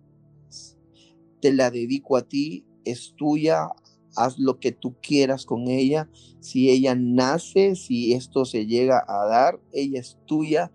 te 1.41 1.53
la 1.53 1.71
dedico 1.71 2.17
a 2.17 2.23
ti, 2.23 2.65
es 2.85 3.15
tuya, 3.17 3.69
haz 4.17 4.39
lo 4.39 4.59
que 4.59 4.73
tú 4.73 4.95
quieras 5.01 5.45
con 5.45 5.69
ella. 5.69 6.09
Si 6.41 6.71
ella 6.71 6.95
nace, 6.95 7.77
si 7.77 8.13
esto 8.15 8.45
se 8.45 8.67
llega 8.67 9.05
a 9.07 9.27
dar, 9.27 9.61
ella 9.73 10.01
es 10.01 10.19
tuya 10.27 10.71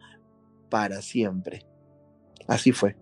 para 0.69 1.01
siempre. 1.01 1.65
Así 2.47 2.71
fue. 2.71 2.95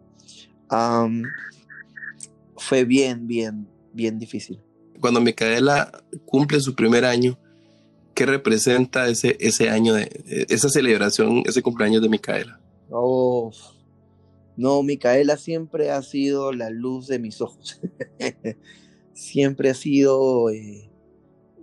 fue 2.58 2.84
bien, 2.84 3.28
bien, 3.28 3.68
bien 3.94 4.20
difícil. 4.20 4.60
Cuando 5.00 5.22
Micaela 5.22 5.92
cumple 6.26 6.60
su 6.60 6.76
primer 6.76 7.06
año, 7.06 7.38
¿qué 8.14 8.26
representa 8.26 9.08
ese, 9.08 9.38
ese 9.40 9.70
año 9.70 9.94
de 9.94 10.46
esa 10.50 10.70
celebración, 10.70 11.44
ese 11.46 11.62
cumpleaños 11.62 12.02
de 12.02 12.10
Micaela? 12.10 12.60
Oh, 12.90 13.52
no, 14.58 14.82
Micaela 14.82 15.38
siempre 15.38 15.92
ha 15.92 16.02
sido 16.02 16.52
la 16.52 16.70
luz 16.72 17.08
de 17.08 17.20
mis 17.20 17.42
ojos. 17.42 17.80
siempre 19.18 19.72
ha 19.72 19.74
sido 19.74 20.50
eh, 20.52 20.92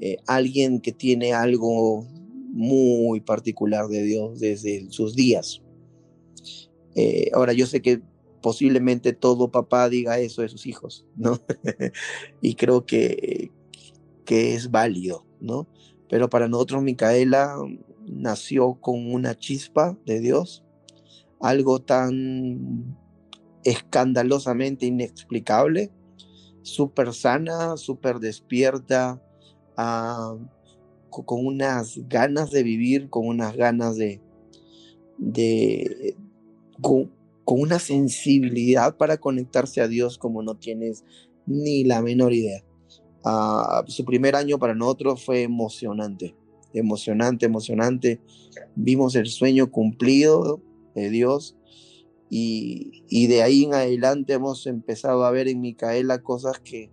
eh, 0.00 0.16
alguien 0.26 0.80
que 0.80 0.92
tiene 0.92 1.32
algo 1.32 2.04
muy 2.52 3.20
particular 3.20 3.86
de 3.88 4.02
Dios 4.02 4.40
desde 4.40 4.90
sus 4.90 5.14
días. 5.14 5.62
Eh, 6.96 7.30
ahora 7.32 7.52
yo 7.52 7.66
sé 7.66 7.80
que 7.80 8.02
posiblemente 8.42 9.12
todo 9.12 9.50
papá 9.50 9.88
diga 9.88 10.18
eso 10.18 10.42
de 10.42 10.48
sus 10.48 10.66
hijos, 10.66 11.06
¿no? 11.16 11.40
y 12.42 12.56
creo 12.56 12.84
que, 12.84 13.52
que 14.24 14.54
es 14.54 14.70
válido, 14.70 15.24
¿no? 15.40 15.68
Pero 16.10 16.28
para 16.28 16.48
nosotros 16.48 16.82
Micaela 16.82 17.56
nació 18.04 18.74
con 18.74 19.12
una 19.12 19.36
chispa 19.36 19.96
de 20.04 20.20
Dios, 20.20 20.64
algo 21.40 21.80
tan 21.80 22.96
escandalosamente 23.64 24.86
inexplicable, 24.86 25.90
súper 26.64 27.12
sana, 27.12 27.76
súper 27.76 28.18
despierta, 28.18 29.22
ah, 29.76 30.34
con 31.10 31.46
unas 31.46 32.00
ganas 32.08 32.50
de 32.50 32.62
vivir, 32.64 33.08
con 33.10 33.28
unas 33.28 33.54
ganas 33.54 33.96
de, 33.96 34.20
con, 36.80 37.12
una 37.46 37.78
sensibilidad 37.78 38.96
para 38.96 39.18
conectarse 39.18 39.80
a 39.80 39.86
Dios 39.86 40.18
como 40.18 40.42
no 40.42 40.56
tienes 40.56 41.04
ni 41.46 41.84
la 41.84 42.02
menor 42.02 42.32
idea. 42.32 42.64
Ah, 43.24 43.84
su 43.86 44.04
primer 44.04 44.34
año 44.34 44.58
para 44.58 44.74
nosotros 44.74 45.22
fue 45.24 45.42
emocionante, 45.42 46.34
emocionante, 46.72 47.46
emocionante. 47.46 48.20
Vimos 48.74 49.14
el 49.14 49.26
sueño 49.26 49.70
cumplido 49.70 50.60
de 50.94 51.10
Dios 51.10 51.56
y, 52.30 53.26
de 53.28 53.42
ahí 53.42 53.64
en 53.64 53.74
adelante 53.74 54.34
hemos 54.34 54.66
empezado 54.66 55.24
a 55.24 55.30
ver 55.30 55.48
en 55.48 55.60
Micaela 55.60 56.22
cosas 56.22 56.58
que, 56.58 56.90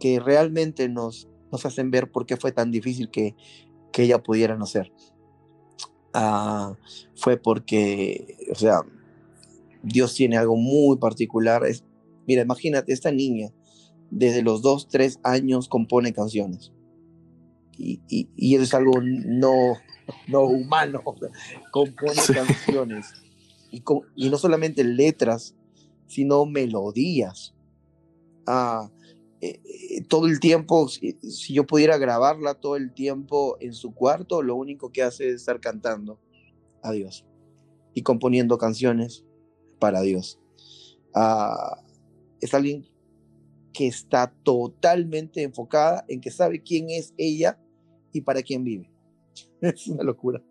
que, 0.00 0.18
realmente 0.18 0.88
nos, 0.88 1.28
nos 1.52 1.64
hacen 1.66 1.90
ver 1.90 2.10
por 2.10 2.26
qué 2.26 2.36
fue 2.36 2.52
tan 2.52 2.70
difícil 2.70 3.10
que, 3.10 3.36
que 3.92 4.04
ella 4.04 4.22
pudiera 4.22 4.56
nacer. 4.56 4.92
Ah, 6.14 6.74
fue 7.14 7.36
porque, 7.36 8.36
o 8.50 8.54
sea, 8.54 8.80
Dios 9.82 10.14
tiene 10.14 10.36
algo 10.36 10.56
muy 10.56 10.96
particular. 10.96 11.64
Es, 11.64 11.84
mira, 12.26 12.42
imagínate, 12.42 12.92
esta 12.92 13.12
niña 13.12 13.52
desde 14.10 14.42
los 14.42 14.62
dos, 14.62 14.88
tres 14.88 15.20
años 15.22 15.68
compone 15.68 16.12
canciones. 16.12 16.72
Y, 17.78 18.00
y, 18.08 18.54
eso 18.54 18.64
es 18.64 18.72
algo 18.72 18.92
no, 19.02 19.74
no 20.28 20.42
humano, 20.44 21.02
compone 21.72 22.22
canciones 22.34 23.25
y, 23.70 24.30
no 24.30 24.38
solamente 24.38 24.84
letras, 24.84 25.54
sino 26.06 26.46
melodías. 26.46 27.54
Ah, 28.46 28.90
eh, 29.40 29.60
eh, 29.64 30.02
todo 30.08 30.26
el 30.26 30.40
tiempo, 30.40 30.88
si, 30.88 31.16
yo 31.52 31.66
pudiera 31.66 31.98
grabarla 31.98 32.54
todo 32.54 32.76
el 32.76 32.92
tiempo 32.92 33.56
en 33.60 33.74
su 33.74 33.94
cuarto, 33.94 34.42
lo 34.42 34.56
único 34.56 34.90
que 34.92 35.02
hace 35.02 35.28
es 35.28 35.36
estar 35.36 35.60
cantando 35.60 36.18
a 36.82 36.92
Dios 36.92 37.26
y 37.94 38.02
componiendo 38.02 38.58
canciones 38.58 39.24
para 39.78 40.00
Dios. 40.00 40.40
Ah, 41.14 41.82
es 42.40 42.54
alguien 42.54 42.86
que 43.72 43.86
está 43.86 44.32
totalmente 44.42 45.42
enfocada 45.42 46.04
en 46.08 46.20
que 46.20 46.30
sabe 46.30 46.62
quién 46.62 46.88
es 46.88 47.12
ella 47.18 47.60
y 48.12 48.22
para 48.22 48.42
quién 48.42 48.64
vive. 48.64 48.90
Es 49.60 49.86
una 49.88 50.02
locura. 50.02 50.42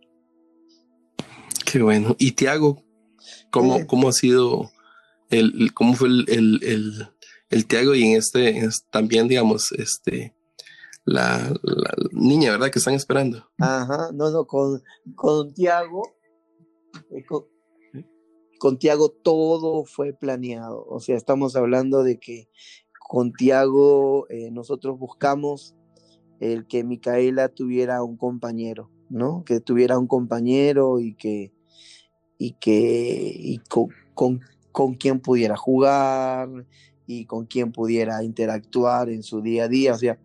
Qué 1.65 1.81
bueno. 1.81 2.15
Y 2.19 2.31
Tiago, 2.33 2.84
¿Cómo, 3.55 3.87
cómo 3.87 4.09
ha 4.09 4.11
sido 4.11 4.69
el, 5.29 5.73
cómo 5.73 5.93
fue 5.93 6.09
el, 6.09 6.25
el, 6.27 7.07
el, 7.49 7.65
Tiago 7.67 7.95
y 7.95 8.03
en 8.03 8.17
este, 8.17 8.67
también, 8.91 9.29
digamos, 9.29 9.71
este, 9.71 10.35
la, 11.05 11.57
niña, 12.11 12.51
¿verdad? 12.51 12.69
Que 12.69 12.79
están 12.79 12.95
esperando. 12.95 13.49
Ajá, 13.57 14.09
no, 14.13 14.29
no, 14.29 14.45
con, 14.45 14.83
con 15.15 15.53
Tiago, 15.53 16.03
eh, 17.11 17.23
con, 18.59 18.77
Tiago 18.77 19.07
todo 19.07 19.85
fue 19.85 20.11
planeado. 20.11 20.85
O 20.89 20.99
sea, 20.99 21.15
estamos 21.15 21.55
hablando 21.55 22.03
de 22.03 22.19
que 22.19 22.49
con 22.99 23.31
Tiago 23.31 24.27
eh, 24.29 24.51
nosotros 24.51 24.99
buscamos 24.99 25.77
el 26.41 26.67
que 26.67 26.83
Micaela 26.83 27.47
tuviera 27.47 28.03
un 28.03 28.17
compañero, 28.17 28.91
¿no? 29.09 29.45
Que 29.45 29.61
tuviera 29.61 29.97
un 29.97 30.07
compañero 30.07 30.99
y 30.99 31.15
que, 31.15 31.54
y 32.37 32.51
que, 32.53 33.59
con, 33.69 33.89
con, 34.13 34.41
con 34.71 34.93
quien 34.95 35.19
pudiera 35.19 35.55
jugar 35.55 36.49
y 37.07 37.25
con 37.25 37.45
quien 37.45 37.71
pudiera 37.71 38.23
interactuar 38.23 39.09
en 39.09 39.23
su 39.23 39.41
día 39.41 39.65
a 39.65 39.67
día. 39.67 39.93
O 39.93 39.97
sea, 39.97 40.17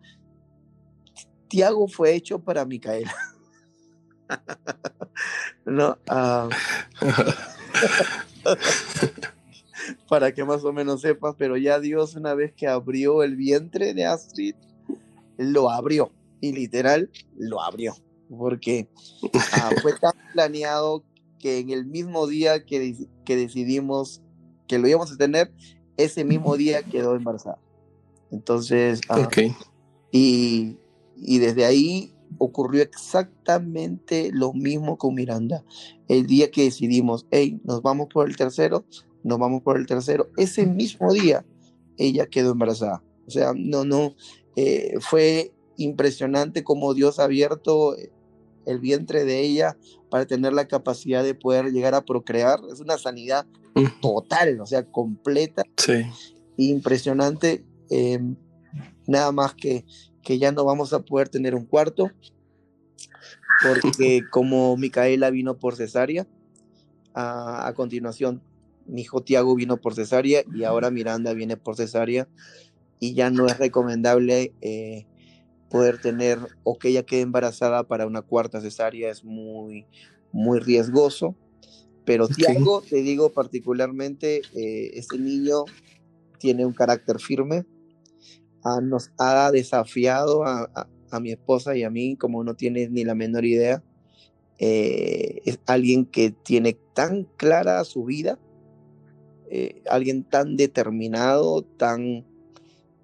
Tiago 1.48 1.88
fue 1.88 2.14
hecho 2.14 2.38
para 2.38 2.64
Micaela. 2.64 3.14
no, 5.66 5.98
ah. 6.08 6.48
para 10.08 10.32
que 10.32 10.44
más 10.44 10.64
o 10.64 10.72
menos 10.72 11.00
sepas, 11.00 11.34
pero 11.36 11.56
ya 11.56 11.80
Dios 11.80 12.14
una 12.14 12.34
vez 12.34 12.52
que 12.52 12.66
abrió 12.66 13.22
el 13.22 13.36
vientre 13.36 13.94
de 13.94 14.04
Astrid, 14.04 14.54
lo 15.36 15.70
abrió 15.70 16.12
y 16.40 16.52
literal 16.52 17.10
lo 17.36 17.62
abrió, 17.62 17.94
porque 18.28 18.88
ah, 19.52 19.70
fue 19.82 19.98
tan 19.98 20.12
planeado 20.32 21.04
que 21.40 21.58
en 21.58 21.70
el 21.70 21.86
mismo 21.86 22.28
día 22.28 22.64
que, 22.64 23.08
que 23.24 23.36
decidimos 23.36 24.22
que 24.68 24.78
lo 24.78 24.86
íbamos 24.86 25.10
a 25.10 25.16
tener, 25.16 25.52
ese 25.96 26.24
mismo 26.24 26.56
día 26.56 26.84
quedó 26.84 27.16
embarazada. 27.16 27.58
Entonces, 28.30 29.00
ah, 29.08 29.28
y, 30.12 30.76
y 31.16 31.38
desde 31.38 31.64
ahí 31.64 32.14
ocurrió 32.38 32.82
exactamente 32.82 34.30
lo 34.32 34.52
mismo 34.52 34.96
con 34.96 35.14
Miranda. 35.14 35.64
El 36.06 36.26
día 36.26 36.50
que 36.50 36.64
decidimos, 36.64 37.26
hey, 37.30 37.60
nos 37.64 37.82
vamos 37.82 38.08
por 38.12 38.28
el 38.28 38.36
tercero, 38.36 38.84
nos 39.24 39.38
vamos 39.38 39.62
por 39.62 39.76
el 39.76 39.86
tercero, 39.86 40.30
ese 40.36 40.66
mismo 40.66 41.12
día 41.12 41.44
ella 41.96 42.26
quedó 42.26 42.52
embarazada. 42.52 43.02
O 43.26 43.30
sea, 43.30 43.52
no, 43.56 43.84
no, 43.84 44.14
eh, 44.56 44.94
fue 45.00 45.52
impresionante 45.76 46.62
como 46.64 46.94
Dios 46.94 47.18
ha 47.18 47.24
abierto 47.24 47.96
el 48.66 48.78
vientre 48.78 49.24
de 49.24 49.40
ella 49.40 49.76
para 50.10 50.26
tener 50.26 50.52
la 50.52 50.68
capacidad 50.68 51.22
de 51.22 51.34
poder 51.34 51.72
llegar 51.72 51.94
a 51.94 52.04
procrear. 52.04 52.60
Es 52.72 52.80
una 52.80 52.98
sanidad 52.98 53.46
mm. 53.74 54.00
total, 54.00 54.60
o 54.60 54.66
sea, 54.66 54.84
completa. 54.84 55.62
Sí. 55.76 56.04
Impresionante. 56.56 57.64
Em, 57.90 58.36
nada 59.06 59.32
más 59.32 59.54
que, 59.54 59.84
que 60.22 60.38
ya 60.38 60.52
no 60.52 60.64
vamos 60.64 60.92
a 60.92 61.00
poder 61.00 61.28
tener 61.28 61.54
un 61.54 61.64
cuarto, 61.64 62.10
porque 63.62 64.22
como 64.30 64.76
Micaela 64.76 65.30
vino 65.30 65.58
por 65.58 65.76
cesárea, 65.76 66.26
a, 67.14 67.72
continuación 67.74 68.42
mi 68.86 69.02
hijo 69.02 69.22
Tiago 69.22 69.54
vino 69.54 69.76
por 69.76 69.94
cesárea 69.94 70.42
y 70.54 70.64
ahora 70.64 70.90
Miranda 70.90 71.32
viene 71.32 71.56
por 71.56 71.76
cesárea 71.76 72.28
y 72.98 73.14
ya 73.14 73.30
no 73.30 73.46
es 73.46 73.58
recomendable 73.58 74.52
eh, 74.60 75.06
poder 75.70 76.00
tener 76.00 76.38
o 76.64 76.78
que 76.78 76.88
ella 76.88 77.04
quede 77.04 77.20
embarazada 77.20 77.84
para 77.84 78.06
una 78.06 78.22
cuarta 78.22 78.60
cesárea 78.60 79.10
es 79.10 79.24
muy, 79.24 79.86
muy 80.32 80.58
riesgoso. 80.58 81.36
Pero 82.04 82.28
Tiago, 82.28 82.82
te 82.82 83.02
digo 83.02 83.30
particularmente, 83.30 84.42
eh, 84.54 84.90
este 84.94 85.16
niño 85.16 85.64
tiene 86.38 86.66
un 86.66 86.72
carácter 86.72 87.20
firme, 87.20 87.64
ah, 88.64 88.80
nos 88.82 89.10
ha 89.18 89.50
desafiado 89.52 90.44
a, 90.44 90.88
mi 91.20 91.32
esposa 91.32 91.76
y 91.76 91.82
a 91.82 91.90
mí, 91.90 92.16
como 92.16 92.44
no 92.44 92.54
tienes 92.54 92.90
ni 92.90 93.04
la 93.04 93.14
menor 93.14 93.44
idea. 93.44 93.82
Eh, 94.58 95.40
es 95.44 95.58
alguien 95.66 96.06
que 96.06 96.30
tiene 96.30 96.78
tan 96.94 97.24
clara 97.36 97.82
su 97.84 98.04
vida, 98.04 98.38
eh, 99.50 99.82
alguien 99.88 100.22
tan 100.22 100.56
determinado, 100.56 101.62
tan 101.62 102.24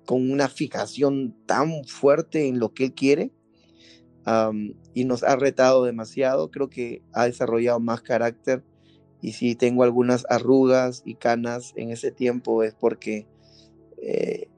con 0.06 0.30
una 0.30 0.48
fijación 0.48 1.36
tan 1.44 1.84
fuerte 1.84 2.48
en 2.48 2.58
lo 2.58 2.72
que 2.72 2.84
él 2.84 2.94
quiere 2.94 3.32
y 4.94 5.04
nos 5.04 5.22
ha 5.22 5.36
retado 5.36 5.84
demasiado. 5.84 6.50
Creo 6.50 6.68
que 6.68 7.02
ha 7.12 7.26
desarrollado 7.26 7.78
más 7.80 8.00
carácter 8.00 8.64
y 9.20 9.32
si 9.32 9.54
tengo 9.54 9.82
algunas 9.82 10.24
arrugas 10.30 11.02
y 11.04 11.16
canas 11.16 11.72
en 11.76 11.90
ese 11.90 12.10
tiempo 12.12 12.62
es 12.62 12.74
porque 12.74 13.26
eh, 14.02 14.48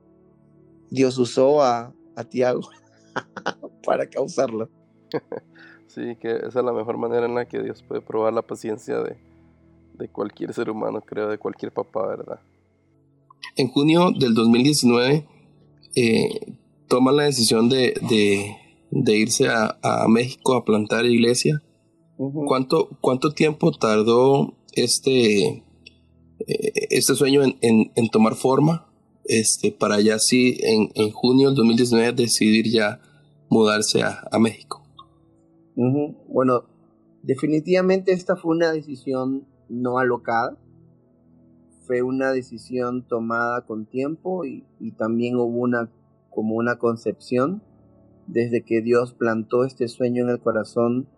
Dios 0.90 1.18
usó 1.18 1.62
a, 1.62 1.94
a 2.16 2.24
Tiago 2.24 2.68
para 3.84 4.08
causarlo. 4.08 4.70
Sí, 5.88 6.16
que 6.20 6.30
esa 6.30 6.58
es 6.58 6.64
la 6.66 6.72
mejor 6.74 6.98
manera 6.98 7.24
en 7.24 7.34
la 7.34 7.46
que 7.46 7.62
Dios 7.62 7.82
puede 7.82 8.02
probar 8.02 8.34
la 8.34 8.42
paciencia 8.42 8.98
de, 8.98 9.16
de 9.94 10.08
cualquier 10.08 10.52
ser 10.52 10.68
humano, 10.68 11.00
creo, 11.00 11.28
de 11.28 11.38
cualquier 11.38 11.72
papá, 11.72 12.06
¿verdad? 12.06 12.40
En 13.56 13.68
junio 13.68 14.10
del 14.10 14.34
2019 14.34 15.26
eh, 15.94 16.54
toman 16.88 17.16
la 17.16 17.24
decisión 17.24 17.68
de, 17.68 17.94
de, 18.90 19.16
irse 19.16 19.48
a, 19.48 19.78
a, 19.82 20.08
México 20.08 20.54
a 20.54 20.64
plantar 20.64 21.06
iglesia. 21.06 21.62
¿Cuánto, 22.16 22.88
¿Cuánto 23.00 23.32
tiempo 23.32 23.70
tardó 23.70 24.54
este, 24.72 25.64
eh, 26.46 26.72
este 26.90 27.14
sueño 27.14 27.42
en, 27.44 27.92
en, 27.94 28.08
tomar 28.10 28.34
forma? 28.34 28.90
Este, 29.24 29.70
para 29.70 30.00
ya 30.00 30.18
sí, 30.18 30.58
en, 30.62 30.90
en, 30.94 31.10
junio 31.10 31.48
del 31.48 31.56
2019, 31.56 32.12
decidir 32.12 32.70
ya 32.70 33.00
mudarse 33.50 34.02
a, 34.02 34.26
a 34.32 34.38
México. 34.38 34.82
Bueno, 36.28 36.64
definitivamente 37.22 38.12
esta 38.12 38.34
fue 38.34 38.56
una 38.56 38.72
decisión 38.72 39.46
no 39.68 39.98
alocada 39.98 40.56
fue 41.88 42.02
una 42.02 42.32
decisión 42.32 43.02
tomada 43.02 43.62
con 43.62 43.86
tiempo 43.86 44.44
y, 44.44 44.66
también 44.98 45.36
hubo 45.36 45.46
una 45.46 45.90
como 46.28 46.54
una 46.54 46.76
concepción 46.78 47.62
desde 48.26 48.62
que 48.62 48.82
Dios 48.82 49.14
plantó 49.14 49.64
este 49.64 49.88
sueño 49.88 50.22
en 50.22 50.28
el 50.28 50.38
corazón 50.38 51.08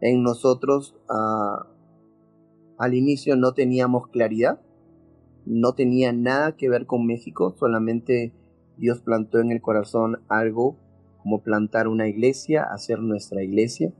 en 0.00 0.22
nosotros 0.22 0.96
al 2.78 2.94
inicio 2.94 3.36
no 3.36 3.52
teníamos 3.52 4.08
claridad 4.08 4.58
no 5.44 5.74
tenía 5.74 6.14
nada 6.14 6.56
que 6.56 6.70
ver 6.70 6.86
con 6.86 7.06
México 7.06 7.54
solamente 7.58 8.32
Dios 8.78 9.00
plantó 9.02 9.38
en 9.38 9.52
el 9.52 9.60
corazón 9.60 10.22
algo 10.28 10.78
como 11.22 11.42
plantar 11.42 11.88
una 11.88 12.08
iglesia 12.08 12.62
hacer 12.62 13.00
nuestra 13.00 13.42
iglesia. 13.42 13.92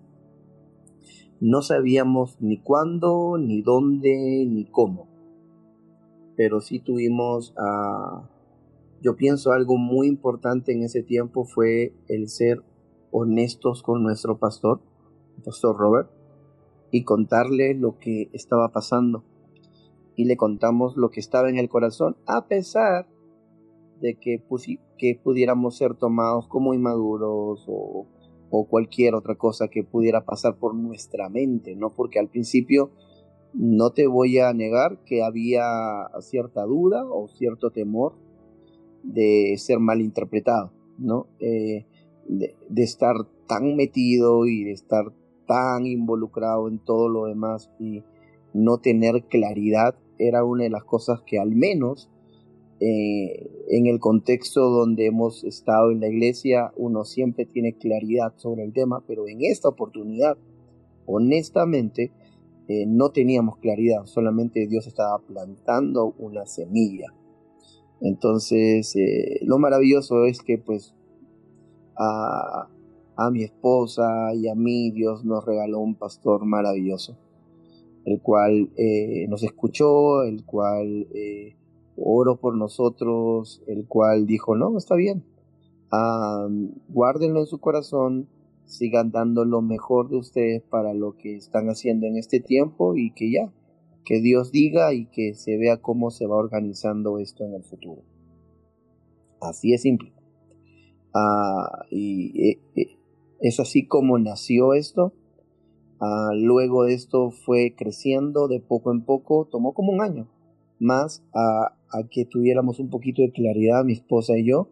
No 1.40 1.60
sabíamos 1.62 2.40
ni 2.40 2.58
cuándo 2.58 3.36
ni 3.38 3.62
dónde 3.62 4.46
ni 4.46 4.64
cómo 4.66 5.15
pero 6.37 6.61
sí 6.61 6.78
tuvimos, 6.78 7.55
uh, 7.57 8.22
yo 9.03 9.16
pienso 9.16 9.53
algo 9.53 9.76
muy 9.76 10.07
importante 10.07 10.72
en 10.72 10.82
ese 10.82 11.03
tiempo 11.03 11.45
fue 11.45 11.95
el 12.09 12.28
ser 12.28 12.62
honestos 13.11 13.82
con 13.82 14.03
nuestro 14.03 14.39
pastor, 14.39 14.80
pastor 15.45 15.76
Robert, 15.76 16.11
y 16.91 17.05
contarle 17.05 17.74
lo 17.74 17.99
que 17.99 18.28
estaba 18.32 18.68
pasando. 18.70 19.24
Y 20.14 20.24
le 20.24 20.37
contamos 20.37 20.97
lo 20.97 21.11
que 21.11 21.20
estaba 21.20 21.51
en 21.51 21.59
el 21.59 21.68
corazón, 21.68 22.16
a 22.26 22.47
pesar 22.47 23.07
de 24.01 24.18
que, 24.18 24.43
que 24.99 25.20
pudiéramos 25.22 25.76
ser 25.76 25.95
tomados 25.95 26.47
como 26.49 26.74
inmaduros 26.74 27.64
o 27.68 28.07
cualquier 28.70 29.14
otra 29.14 29.34
cosa 29.34 29.68
que 29.68 29.84
pudiera 29.84 30.24
pasar 30.24 30.57
por 30.57 30.74
nuestra 30.74 31.28
mente, 31.28 31.76
¿no? 31.76 31.93
Porque 31.93 32.18
al 32.18 32.28
principio 32.28 32.91
no 33.59 33.90
te 33.90 34.07
voy 34.07 34.38
a 34.38 34.52
negar 34.52 34.98
que 35.04 35.22
había 35.22 35.64
cierta 36.20 36.64
duda 36.64 37.04
o 37.09 37.28
cierto 37.28 37.70
temor 37.70 38.14
de 39.02 39.54
ser 39.57 39.78
mal 39.78 40.00
interpretado, 40.02 40.72
¿no? 40.98 41.26
Eh, 41.40 41.86
de, 42.28 42.54
estar 42.76 43.16
tan 43.46 43.76
metido 43.76 44.46
y 44.46 44.64
de 44.64 44.72
estar 44.72 45.12
tan 45.46 45.86
involucrado 45.86 46.68
en 46.68 46.78
todo 46.80 47.09
lo 47.09 47.26
demás 47.26 47.70
y 47.78 48.02
no 48.52 48.78
tener 48.78 49.24
claridad 49.24 49.94
era 50.18 50.44
una 50.44 50.64
de 50.64 50.70
las 50.70 50.84
cosas 50.84 51.22
que 51.22 51.38
al 51.38 51.54
menos 51.54 52.11
eh, 52.80 53.48
en 53.68 53.86
el 53.86 54.00
contexto 54.00 54.68
donde 54.68 55.07
hemos 55.07 55.44
estado 55.44 55.92
en 55.92 56.00
la 56.00 56.09
iglesia 56.09 56.72
uno 56.76 57.04
siempre 57.04 57.46
tiene 57.46 57.74
claridad 57.74 58.34
sobre 58.36 58.64
el 58.64 58.72
tema, 58.72 59.02
pero 59.07 59.28
en 59.28 59.44
esta 59.44 59.68
oportunidad, 59.68 60.36
honestamente, 61.07 62.11
eh, 62.68 62.84
no 62.86 63.10
teníamos 63.10 63.58
claridad, 63.58 64.06
solamente 64.06 64.66
Dios 64.66 64.88
estaba 64.88 65.18
plantando 65.20 66.14
una 66.18 66.46
semilla. 66.46 67.12
Entonces, 68.00 68.94
eh, 68.96 69.38
lo 69.42 69.58
maravilloso 69.58 70.24
es 70.24 70.40
que 70.42 70.58
pues 70.58 70.92
a, 71.96 72.68
mi 73.30 73.44
esposa 73.44 74.34
y 74.34 74.48
a 74.48 74.54
mí 74.54 74.90
Dios 74.90 75.24
nos 75.24 75.44
regaló 75.44 75.78
un 75.78 75.94
pastor 75.94 76.44
maravilloso, 76.44 77.16
el 78.04 78.20
cual 78.20 78.70
eh, 78.76 79.26
nos 79.28 79.42
escuchó, 79.44 80.24
el 80.24 80.44
cual 80.44 81.06
oró 81.96 82.36
por 82.36 82.56
nosotros, 82.56 83.62
el 83.68 83.86
cual 83.86 84.26
dijo, 84.26 84.56
no, 84.56 84.76
está 84.76 84.96
bien, 84.96 85.24
guárdenlo 86.88 87.40
en 87.40 87.46
su 87.46 87.58
corazón, 87.58 88.28
sigan 88.66 89.10
dando 89.10 89.44
lo 89.44 89.62
mejor 89.62 90.08
de 90.08 90.16
ustedes 90.16 90.62
para 90.62 90.94
lo 90.94 91.16
que 91.16 91.36
están 91.36 91.68
haciendo 91.68 92.06
en 92.06 92.16
este 92.16 92.40
tiempo 92.40 92.96
y 92.96 93.12
que 93.12 93.32
ya, 93.32 93.52
que 94.04 94.20
Dios 94.20 94.52
diga 94.52 94.92
y 94.92 95.06
que 95.06 95.34
se 95.34 95.56
vea 95.56 95.78
cómo 95.78 96.10
se 96.10 96.26
va 96.26 96.36
organizando 96.36 97.18
esto 97.18 97.44
en 97.44 97.54
el 97.54 97.64
futuro. 97.64 98.02
Así 99.40 99.72
es 99.72 99.82
simple. 99.82 100.12
Ah, 101.14 101.86
y 101.90 102.50
eh, 102.50 102.60
eh, 102.74 102.96
es 103.40 103.60
así 103.60 103.86
como 103.86 104.18
nació 104.18 104.74
esto. 104.74 105.12
Ah, 106.00 106.30
luego 106.34 106.84
de 106.84 106.94
esto 106.94 107.30
fue 107.30 107.74
creciendo 107.76 108.48
de 108.48 108.60
poco 108.60 108.92
en 108.92 109.04
poco, 109.04 109.48
tomó 109.50 109.72
como 109.72 109.92
un 109.92 110.02
año 110.02 110.28
más 110.78 111.24
a, 111.34 111.72
que 112.10 112.26
tuviéramos 112.26 112.78
un 112.78 112.90
poquito 112.90 113.22
de 113.22 113.32
claridad, 113.32 113.84
mi 113.84 113.94
esposa 113.94 114.36
y 114.36 114.46
yo. 114.46 114.68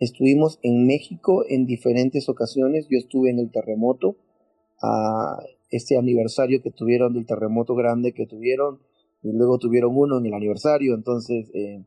Estuvimos 0.00 0.58
en 0.62 0.86
México 0.86 1.44
en 1.48 1.66
diferentes 1.66 2.28
ocasiones. 2.28 2.86
Yo 2.90 2.98
estuve 2.98 3.30
en 3.30 3.38
el 3.38 3.50
terremoto, 3.50 4.16
a 4.82 5.38
este 5.70 5.96
aniversario 5.96 6.62
que 6.62 6.70
tuvieron 6.70 7.14
del 7.14 7.26
terremoto 7.26 7.74
grande 7.74 8.12
que 8.12 8.26
tuvieron, 8.26 8.80
y 9.22 9.32
luego 9.32 9.58
tuvieron 9.58 9.96
uno 9.96 10.18
en 10.18 10.26
el 10.26 10.34
aniversario. 10.34 10.94
Entonces 10.94 11.50
eh, 11.54 11.84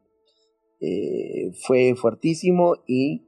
eh, 0.80 1.52
fue 1.66 1.96
fuertísimo 1.96 2.76
y 2.88 3.24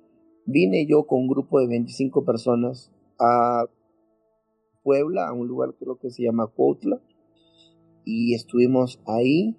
vine 0.46 0.86
yo 0.88 1.06
con 1.06 1.22
un 1.22 1.28
grupo 1.28 1.60
de 1.60 1.68
25 1.68 2.26
personas 2.26 2.92
a 3.20 3.66
Puebla, 4.84 5.28
a 5.28 5.34
un 5.34 5.48
lugar 5.48 5.76
creo 5.78 6.00
que 6.00 6.10
se 6.10 6.24
llama 6.24 6.48
Cuautla, 6.48 7.02
y 8.06 8.34
estuvimos 8.34 9.00
ahí 9.06 9.56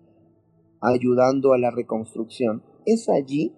ayudando 0.80 1.52
a 1.52 1.58
la 1.58 1.70
reconstrucción. 1.70 2.62
Es 2.86 3.08
allí 3.08 3.52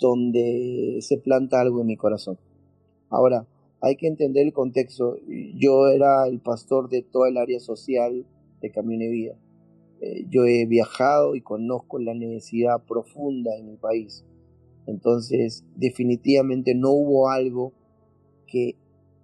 donde 0.00 0.98
se 1.00 1.18
planta 1.18 1.60
algo 1.60 1.80
en 1.80 1.86
mi 1.86 1.96
corazón. 1.96 2.38
Ahora, 3.08 3.46
hay 3.80 3.96
que 3.96 4.06
entender 4.06 4.46
el 4.46 4.52
contexto. 4.52 5.16
Yo 5.54 5.88
era 5.88 6.26
el 6.26 6.40
pastor 6.40 6.88
de 6.88 7.02
toda 7.02 7.28
el 7.28 7.36
área 7.36 7.60
social 7.60 8.26
de 8.60 8.70
Camino 8.70 9.04
y 9.04 9.10
Vida. 9.10 9.36
Eh, 10.00 10.26
yo 10.28 10.44
he 10.46 10.66
viajado 10.66 11.34
y 11.34 11.42
conozco 11.42 11.98
la 11.98 12.14
necesidad 12.14 12.82
profunda 12.86 13.56
en 13.56 13.66
mi 13.66 13.76
país. 13.76 14.24
Entonces, 14.86 15.64
definitivamente 15.76 16.74
no 16.74 16.90
hubo 16.90 17.30
algo 17.30 17.72
que 18.46 18.76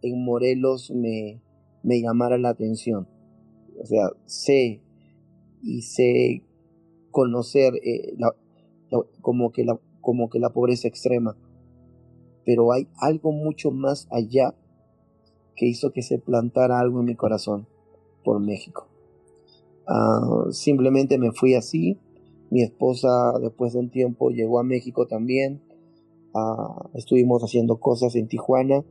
en 0.02 0.24
Morelos 0.24 0.90
me, 0.90 1.40
me 1.82 2.00
llamara 2.00 2.38
la 2.38 2.50
atención. 2.50 3.08
O 3.80 3.86
sea, 3.86 4.10
sé 4.24 4.80
y 5.62 5.82
sé 5.82 6.42
conocer 7.10 7.74
eh, 7.82 8.14
como, 9.20 9.50
que 9.50 9.64
la, 9.64 9.78
como 10.06 10.30
que 10.30 10.38
la 10.38 10.50
pobreza 10.50 10.86
extrema. 10.86 11.36
Pero 12.44 12.72
hay 12.72 12.86
algo 13.00 13.32
mucho 13.32 13.72
más 13.72 14.06
allá 14.12 14.54
que 15.56 15.66
hizo 15.66 15.90
que 15.90 16.02
se 16.02 16.20
plantara 16.20 16.78
algo 16.78 17.00
en 17.00 17.06
mi 17.06 17.16
corazón 17.16 17.66
por 18.22 18.38
México. 18.38 18.86
Ah, 19.88 20.44
simplemente 20.52 21.18
me 21.18 21.32
fui 21.32 21.54
así. 21.54 21.98
Mi 22.50 22.62
esposa 22.62 23.32
después 23.40 23.72
de 23.72 23.80
un 23.80 23.90
tiempo 23.90 24.30
llegó 24.30 24.60
a 24.60 24.62
México 24.62 25.08
también. 25.08 25.60
Ah, 26.32 26.88
estuvimos 26.94 27.42
haciendo 27.42 27.80
cosas 27.80 28.14
en 28.14 28.28
Tijuana. 28.28 28.84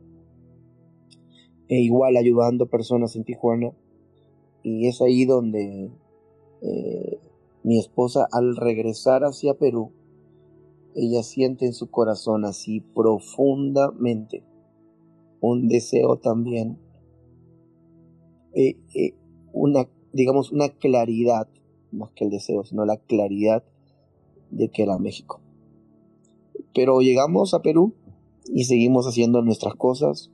E 1.68 1.80
igual 1.80 2.18
ayudando 2.18 2.66
personas 2.66 3.16
en 3.16 3.24
Tijuana. 3.24 3.72
Y 4.62 4.86
es 4.86 5.00
ahí 5.00 5.24
donde 5.24 5.90
eh, 6.60 7.20
mi 7.62 7.78
esposa 7.78 8.28
al 8.30 8.54
regresar 8.54 9.24
hacia 9.24 9.54
Perú, 9.54 9.92
ella 10.96 11.22
siente 11.22 11.66
en 11.66 11.74
su 11.74 11.90
corazón 11.90 12.44
así 12.44 12.80
profundamente 12.80 14.42
un 15.40 15.68
deseo 15.68 16.16
también, 16.16 16.78
eh, 18.54 18.76
eh, 18.94 19.14
una 19.52 19.86
digamos, 20.16 20.50
una 20.50 20.70
claridad, 20.70 21.46
más 21.92 22.10
que 22.12 22.24
el 22.24 22.30
deseo, 22.30 22.64
sino 22.64 22.84
la 22.84 22.96
claridad 22.96 23.62
de 24.50 24.70
que 24.70 24.82
era 24.82 24.98
México. 24.98 25.40
Pero 26.74 27.00
llegamos 27.00 27.54
a 27.54 27.62
Perú 27.62 27.94
y 28.52 28.64
seguimos 28.64 29.06
haciendo 29.06 29.42
nuestras 29.42 29.74
cosas. 29.74 30.30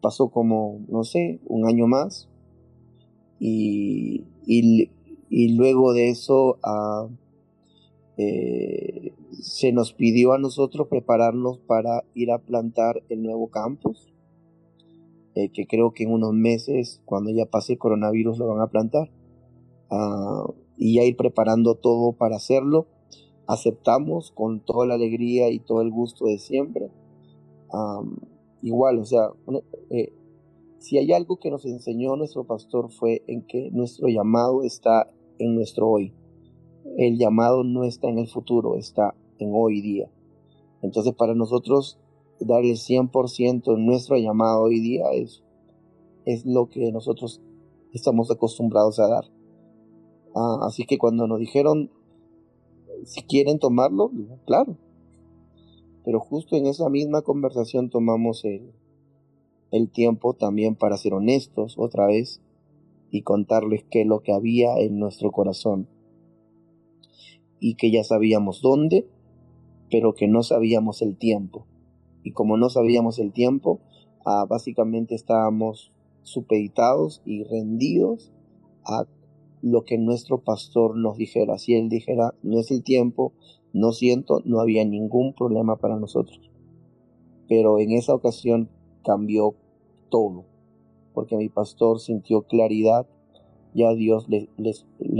Pasó 0.00 0.30
como, 0.30 0.80
no 0.88 1.04
sé, 1.04 1.40
un 1.46 1.66
año 1.66 1.86
más. 1.86 2.28
Y, 3.40 4.24
y, 4.46 5.54
luego 5.54 5.92
de 5.92 6.08
eso 6.10 6.58
eh, 8.16 9.07
se 9.40 9.72
nos 9.72 9.92
pidió 9.92 10.32
a 10.32 10.38
nosotros 10.38 10.88
prepararnos 10.88 11.58
para 11.58 12.04
ir 12.14 12.30
a 12.30 12.38
plantar 12.38 13.02
el 13.08 13.22
nuevo 13.22 13.48
campus 13.48 14.12
eh, 15.38 15.50
que 15.50 15.68
creo 15.68 15.92
que 15.92 16.02
en 16.02 16.12
unos 16.12 16.32
meses, 16.32 17.00
cuando 17.04 17.30
ya 17.30 17.46
pase 17.46 17.74
el 17.74 17.78
coronavirus, 17.78 18.38
lo 18.38 18.48
van 18.48 18.60
a 18.60 18.66
plantar. 18.66 19.08
Ah, 19.88 20.44
y 20.76 20.96
ya 20.96 21.04
ir 21.04 21.16
preparando 21.16 21.76
todo 21.76 22.10
para 22.10 22.34
hacerlo. 22.34 22.88
Aceptamos 23.46 24.32
con 24.32 24.58
toda 24.58 24.84
la 24.84 24.94
alegría 24.94 25.48
y 25.50 25.60
todo 25.60 25.82
el 25.82 25.92
gusto 25.92 26.26
de 26.26 26.38
siempre. 26.38 26.90
igual, 28.62 28.98
o 28.98 29.04
sea, 29.04 29.30
eh, 29.90 30.12
si 30.80 30.98
hay 30.98 31.12
algo 31.12 31.38
que 31.38 31.52
nos 31.52 31.64
enseñó 31.64 32.16
nuestro 32.16 32.42
pastor 32.42 32.90
fue 32.90 33.22
en 33.28 33.42
que 33.42 33.70
nuestro 33.70 34.08
llamado 34.08 34.64
está 34.64 35.08
en 35.38 35.54
nuestro 35.54 35.88
hoy. 35.88 36.12
El 36.96 37.16
llamado 37.16 37.62
no 37.62 37.84
está 37.84 38.08
en 38.08 38.18
el 38.18 38.26
futuro, 38.26 38.76
está 38.76 39.14
en 39.38 39.50
hoy 39.52 39.80
día. 39.80 40.10
Entonces 40.82 41.14
para 41.14 41.34
nosotros 41.34 41.98
dar 42.40 42.64
el 42.64 42.76
100% 42.76 43.74
en 43.74 43.86
nuestro 43.86 44.16
llamado 44.16 44.62
hoy 44.62 44.80
día 44.80 45.10
es, 45.12 45.42
es 46.24 46.46
lo 46.46 46.68
que 46.68 46.92
nosotros 46.92 47.40
estamos 47.92 48.30
acostumbrados 48.30 48.98
a 49.00 49.08
dar. 49.08 49.24
Ah, 50.34 50.60
así 50.66 50.84
que 50.84 50.98
cuando 50.98 51.26
nos 51.26 51.40
dijeron 51.40 51.90
si 53.04 53.22
quieren 53.22 53.58
tomarlo, 53.58 54.10
claro. 54.46 54.76
Pero 56.04 56.20
justo 56.20 56.56
en 56.56 56.66
esa 56.66 56.88
misma 56.88 57.22
conversación 57.22 57.90
tomamos 57.90 58.44
el, 58.44 58.72
el 59.70 59.90
tiempo 59.90 60.34
también 60.34 60.74
para 60.74 60.96
ser 60.96 61.14
honestos 61.14 61.76
otra 61.78 62.06
vez 62.06 62.40
y 63.10 63.22
contarles 63.22 63.84
qué 63.90 64.02
es 64.02 64.06
lo 64.06 64.20
que 64.20 64.32
había 64.32 64.78
en 64.78 64.98
nuestro 64.98 65.30
corazón. 65.32 65.88
Y 67.60 67.74
que 67.74 67.90
ya 67.90 68.04
sabíamos 68.04 68.62
dónde, 68.62 69.06
pero 69.90 70.14
que 70.14 70.28
no 70.28 70.42
sabíamos 70.42 71.02
el 71.02 71.16
tiempo 71.16 71.66
y 72.22 72.32
como 72.32 72.56
no 72.56 72.68
sabíamos 72.68 73.18
el 73.18 73.32
tiempo, 73.32 73.80
ah, 74.24 74.44
básicamente 74.48 75.14
estábamos 75.14 75.92
supeditados 76.22 77.22
y 77.24 77.44
rendidos 77.44 78.32
a 78.84 79.06
lo 79.62 79.84
que 79.84 79.98
nuestro 79.98 80.38
pastor 80.38 80.96
nos 80.96 81.16
dijera. 81.16 81.58
Si 81.58 81.74
él 81.74 81.88
dijera, 81.88 82.34
no 82.42 82.58
es 82.58 82.70
el 82.70 82.82
tiempo, 82.82 83.32
no 83.72 83.92
siento, 83.92 84.42
no 84.44 84.60
había 84.60 84.84
ningún 84.84 85.32
problema 85.32 85.76
para 85.76 85.96
nosotros. 85.96 86.50
Pero 87.48 87.78
en 87.78 87.92
esa 87.92 88.14
ocasión 88.14 88.68
cambió 89.04 89.54
todo, 90.10 90.44
porque 91.14 91.36
mi 91.36 91.48
pastor 91.48 91.98
sintió 91.98 92.42
claridad, 92.42 93.06
ya 93.74 93.94
Dios 93.94 94.28
le, 94.28 94.48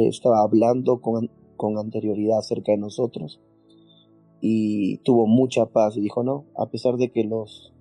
estaba 0.09 0.43
hablando 0.43 1.01
con, 1.01 1.31
con 1.57 1.79
anterioridad 1.79 2.39
acerca 2.39 2.73
de 2.73 2.79
nosotros 2.79 3.41
y 4.41 4.99
tuvo 4.99 5.27
mucha 5.27 5.67
paz 5.67 5.97
y 5.97 6.01
dijo, 6.01 6.23
no, 6.23 6.45
a 6.57 6.67
pesar 6.67 6.97
de 6.97 7.11
que 7.11 7.25
los 7.25 7.73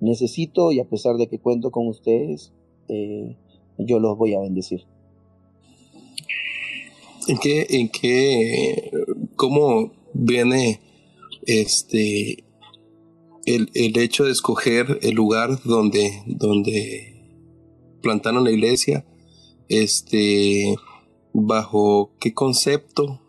necesito 0.00 0.72
y 0.72 0.80
a 0.80 0.84
pesar 0.84 1.16
de 1.16 1.28
que 1.28 1.38
cuento 1.38 1.70
con 1.70 1.88
ustedes, 1.88 2.52
eh, 2.88 3.36
yo 3.78 3.98
los 3.98 4.16
voy 4.16 4.34
a 4.34 4.40
bendecir. 4.40 4.84
¿En 7.26 7.38
qué, 7.38 7.66
en 7.70 7.88
qué, 7.88 8.90
cómo 9.34 9.92
viene 10.12 10.80
este 11.46 12.44
el, 13.46 13.70
el, 13.74 13.98
hecho 13.98 14.24
de 14.24 14.32
escoger 14.32 14.98
el 15.02 15.14
lugar 15.14 15.62
donde, 15.64 16.22
donde 16.26 17.14
plantaron 18.02 18.44
la 18.44 18.50
iglesia? 18.50 19.06
Este, 19.68 20.76
bajo 21.32 22.12
qué 22.20 22.34
concepto 22.34 23.20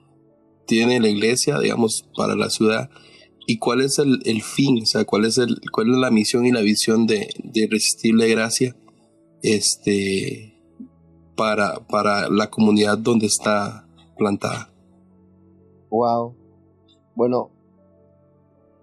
tiene 0.66 1.00
la 1.00 1.10
iglesia, 1.10 1.60
digamos, 1.60 2.06
para 2.16 2.36
la 2.36 2.50
ciudad 2.50 2.90
y 3.48 3.60
cuál 3.60 3.82
es 3.82 4.00
el, 4.00 4.22
el, 4.26 4.42
fin, 4.42 4.82
o 4.82 4.86
sea, 4.86 5.06
cuál 5.06 5.26
es, 5.26 5.38
el, 5.38 5.62
cuál 5.72 5.92
es 5.92 5.98
la 5.98 6.12
misión 6.12 6.46
y 6.46 6.52
la 6.52 6.62
visión 6.62 7.06
de, 7.06 7.30
de 7.44 7.62
Irresistible 7.62 8.28
Gracia 8.28 8.76
este, 9.42 10.60
para, 11.36 11.86
para 11.88 12.30
la 12.30 12.50
comunidad 12.50 12.98
donde 12.98 13.28
está 13.28 13.88
plantada. 14.18 14.74
Wow. 15.92 16.36
Bueno, 17.16 17.52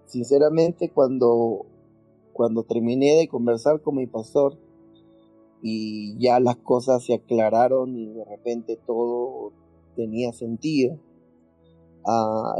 sinceramente 0.05 0.89
cuando, 0.89 1.65
cuando 2.31 2.63
terminé 2.63 3.15
de 3.15 3.27
conversar 3.27 3.81
con 3.81 3.97
mi 3.97 4.07
pastor 4.07 4.57
y 5.61 6.17
ya 6.19 6.39
las 6.39 6.57
cosas 6.57 7.05
se 7.05 7.15
aclararon 7.15 7.97
y 7.97 8.13
de 8.13 8.25
repente 8.25 8.79
todo 8.87 9.51
tenía 9.95 10.31
sentido, 10.31 10.99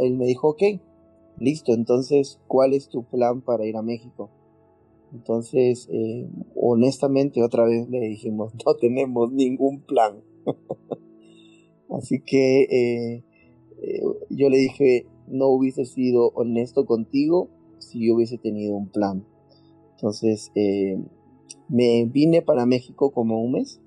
él 0.01 0.17
me 0.17 0.25
dijo, 0.25 0.49
ok, 0.49 0.63
listo, 1.39 1.73
entonces, 1.73 2.39
¿cuál 2.47 2.73
es 2.73 2.89
tu 2.89 3.03
plan 3.03 3.41
para 3.41 3.65
ir 3.65 3.77
a 3.77 3.81
México? 3.81 4.29
Entonces, 5.13 5.87
eh, 5.91 6.27
honestamente, 6.55 7.43
otra 7.43 7.65
vez 7.65 7.87
le 7.89 7.99
dijimos, 7.99 8.53
no 8.65 8.75
tenemos 8.75 9.31
ningún 9.31 9.81
plan. 9.81 10.21
Así 11.89 12.21
que 12.21 12.63
eh, 12.63 13.23
eh, 13.81 14.01
yo 14.29 14.49
le 14.49 14.57
dije, 14.57 15.05
no 15.27 15.47
hubiese 15.47 15.85
sido 15.85 16.29
honesto 16.29 16.85
contigo 16.85 17.49
si 17.77 18.07
yo 18.07 18.15
hubiese 18.15 18.37
tenido 18.39 18.73
un 18.75 18.89
plan. 18.89 19.23
Entonces, 19.95 20.51
me 21.69 22.05
vine 22.05 22.41
para 22.41 22.65
México 22.65 23.11
como 23.11 23.41
un 23.41 23.53
mes 23.53 23.79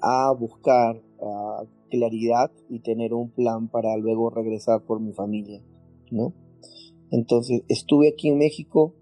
a 0.00 0.32
buscar 0.32 1.00
claridad 1.90 2.50
y 2.70 2.80
tener 2.80 3.12
un 3.12 3.30
plan 3.30 3.68
para 3.68 3.96
luego 3.98 4.30
regresar 4.30 4.82
por 4.84 5.00
mi 5.00 5.12
familia, 5.12 5.60
¿no? 6.10 6.32
Entonces 7.10 7.62
estuve 7.68 8.08
aquí 8.08 8.28
en 8.28 8.38
México, 8.38 8.94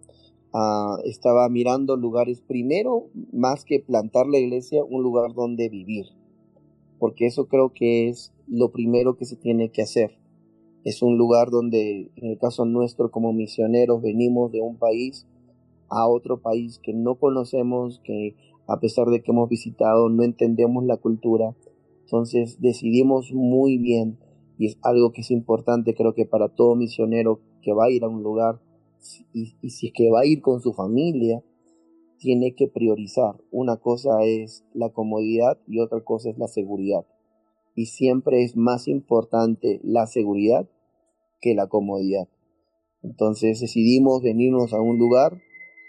ah, 0.52 0.96
estaba 1.04 1.48
mirando 1.48 1.96
lugares 1.96 2.40
primero, 2.40 3.06
más 3.32 3.64
que 3.64 3.78
plantar 3.78 4.26
la 4.26 4.38
iglesia, 4.38 4.82
un 4.82 5.02
lugar 5.02 5.34
donde 5.34 5.68
vivir, 5.68 6.06
porque 6.98 7.26
eso 7.26 7.46
creo 7.46 7.72
que 7.72 8.08
es 8.08 8.32
lo 8.48 8.72
primero 8.72 9.16
que 9.16 9.26
se 9.26 9.36
tiene 9.36 9.70
que 9.70 9.82
hacer. 9.82 10.18
Es 10.84 11.02
un 11.02 11.18
lugar 11.18 11.50
donde, 11.50 12.10
en 12.16 12.30
el 12.30 12.38
caso 12.38 12.64
nuestro 12.64 13.10
como 13.10 13.32
misioneros, 13.32 14.00
venimos 14.00 14.50
de 14.52 14.60
un 14.60 14.76
país 14.76 15.26
a 15.90 16.08
otro 16.08 16.40
país 16.40 16.78
que 16.82 16.94
no 16.94 17.16
conocemos, 17.16 18.00
que 18.04 18.34
a 18.66 18.78
pesar 18.80 19.06
de 19.06 19.22
que 19.22 19.32
hemos 19.32 19.48
visitado, 19.48 20.08
no 20.10 20.22
entendemos 20.22 20.84
la 20.84 20.98
cultura. 20.98 21.54
Entonces 22.08 22.58
decidimos 22.58 23.34
muy 23.34 23.76
bien, 23.76 24.18
y 24.56 24.64
es 24.64 24.78
algo 24.80 25.12
que 25.12 25.20
es 25.20 25.30
importante 25.30 25.94
creo 25.94 26.14
que 26.14 26.24
para 26.24 26.48
todo 26.48 26.74
misionero 26.74 27.42
que 27.60 27.74
va 27.74 27.84
a 27.84 27.90
ir 27.90 28.02
a 28.02 28.08
un 28.08 28.22
lugar 28.22 28.62
y, 29.34 29.68
si 29.68 29.88
es 29.88 29.92
que 29.92 30.10
va 30.10 30.20
a 30.20 30.24
ir 30.24 30.40
con 30.40 30.62
su 30.62 30.72
familia, 30.72 31.44
tiene 32.18 32.54
que 32.54 32.66
priorizar. 32.66 33.34
Una 33.50 33.76
cosa 33.76 34.24
es 34.24 34.64
la 34.72 34.88
comodidad 34.88 35.58
y 35.66 35.80
otra 35.80 36.00
cosa 36.00 36.30
es 36.30 36.38
la 36.38 36.48
seguridad. 36.48 37.04
Y 37.74 37.86
siempre 37.86 38.42
es 38.42 38.56
más 38.56 38.88
importante 38.88 39.78
la 39.84 40.06
seguridad 40.06 40.66
que 41.42 41.54
la 41.54 41.66
comodidad. 41.66 42.26
Entonces 43.02 43.60
decidimos 43.60 44.22
venirnos 44.22 44.72
a 44.72 44.80
un 44.80 44.98
lugar 44.98 45.42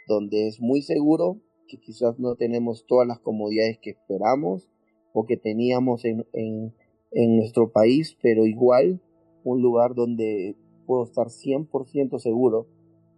donde 0.10 0.50
es 0.50 0.60
muy 0.60 0.82
seguro, 0.82 1.40
que 1.70 1.80
quizás 1.80 2.20
no 2.20 2.36
tenemos 2.36 2.86
todas 2.88 3.08
las 3.08 3.20
comodidades 3.20 3.80
que 3.82 3.92
esperamos 3.92 4.70
o 5.14 5.26
que 5.26 5.38
teníamos 5.38 6.06
en, 6.06 6.26
en 6.34 7.38
nuestro 7.38 7.72
país, 7.72 8.18
pero 8.22 8.46
igual 8.46 9.02
un 9.44 9.62
lugar 9.62 9.96
donde 9.96 10.56
puedo 10.86 11.04
estar 11.04 11.28
100% 11.28 12.20
seguro 12.20 12.68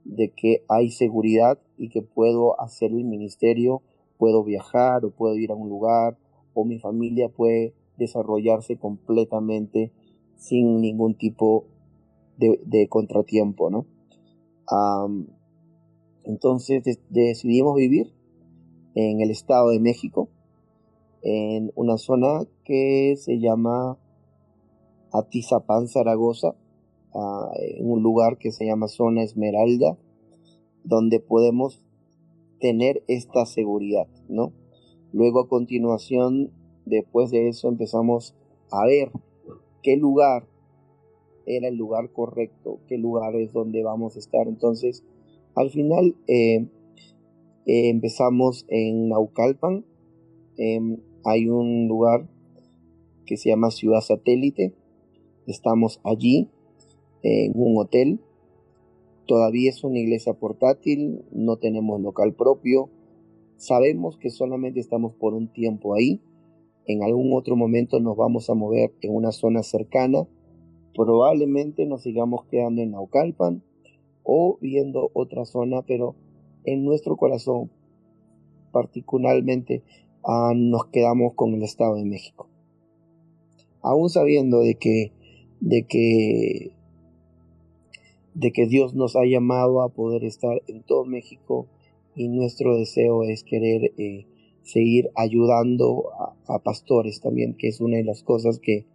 de 0.03 0.31
que 0.31 0.63
hay 0.67 0.89
seguridad 0.89 1.59
y 1.77 1.89
que 1.89 2.01
puedo 2.01 2.59
hacer 2.59 2.91
el 2.91 3.03
ministerio, 3.03 3.81
puedo 4.17 4.43
viajar 4.43 5.05
o 5.05 5.11
puedo 5.11 5.35
ir 5.35 5.51
a 5.51 5.55
un 5.55 5.69
lugar 5.69 6.17
o 6.53 6.65
mi 6.65 6.79
familia 6.79 7.29
puede 7.29 7.73
desarrollarse 7.97 8.77
completamente 8.77 9.91
sin 10.37 10.81
ningún 10.81 11.15
tipo 11.15 11.65
de, 12.37 12.87
contratiempo, 12.89 13.69
¿no? 13.69 13.85
entonces 16.23 16.99
decidimos 17.09 17.75
vivir 17.75 18.13
en 18.95 19.21
el 19.21 19.29
Estado 19.29 19.69
de 19.69 19.79
México, 19.79 20.29
en 21.21 21.71
una 21.75 21.97
zona 21.97 22.45
que 22.63 23.15
se 23.17 23.39
llama 23.39 23.97
Atizapán, 25.11 25.87
Zaragoza, 25.87 26.55
en 27.55 27.91
un 27.91 28.01
lugar 28.01 28.37
que 28.37 28.51
se 28.51 28.65
llama 28.65 28.87
Zona 28.87 29.23
Esmeralda, 29.23 29.97
donde 30.83 31.19
podemos 31.19 31.83
tener 32.59 33.03
esta 33.07 33.45
seguridad, 33.45 34.07
¿no? 34.29 34.53
Luego 35.11 35.41
a 35.41 35.47
continuación, 35.49 36.51
después 36.85 37.31
de 37.31 37.49
eso, 37.49 37.67
empezamos 37.67 38.35
a 38.71 38.85
ver 38.85 39.11
qué 39.83 39.97
lugar 39.97 40.47
era 41.45 41.67
el 41.67 41.75
lugar 41.75 42.11
correcto, 42.11 42.79
qué 42.87 42.97
lugar 42.97 43.35
es 43.35 43.51
donde 43.51 43.83
vamos 43.83 44.15
a 44.15 44.19
estar. 44.19 44.47
Entonces, 44.47 45.03
al 45.55 45.69
final 45.69 46.15
eh, 46.27 46.67
eh, 47.65 47.89
empezamos 47.89 48.65
en 48.69 49.09
Naucalpan, 49.09 49.85
em, 50.57 50.97
hay 51.23 51.47
un 51.47 51.87
lugar 51.87 52.27
que 53.25 53.37
se 53.37 53.49
llama 53.49 53.71
Ciudad 53.71 54.01
Satélite, 54.01 54.73
estamos 55.47 55.99
allí 56.03 56.49
en 57.23 57.53
un 57.55 57.77
hotel. 57.77 58.19
Todavía 59.27 59.69
es 59.69 59.83
una 59.83 59.99
iglesia 59.99 60.33
portátil, 60.33 61.23
no 61.31 61.57
tenemos 61.57 62.01
local 62.01 62.33
propio. 62.33 62.89
Sabemos 63.57 64.17
que 64.17 64.29
solamente 64.29 64.79
estamos 64.79 65.13
por 65.13 65.33
un 65.33 65.47
tiempo 65.47 65.93
ahí. 65.93 66.19
En 66.87 67.03
algún 67.03 67.31
otro 67.33 67.55
momento 67.55 67.99
nos 67.99 68.17
vamos 68.17 68.49
a 68.49 68.55
mover 68.55 68.91
en 69.01 69.15
una 69.15 69.31
zona 69.31 69.63
cercana. 69.63 70.27
Probablemente 70.95 71.85
nos 71.85 72.01
sigamos 72.01 72.45
quedando 72.45 72.81
en 72.81 72.91
Naucalpan 72.91 73.63
o 74.23 74.57
viendo 74.59 75.11
otra 75.13 75.45
zona, 75.45 75.83
pero 75.83 76.15
en 76.65 76.83
nuestro 76.83 77.15
corazón 77.15 77.71
particularmente 78.71 79.83
ah, 80.23 80.53
nos 80.55 80.85
quedamos 80.87 81.33
con 81.35 81.53
el 81.53 81.63
Estado 81.63 81.95
de 81.95 82.05
México. 82.05 82.47
Aún 83.81 84.09
sabiendo 84.09 84.59
de 84.59 84.75
que, 84.75 85.11
de 85.59 85.83
que 85.83 86.71
de 88.33 88.51
que 88.51 88.65
Dios 88.65 88.93
nos 88.93 89.15
ha 89.15 89.25
llamado 89.25 89.81
a 89.81 89.89
poder 89.89 90.23
estar 90.23 90.61
en 90.67 90.83
todo 90.83 91.05
México 91.05 91.67
y 92.15 92.27
nuestro 92.27 92.77
deseo 92.77 93.23
es 93.23 93.43
querer 93.43 93.93
eh, 93.97 94.25
seguir 94.63 95.09
ayudando 95.15 96.09
a, 96.47 96.59
pastores 96.59 97.21
también, 97.21 97.55
que 97.55 97.69
es 97.69 97.79
una 97.79 97.97
de 97.97 98.03
las 98.03 98.23
cosas 98.23 98.59
que, 98.59 98.85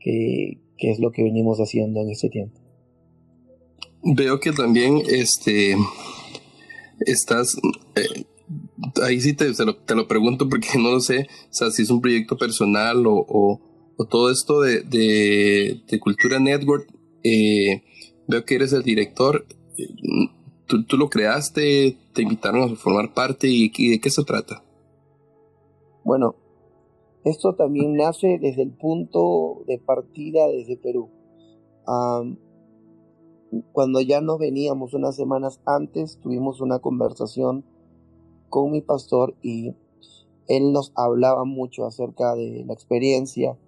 que, 0.00 0.58
es 0.78 0.98
lo 0.98 1.12
que 1.12 1.22
venimos 1.22 1.58
haciendo 1.58 2.00
en 2.00 2.10
este 2.10 2.28
tiempo. 2.28 2.58
Veo 4.02 4.40
que 4.40 4.50
también 4.50 5.00
este, 5.08 5.76
estás, 7.06 7.56
eh, 7.94 8.24
ahí 9.02 9.20
sí 9.20 9.34
te, 9.34 9.46
lo, 9.64 10.08
pregunto 10.08 10.48
porque 10.48 10.68
no 10.78 10.90
lo 10.90 11.00
sé, 11.00 11.26
o 11.50 11.54
sea, 11.54 11.70
si 11.70 11.82
es 11.82 11.90
un 11.90 12.00
proyecto 12.00 12.36
personal 12.36 13.06
o, 13.06 13.26
o, 13.28 13.60
todo 14.10 14.32
esto 14.32 14.60
de, 14.60 14.80
de, 14.82 16.00
Cultura 16.00 16.40
Network. 16.40 16.92
Eh, 17.22 17.84
veo 18.26 18.44
que 18.44 18.56
eres 18.56 18.72
el 18.72 18.82
director. 18.82 19.46
¿Tú, 20.66 20.96
lo 20.96 21.08
creaste? 21.08 21.98
¿Te 22.12 22.22
invitaron 22.22 22.62
a 22.62 22.74
formar 22.74 23.14
parte? 23.14 23.46
¿Y, 23.48 23.68
de 23.68 24.00
qué 24.00 24.10
se 24.10 24.24
trata? 24.24 24.64
Bueno, 26.02 26.34
esto 27.24 27.54
también 27.54 27.94
nace 27.94 28.38
desde 28.40 28.62
el 28.62 28.72
punto 28.72 29.62
de 29.68 29.78
partida 29.78 30.48
desde 30.48 30.76
Perú. 30.76 31.10
cuando 33.70 34.00
ya 34.00 34.20
nos 34.20 34.40
veníamos 34.40 34.94
unas 34.94 35.14
semanas 35.14 35.60
antes, 35.64 36.18
tuvimos 36.20 36.60
una 36.60 36.80
conversación 36.80 37.64
con 38.52 38.70
mi 38.70 38.82
pastor 38.82 39.34
y 39.42 39.72
él 40.46 40.72
nos 40.72 40.92
hablaba 40.94 41.44
mucho 41.44 41.86
acerca 41.86 42.34
de 42.34 42.64
la 42.66 42.74
experiencia 42.74 43.58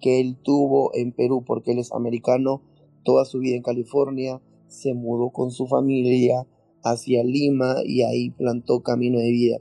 que 0.00 0.20
él 0.20 0.36
tuvo 0.42 0.92
en 0.94 1.12
Perú, 1.12 1.44
porque 1.46 1.70
él 1.70 1.78
es 1.78 1.92
americano 1.92 2.60
toda 3.04 3.24
su 3.24 3.38
vida 3.38 3.54
en 3.54 3.62
California, 3.62 4.42
se 4.66 4.94
mudó 4.94 5.30
con 5.30 5.52
su 5.52 5.68
familia 5.68 6.44
hacia 6.82 7.22
Lima 7.22 7.76
y 7.86 8.02
ahí 8.02 8.30
plantó 8.30 8.82
camino 8.82 9.20
de 9.20 9.30
vida. 9.30 9.60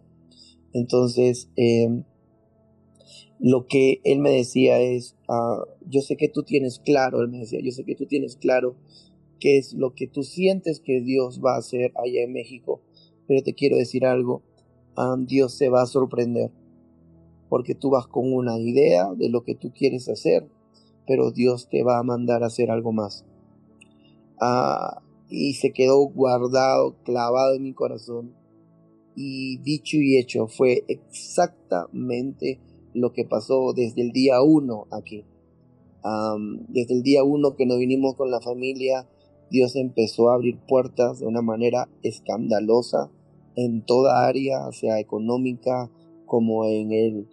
Entonces, 0.73 1.47
em, 1.57 2.03
lo 3.39 3.67
que 3.67 4.01
él 4.03 4.17
me 4.17 4.31
decía 4.31 4.81
es, 4.81 5.15
ah, 5.29 5.63
yo 5.87 6.01
sé 6.01 6.17
que 6.17 6.27
tú 6.27 6.41
tienes 6.41 6.79
claro, 6.79 7.21
él 7.21 7.29
me 7.29 7.37
decía, 7.37 7.59
yo 7.61 7.71
sé 7.71 7.83
que 7.83 7.95
tú 7.95 8.07
tienes 8.07 8.35
claro 8.35 8.75
qué 9.39 9.59
es 9.59 9.73
lo 9.73 9.93
que 9.93 10.07
tú 10.07 10.23
sientes 10.23 10.79
que 10.79 11.01
Dios 11.01 11.39
va 11.39 11.53
a 11.53 11.59
hacer 11.59 11.91
allá 12.03 12.23
en 12.23 12.33
México, 12.33 12.81
pero 13.27 13.43
te 13.43 13.53
quiero 13.53 13.77
decir 13.77 14.05
algo, 14.05 14.41
Dios 15.25 15.53
se 15.53 15.69
va 15.69 15.81
a 15.81 15.87
sorprender, 15.87 16.51
porque 17.49 17.75
tú 17.75 17.89
vas 17.89 18.07
con 18.07 18.31
una 18.33 18.59
idea 18.59 19.13
de 19.13 19.29
lo 19.29 19.43
que 19.43 19.55
tú 19.55 19.71
quieres 19.71 20.09
hacer, 20.09 20.47
pero 21.07 21.31
Dios 21.31 21.67
te 21.69 21.83
va 21.83 21.97
a 21.99 22.03
mandar 22.03 22.43
a 22.43 22.47
hacer 22.47 22.71
algo 22.71 22.91
más. 22.91 23.25
Ah, 24.39 25.01
y 25.29 25.53
se 25.53 25.71
quedó 25.71 25.99
guardado, 26.07 26.95
clavado 27.03 27.55
en 27.55 27.63
mi 27.63 27.73
corazón. 27.73 28.33
Y 29.15 29.57
dicho 29.57 29.97
y 29.97 30.17
hecho, 30.17 30.47
fue 30.47 30.83
exactamente 30.87 32.59
lo 32.93 33.13
que 33.13 33.25
pasó 33.25 33.73
desde 33.73 34.01
el 34.01 34.11
día 34.11 34.41
uno 34.41 34.87
aquí. 34.91 35.25
desde 36.69 36.95
el 36.95 37.03
día 37.03 37.23
uno 37.23 37.55
que 37.55 37.65
nos 37.65 37.77
vinimos 37.77 38.15
con 38.15 38.31
la 38.31 38.41
familia, 38.41 39.07
Dios 39.49 39.75
empezó 39.75 40.29
a 40.29 40.35
abrir 40.35 40.57
puertas 40.67 41.19
de 41.19 41.27
una 41.27 41.41
manera 41.41 41.89
escandalosa 42.03 43.11
en 43.55 43.85
toda 43.85 44.27
área, 44.27 44.71
sea 44.71 44.99
económica 44.99 45.89
como 46.25 46.65
en 46.65 46.91
el, 46.91 47.27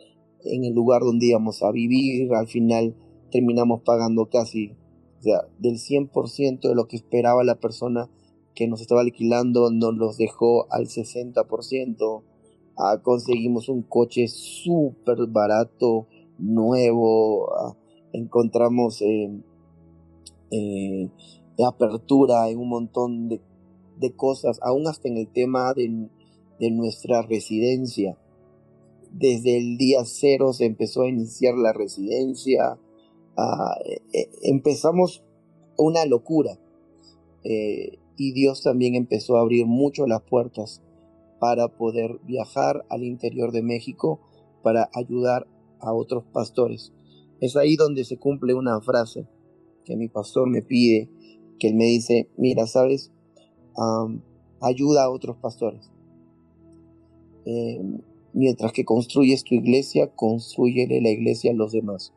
en 0.45 0.64
el 0.64 0.75
lugar 0.75 1.03
donde 1.03 1.27
íbamos 1.27 1.62
a 1.62 1.71
vivir. 1.71 2.33
Al 2.35 2.49
final 2.49 2.95
terminamos 3.31 3.83
pagando 3.83 4.27
casi 4.27 4.73
O 5.19 5.23
sea, 5.23 5.43
del 5.59 5.77
100% 5.79 6.69
de 6.69 6.75
lo 6.75 6.87
que 6.87 6.97
esperaba 6.97 7.45
la 7.45 7.57
persona 7.57 8.09
que 8.55 8.66
nos 8.66 8.81
estaba 8.81 9.03
alquilando, 9.03 9.71
nos 9.71 9.95
los 9.95 10.19
dejó 10.19 10.66
al 10.73 10.87
60%. 10.87 12.23
Ah, 12.77 13.01
conseguimos 13.03 13.69
un 13.69 13.83
coche 13.83 14.27
súper 14.29 15.27
barato, 15.29 16.07
nuevo. 16.39 17.53
Ah, 17.53 17.77
encontramos 18.12 19.03
eh, 19.03 19.31
eh, 20.51 21.11
apertura 21.66 22.49
en 22.49 22.59
un 22.59 22.69
montón 22.69 23.29
de, 23.29 23.41
de, 23.99 24.12
cosas, 24.14 24.59
aún 24.62 24.86
hasta 24.86 25.09
en 25.09 25.16
el 25.16 25.28
tema 25.28 25.72
de, 25.74 26.09
de 26.59 26.70
nuestra 26.70 27.22
residencia. 27.22 28.18
Desde 29.12 29.57
el 29.57 29.78
día 29.78 30.05
cero 30.05 30.53
se 30.53 30.66
empezó 30.66 31.03
a 31.03 31.09
iniciar 31.09 31.55
la 31.57 31.72
residencia 31.72 32.78
eh, 33.84 34.03
eh, 34.12 34.30
empezamos 34.42 35.22
una 35.76 36.05
locura. 36.07 36.59
Eh, 37.44 37.99
y 38.16 38.32
Dios 38.32 38.62
también 38.62 38.96
empezó 38.96 39.36
a 39.36 39.40
abrir 39.40 39.66
mucho 39.66 40.07
las 40.07 40.22
puertas 40.22 40.82
para 41.38 41.68
poder 41.68 42.18
viajar 42.24 42.84
al 42.88 43.05
interior 43.05 43.53
de 43.53 43.62
México 43.62 44.20
para 44.62 44.90
ayudar 44.92 45.46
a 45.78 45.92
otros 45.92 46.24
pastores. 46.32 46.92
Es 47.40 47.57
ahí 47.57 47.76
donde 47.76 48.05
se 48.05 48.16
cumple 48.16 48.55
una 48.55 48.80
frase 48.80 49.28
que 49.84 49.96
mi 49.96 50.09
pastor 50.09 50.51
me 50.51 50.62
pide, 50.62 51.09
que 51.61 51.68
él 51.68 51.76
me 51.76 51.84
dice, 51.84 52.28
mira, 52.36 52.66
sabes, 52.66 53.12
ayuda 54.61 55.05
a 55.05 55.11
otros 55.11 55.37
pastores. 55.37 55.91
mientras 58.33 58.72
que 58.72 58.85
construyes 58.85 59.43
tu 59.45 59.55
iglesia, 59.55 60.09
construyele 60.14 61.01
la 61.01 61.11
iglesia 61.11 61.53
a 61.53 61.55
los 61.55 61.72
demás. 61.72 62.12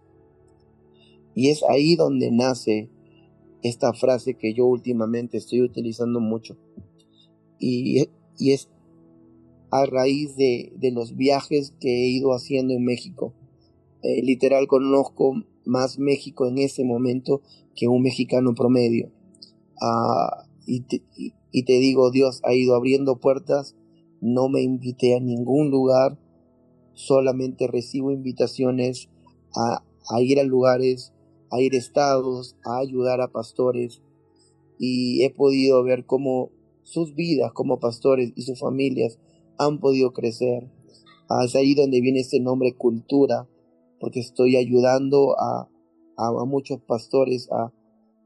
Y 1.36 1.50
es 1.50 1.64
ahí 1.64 1.96
donde 1.96 2.32
nace 2.32 2.90
esta 3.64 3.94
frase 3.94 4.36
que 4.36 4.54
yo 4.54 4.66
últimamente 4.66 5.38
estoy 5.38 5.62
utilizando 5.62 6.20
mucho. 6.20 6.58
Y, 7.60 8.08
es 8.40 8.70
a 9.70 9.86
raíz 9.86 10.36
de, 10.36 10.74
los 10.94 11.16
viajes 11.16 11.74
que 11.80 11.90
he 11.90 12.08
ido 12.10 12.32
haciendo 12.34 12.74
en 12.74 12.84
México. 12.84 13.34
Eh, 14.04 14.24
literal 14.24 14.68
conozco 14.68 15.44
más 15.66 16.00
México 16.00 16.48
en 16.48 16.58
ese 16.58 16.84
momento 16.84 17.42
que 17.76 17.88
un 17.88 18.02
mexicano 18.02 18.56
promedio. 18.56 19.12
Ah, 19.80 20.46
y, 20.66 20.82
te, 20.82 21.02
te 21.52 21.74
digo, 21.74 22.12
Dios 22.12 22.42
ha 22.44 22.54
ido 22.54 22.76
abriendo 22.76 23.18
puertas, 23.18 23.76
no 24.22 24.50
me 24.50 24.62
invité 24.62 25.16
a 25.16 25.20
ningún 25.20 25.72
lugar, 25.72 26.18
solamente 26.94 27.68
recibo 27.68 28.12
invitaciones 28.12 29.10
a, 29.56 29.84
a 30.10 30.22
ir 30.22 30.40
a 30.40 30.44
lugares 30.44 31.14
a 31.52 31.60
ir 31.60 31.76
a 31.76 31.78
estados, 31.78 32.56
a 32.64 32.80
ayudar 32.80 33.22
a 33.22 33.28
pastores 33.32 34.02
y 34.80 35.24
he 35.24 35.30
podido 35.30 35.84
ver 35.84 36.06
cómo 36.06 36.50
sus 36.82 37.14
vidas 37.14 37.52
como 37.54 37.80
pastores 37.80 38.32
y 38.36 38.42
sus 38.44 38.60
familias 38.60 39.20
han 39.58 39.80
podido 39.80 40.12
crecer. 40.14 40.72
Ah, 41.30 41.44
es 41.46 41.56
ahí 41.56 41.76
donde 41.76 42.02
viene 42.02 42.22
este 42.22 42.40
nombre 42.40 42.74
cultura, 42.74 43.48
porque 44.00 44.20
estoy 44.22 44.56
ayudando 44.56 45.40
a, 45.40 45.70
a, 46.18 46.46
muchos 46.46 46.82
pastores 46.82 47.50
a, 47.52 47.72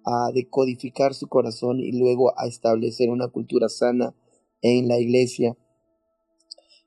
a 0.05 0.31
decodificar 0.31 1.13
su 1.13 1.27
corazón 1.27 1.79
y 1.79 1.91
luego 1.91 2.37
a 2.39 2.45
establecer 2.47 3.09
una 3.09 3.27
cultura 3.27 3.69
sana 3.69 4.15
en 4.61 4.87
la 4.87 4.99
iglesia. 4.99 5.57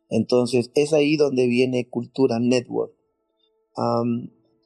Entonces 0.08 0.70
es 0.74 0.92
ahí 0.92 1.16
donde 1.16 1.46
viene 1.46 1.88
Cultura 1.88 2.38
Network. 2.38 2.94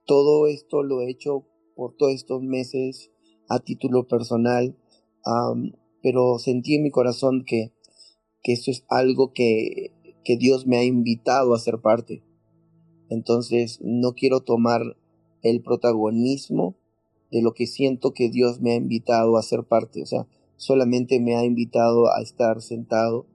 todo 0.07 0.47
esto 0.47 0.83
lo 0.83 1.01
he 1.01 1.11
hecho 1.11 1.47
por 1.75 1.97
todos 1.97 2.13
estos 2.13 2.43
meses 2.43 3.11
a 3.49 3.59
título 3.59 4.07
personal, 4.07 4.77
pero 6.03 6.39
sentí 6.39 6.75
en 6.75 6.83
mi 6.83 6.91
corazón 6.91 7.45
que, 7.47 7.73
que 8.43 8.53
esto 8.53 8.71
es 8.71 8.85
algo 8.89 9.33
que, 9.33 9.93
que 10.25 10.37
Dios 10.37 10.67
me 10.67 10.77
ha 10.77 10.85
invitado 10.85 11.55
a 11.55 11.59
ser 11.59 11.81
parte. 11.81 12.23
Entonces 13.09 13.79
no 13.83 14.13
quiero 14.13 14.41
tomar 14.41 14.97
el 15.43 15.63
protagonismo 15.63 16.77
de 17.33 17.43
lo 17.43 17.55
que 17.55 17.67
siento 17.67 18.15
que 18.15 18.31
Dios 18.31 18.61
me 18.61 18.73
ha 18.73 18.77
invitado 18.77 19.37
a 19.37 19.43
ser 19.43 19.65
parte. 19.65 20.03
O 20.03 20.07
sea, 20.07 20.29
solamente 20.57 21.19
me 21.19 21.35
ha 21.35 21.45
invitado 21.45 22.13
a 22.13 22.23
estar 22.23 22.63
sentado 22.63 23.27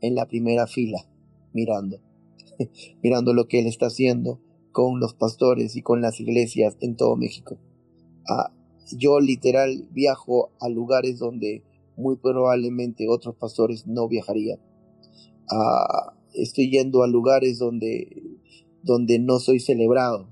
en 0.00 0.14
la 0.14 0.26
primera 0.26 0.68
fila, 0.68 1.04
mirando, 1.52 1.98
mirando 3.02 3.34
lo 3.34 3.48
que 3.48 3.58
Él 3.58 3.66
está 3.66 3.86
haciendo 3.86 4.40
con 4.70 5.00
los 5.00 5.14
pastores 5.14 5.74
y 5.74 5.82
con 5.82 6.00
las 6.00 6.20
iglesias 6.20 6.76
en 6.80 6.94
todo 6.94 7.16
México 7.16 7.58
yo 8.96 9.20
literal 9.20 9.86
viajo 9.90 10.50
a 10.60 10.68
lugares 10.68 11.18
donde 11.18 11.62
muy 11.96 12.16
probablemente 12.16 13.08
otros 13.08 13.34
pastores 13.36 13.86
no 13.86 14.08
viajarían. 14.08 14.60
estoy 16.34 16.70
yendo 16.70 17.02
a 17.02 17.08
lugares 17.08 17.58
donde, 17.58 18.22
donde 18.82 19.18
no 19.18 19.40
soy 19.40 19.60
celebrado. 19.60 20.28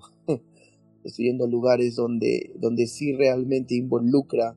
Estoy 1.06 1.26
yendo 1.26 1.44
a 1.44 1.48
lugares 1.48 1.96
donde, 1.96 2.52
donde 2.56 2.86
sí 2.86 3.12
realmente 3.12 3.74
involucra 3.74 4.56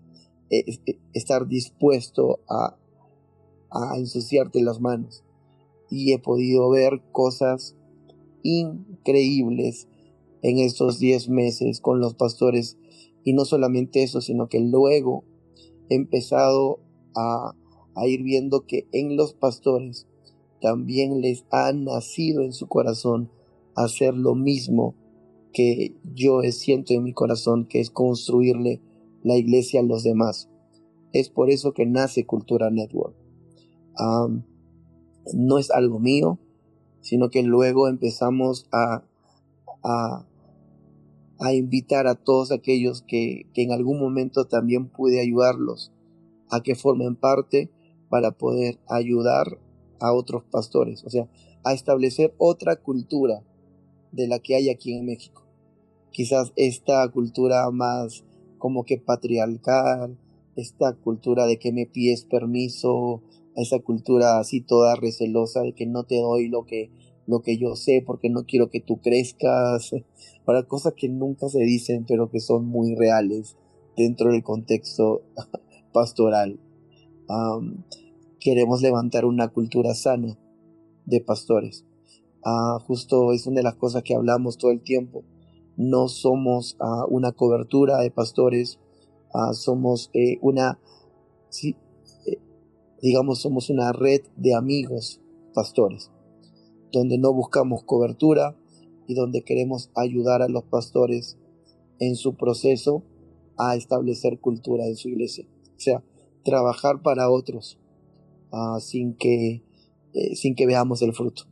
eh, 0.50 0.66
eh, 0.86 1.00
estar 1.14 1.48
dispuesto 1.48 2.40
a, 2.50 2.78
a 3.72 3.98
ensuciarte 3.98 4.62
las 4.62 4.80
manos. 4.80 5.24
Y 5.90 6.14
he 6.14 6.20
podido 6.20 6.70
ver 6.70 7.02
cosas 7.12 7.76
increíbles 8.44 9.88
en 10.42 10.60
estos 10.60 11.00
10 11.00 11.30
meses 11.30 11.82
con 11.82 12.00
los 12.00 12.16
pastores 12.16 12.78
y 13.24 13.34
no 13.34 13.46
solamente 13.46 14.04
eso, 14.04 14.22
sino 14.22 14.48
que 14.48 14.60
luego 14.60 15.24
he 15.90 15.96
empezado 15.96 16.80
a, 17.16 17.56
ir 18.08 18.24
viendo 18.24 18.66
que 18.66 18.88
en 18.94 19.18
los 19.18 19.34
pastores 19.34 20.08
también 20.62 21.20
les 21.20 21.46
ha 21.52 21.74
nacido 21.74 22.44
en 22.44 22.54
su 22.54 22.68
corazón 22.68 23.30
hacer 23.76 24.14
lo 24.14 24.36
mismo 24.36 24.96
que 25.54 25.96
yo 26.04 26.42
siento 26.52 26.94
en 26.94 27.04
mi 27.04 27.14
corazón, 27.14 27.66
que 27.66 27.80
es 27.80 27.90
construirle 27.90 28.82
la 29.24 29.36
iglesia 29.36 29.80
a 29.80 29.84
los 29.84 30.04
demás. 30.04 30.50
Es 31.12 31.30
por 31.30 31.50
eso 31.50 31.74
que 31.74 31.86
nace 31.86 32.26
Cultura 32.26 32.70
Network. 32.70 33.16
no 35.34 35.58
es 35.58 35.72
algo 35.72 36.00
mío, 36.00 36.40
sino 37.02 37.30
que 37.30 37.44
luego 37.44 37.88
empezamos 37.88 38.68
a, 38.72 39.04
a, 39.84 40.26
a 41.40 41.54
invitar 41.54 42.08
a 42.08 42.16
todos 42.16 42.52
aquellos 42.52 43.02
que, 43.02 43.48
en 43.56 43.72
algún 43.72 44.00
momento 44.00 44.46
también 44.46 44.90
pude 44.90 45.22
ayudarlos 45.22 45.92
a 46.50 46.62
que 46.62 46.76
formen 46.76 47.16
parte 47.16 47.72
para 48.10 48.32
poder 48.32 48.80
ayudar 48.88 49.60
a 50.00 50.14
otros 50.14 50.44
pastores, 50.44 51.04
o 51.06 51.10
sea, 51.10 51.30
a 51.64 51.74
establecer 51.74 52.34
otra 52.38 52.78
cultura 52.78 53.44
de 54.12 54.28
la 54.28 54.40
que 54.40 54.56
hay 54.56 54.70
aquí 54.70 54.94
en 54.94 55.06
México. 55.06 55.44
Quizás 56.12 56.52
esta 56.56 57.08
cultura 57.10 57.70
más 57.72 58.24
como 58.58 58.84
que 58.84 58.98
patriarcal, 58.98 60.18
esta 60.56 60.94
cultura 60.94 61.46
de 61.46 61.58
que 61.60 61.72
me 61.72 61.86
pides 61.86 62.26
permiso, 62.26 63.22
esa 63.56 63.80
cultura 63.80 64.40
así 64.40 64.62
toda 64.62 64.96
recelosa 64.96 65.62
de 65.62 65.74
que 65.74 65.86
no 65.86 66.04
te 66.04 66.20
doy 66.20 66.48
lo 66.48 66.66
que 66.66 66.90
lo 67.28 67.44
que 67.44 67.58
yo 67.58 67.76
sé 67.76 68.04
porque 68.04 68.30
no 68.30 68.46
quiero 68.46 68.72
que 68.72 68.80
tú 68.80 69.00
crezcas, 69.02 69.92
para 70.46 70.64
cosas 70.64 70.94
que 70.96 71.10
nunca 71.10 71.48
se 71.48 71.60
dicen 71.60 72.06
pero 72.08 72.30
que 72.30 72.40
son 72.40 72.66
muy 72.66 72.96
reales 72.96 73.56
dentro 73.96 74.32
del 74.32 74.44
contexto 74.44 75.22
pastoral. 75.94 76.60
queremos 78.40 78.82
levantar 78.82 79.26
una 79.26 79.50
cultura 79.50 79.94
sana 79.94 80.38
de 81.06 81.22
pastores. 81.22 81.86
Ah, 82.44 82.80
justo 82.86 83.34
es 83.34 83.48
una 83.48 83.58
de 83.58 83.64
las 83.64 83.76
cosas 83.76 84.04
que 84.04 84.16
hablamos 84.16 84.58
todo 84.58 84.72
el 84.72 84.82
tiempo. 84.82 85.24
No 85.78 86.08
somos 86.08 86.78
ah, 86.80 87.06
una 87.10 87.32
cobertura 87.32 88.00
de 88.00 88.12
pastores, 88.12 88.80
ah, 89.34 89.54
somos 89.54 90.10
eh, 90.14 90.38
una, 90.42 90.80
eh, 91.64 92.40
digamos, 93.02 93.40
somos 93.40 93.70
una 93.70 93.92
red 93.92 94.22
de 94.36 94.56
amigos 94.56 95.22
pastores 95.54 96.12
donde 96.92 97.18
no 97.18 97.34
buscamos 97.34 97.84
cobertura 97.84 98.56
y 99.08 99.14
donde 99.14 99.44
queremos 99.44 99.90
ayudar 99.96 100.42
a 100.42 100.50
los 100.50 100.64
pastores 100.64 101.38
en 102.00 102.16
su 102.16 102.36
proceso 102.36 103.04
a 103.58 103.76
establecer 103.76 104.40
cultura 104.40 104.86
en 104.86 104.96
su 104.96 105.10
iglesia. 105.10 105.46
O 105.76 105.80
sea, 105.80 106.04
trabajar 106.44 107.02
para 107.02 107.30
otros 107.30 107.78
uh, 108.52 108.80
sin, 108.80 109.16
que, 109.16 109.64
eh, 110.14 110.36
sin 110.36 110.56
que 110.56 110.66
veamos 110.66 111.02
el 111.02 111.14
fruto. 111.14 111.44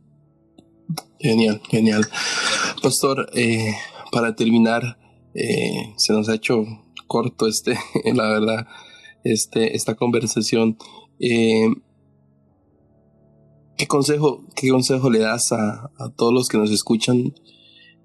Genial, 1.18 1.60
genial. 1.68 2.06
Pastor, 2.82 3.30
eh, 3.34 3.74
para 4.12 4.34
terminar, 4.34 4.98
eh, 5.34 5.94
se 5.96 6.12
nos 6.12 6.28
ha 6.28 6.34
hecho 6.34 6.64
corto 7.06 7.46
este, 7.46 7.76
la 8.14 8.28
verdad, 8.28 8.66
este, 9.24 9.76
esta 9.76 9.94
conversación. 9.94 10.76
¿Qué 13.78 13.86
consejo, 13.86 14.44
qué 14.56 14.70
consejo 14.70 15.08
le 15.08 15.20
das 15.20 15.52
a, 15.52 15.92
todos 16.16 16.34
los 16.34 16.48
que 16.48 16.58
nos 16.58 16.72
escuchan 16.72 17.32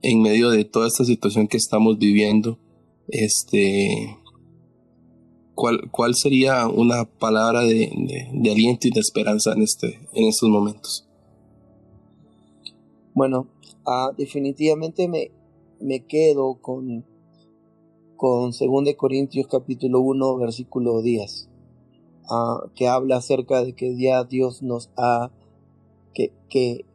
en 0.03 0.21
medio 0.21 0.51
de 0.51 0.65
toda 0.65 0.87
esta 0.87 1.03
situación 1.03 1.47
que 1.47 1.57
estamos 1.57 1.97
viviendo? 1.97 2.59
Este, 3.07 4.15
¿cuál, 5.55 5.89
cuál 5.89 6.13
sería 6.13 6.67
una 6.67 7.05
palabra 7.05 7.61
de, 7.61 7.91
de, 8.33 8.51
aliento 8.51 8.87
y 8.87 8.91
de 8.91 8.99
esperanza 8.99 9.53
en, 9.53 9.63
este, 9.63 9.99
en 10.13 10.25
estos 10.25 10.47
momentos? 10.47 11.07
Bueno, 13.15 13.47
ah, 13.85 14.11
definitivamente 14.17 15.07
me, 15.07 15.29
me 15.79 16.03
quedo 16.07 16.55
con, 16.55 17.05
con 18.15 18.51
2 18.51 18.95
Corintios 18.97 19.45
capítulo 19.45 19.99
1, 19.99 20.37
versículo 20.37 21.03
10, 21.03 21.47
ah, 22.31 22.63
que 22.73 22.87
habla 22.87 23.17
acerca 23.17 23.63
de 23.63 23.73
que 23.73 23.95
ya 23.95 24.23
Dios 24.23 24.63
nos 24.63 24.89
ha, 24.97 25.31
que, 26.15 26.33
que, 26.49 26.85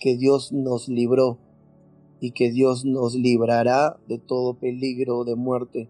que 0.00 0.16
Dios 0.16 0.50
nos 0.50 0.88
libró 0.88 1.38
y 2.18 2.32
que 2.32 2.50
Dios 2.50 2.84
nos 2.84 3.14
librará 3.14 3.96
de 4.08 4.18
todo 4.18 4.54
peligro 4.54 5.22
de 5.22 5.36
muerte, 5.36 5.88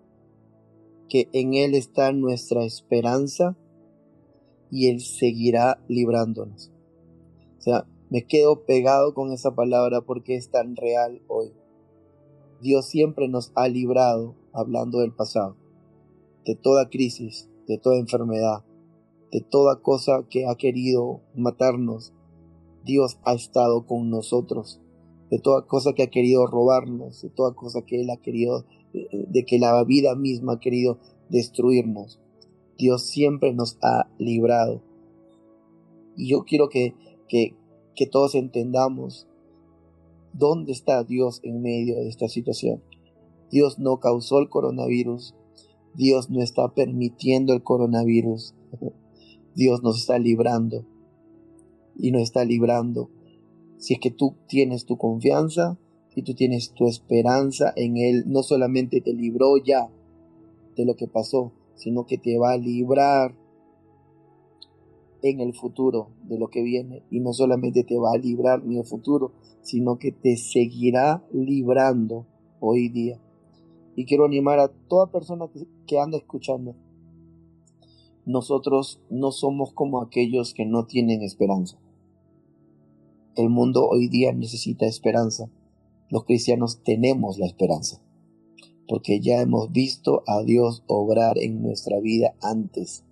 que 1.09 1.31
en 1.33 1.55
Él 1.55 1.75
está 1.75 2.13
nuestra 2.13 2.65
esperanza 2.65 3.57
y 4.71 4.89
Él 4.91 5.01
seguirá 5.01 5.83
librándonos. 5.89 6.71
O 7.59 7.63
sea, 7.63 7.87
me 8.11 8.27
quedo 8.27 8.65
pegado 8.65 9.15
con 9.15 9.33
esa 9.33 9.55
palabra 9.55 10.03
porque 10.03 10.37
es 10.37 10.51
tan 10.51 10.77
real 10.77 11.23
hoy. 11.29 11.53
Dios 12.61 12.87
siempre 12.87 13.29
nos 13.29 13.53
ha 13.55 13.69
librado, 13.69 14.35
hablando 14.53 14.99
del 14.99 15.13
pasado, 15.13 15.57
de 16.45 16.55
toda 16.55 16.91
crisis, 16.91 17.49
de 17.67 17.79
toda 17.79 17.99
enfermedad, 17.99 18.65
de 19.33 19.41
toda 19.41 19.81
cosa 19.81 20.27
que 20.29 20.47
ha 20.47 20.55
querido 20.57 21.23
matarnos. 21.35 22.13
Dios 22.85 23.19
ha 23.25 23.35
estado 23.35 23.87
con 23.87 24.11
nosotros 24.11 24.81
de 25.31 25.39
toda 25.39 25.67
cosa 25.67 25.93
que 25.93 26.03
ha 26.03 26.11
querido 26.11 26.47
robarnos, 26.47 27.23
de 27.23 27.31
toda 27.31 27.55
cosa 27.55 27.83
que 27.83 28.01
Él 28.01 28.11
ha 28.11 28.17
querido, 28.17 28.65
de 28.93 29.45
que 29.45 29.59
la 29.59 29.83
vida 29.85 30.17
misma 30.17 30.55
ha 30.55 30.61
querido 30.61 30.99
destruirnos. 31.29 32.21
Dios 32.77 33.07
siempre 33.07 33.55
nos 33.55 33.79
ha 33.83 34.09
librado. 34.19 34.83
Y 36.17 36.29
yo 36.29 36.45
quiero 36.45 36.69
que, 36.69 36.95
que, 37.29 37.55
que 37.95 38.07
todos 38.07 38.35
entendamos 38.35 39.27
dónde 40.33 40.73
está 40.73 41.05
Dios 41.05 41.41
en 41.43 41.63
medio 41.63 41.97
de 41.97 42.09
esta 42.09 42.29
situación. 42.29 42.83
Dios 43.51 43.79
no 43.79 43.99
causó 43.99 44.39
el 44.39 44.49
coronavirus. 44.49 45.35
Dios 45.95 46.31
no 46.31 46.43
está 46.43 46.69
permitiendo 46.69 47.53
el 47.53 47.63
coronavirus. 47.63 48.55
Dios 49.55 49.83
nos 49.83 49.99
está 49.99 50.19
librando. 50.19 50.87
Y 51.97 52.13
nos 52.13 52.23
está 52.23 52.45
librando 52.45 53.11
si 53.81 53.95
es 53.95 54.01
que 54.01 54.11
tú 54.11 54.35
tienes 54.47 54.85
tu 54.85 54.99
confianza, 54.99 55.79
si 56.15 56.23
tú 56.23 56.35
tienes 56.35 56.73
tu 56.75 56.87
esperanza 56.87 57.73
en 57.77 57.97
Él, 57.97 58.25
no 58.27 58.43
solamente 58.43 59.01
te 59.01 59.15
libró 59.15 59.57
ya 59.57 59.89
de 60.77 60.85
lo 60.85 60.97
que 60.97 61.09
pasó, 61.09 61.53
sino 61.77 62.05
que 62.05 62.19
te 62.19 62.39
va 62.39 62.53
a 62.53 62.59
librar 62.59 63.35
en 65.23 65.41
el 65.41 65.55
futuro 65.55 66.11
de 66.25 66.39
lo 66.39 66.49
que 66.49 66.63
viene. 66.63 67.03
Y 67.11 67.21
no 67.21 67.33
solamente 67.33 67.85
te 67.85 67.99
va 67.99 68.13
a 68.13 68.19
librar 68.19 68.63
en 68.65 68.79
el 68.79 68.85
futuro, 68.85 69.33
sino 69.63 69.99
que 69.99 70.13
te 70.13 70.37
seguirá 70.37 71.25
librando 71.33 72.27
hoy 72.61 72.89
día. 72.89 73.21
Y 73.97 74.07
quiero 74.07 74.25
animar 74.25 74.59
a 74.59 74.69
toda 74.69 75.11
persona 75.11 75.49
que, 75.49 75.67
que 75.87 75.99
anda 75.99 76.19
escuchando. 76.19 76.75
Nosotros 78.25 79.01
no 79.11 79.33
somos 79.33 79.73
como 79.73 80.01
aquellos 80.01 80.55
que 80.55 80.65
no 80.65 80.87
tienen 80.87 81.23
esperanza. 81.23 81.79
El 83.37 83.49
mundo 83.49 83.89
hoy 83.89 84.09
día 84.09 84.33
necesita 84.33 84.87
esperanza. 84.87 85.51
Los 86.09 86.25
cristianos 86.25 86.83
tenemos 86.83 87.39
la 87.39 87.47
esperanza, 87.47 88.03
porque 88.89 89.21
ya 89.21 89.41
hemos 89.41 89.71
visto 89.71 90.25
a 90.27 90.43
Dios 90.43 90.83
obrar 90.89 91.39
en 91.39 91.63
nuestra 91.63 92.01
vida 92.01 92.35
antes 92.43 93.05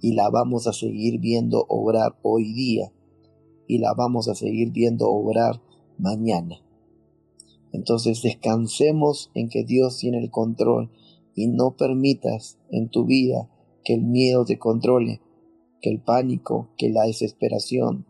y 0.00 0.12
la 0.12 0.30
vamos 0.30 0.66
a 0.66 0.72
seguir 0.72 1.18
viendo 1.20 1.66
obrar 1.68 2.18
hoy 2.22 2.52
día 2.52 2.92
y 3.66 3.78
la 3.78 3.94
vamos 3.94 4.28
a 4.28 4.34
seguir 4.34 4.70
viendo 4.70 5.08
obrar 5.10 5.60
mañana. 5.98 6.60
Entonces 7.72 8.22
descansemos 8.22 9.30
en 9.34 9.48
que 9.48 9.64
Dios 9.64 9.98
tiene 9.98 10.18
el 10.18 10.30
control 10.30 10.90
y 11.34 11.48
no 11.48 11.76
permitas 11.76 12.58
en 12.70 12.88
tu 12.88 13.04
vida 13.04 13.50
que 13.84 13.94
el 13.94 14.02
miedo 14.02 14.44
te 14.44 14.58
controle, 14.58 15.20
que 15.80 15.90
el 15.90 16.00
pánico, 16.00 16.70
que 16.76 16.90
la 16.90 17.04
desesperación, 17.04 18.06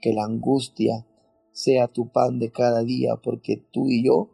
que 0.00 0.12
la 0.12 0.24
angustia 0.24 1.06
sea 1.52 1.88
tu 1.88 2.08
pan 2.08 2.38
de 2.38 2.50
cada 2.50 2.82
día, 2.82 3.16
porque 3.16 3.62
tú 3.70 3.88
y 3.88 4.04
yo 4.04 4.30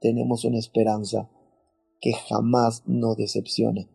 tenemos 0.00 0.44
una 0.44 0.58
esperanza 0.58 1.30
que 2.00 2.12
jamás 2.12 2.82
nos 2.86 3.16
decepciona. 3.16 3.88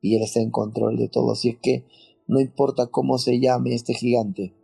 Y 0.00 0.16
Él 0.16 0.22
está 0.22 0.40
en 0.40 0.50
control 0.50 0.96
de 0.96 1.08
todo. 1.08 1.32
Así 1.32 1.50
es 1.50 1.58
que 1.58 1.84
no 2.26 2.40
importa 2.40 2.86
cómo 2.88 3.18
se 3.18 3.40
llame 3.40 3.74
este 3.74 3.94
gigante, 3.94 4.54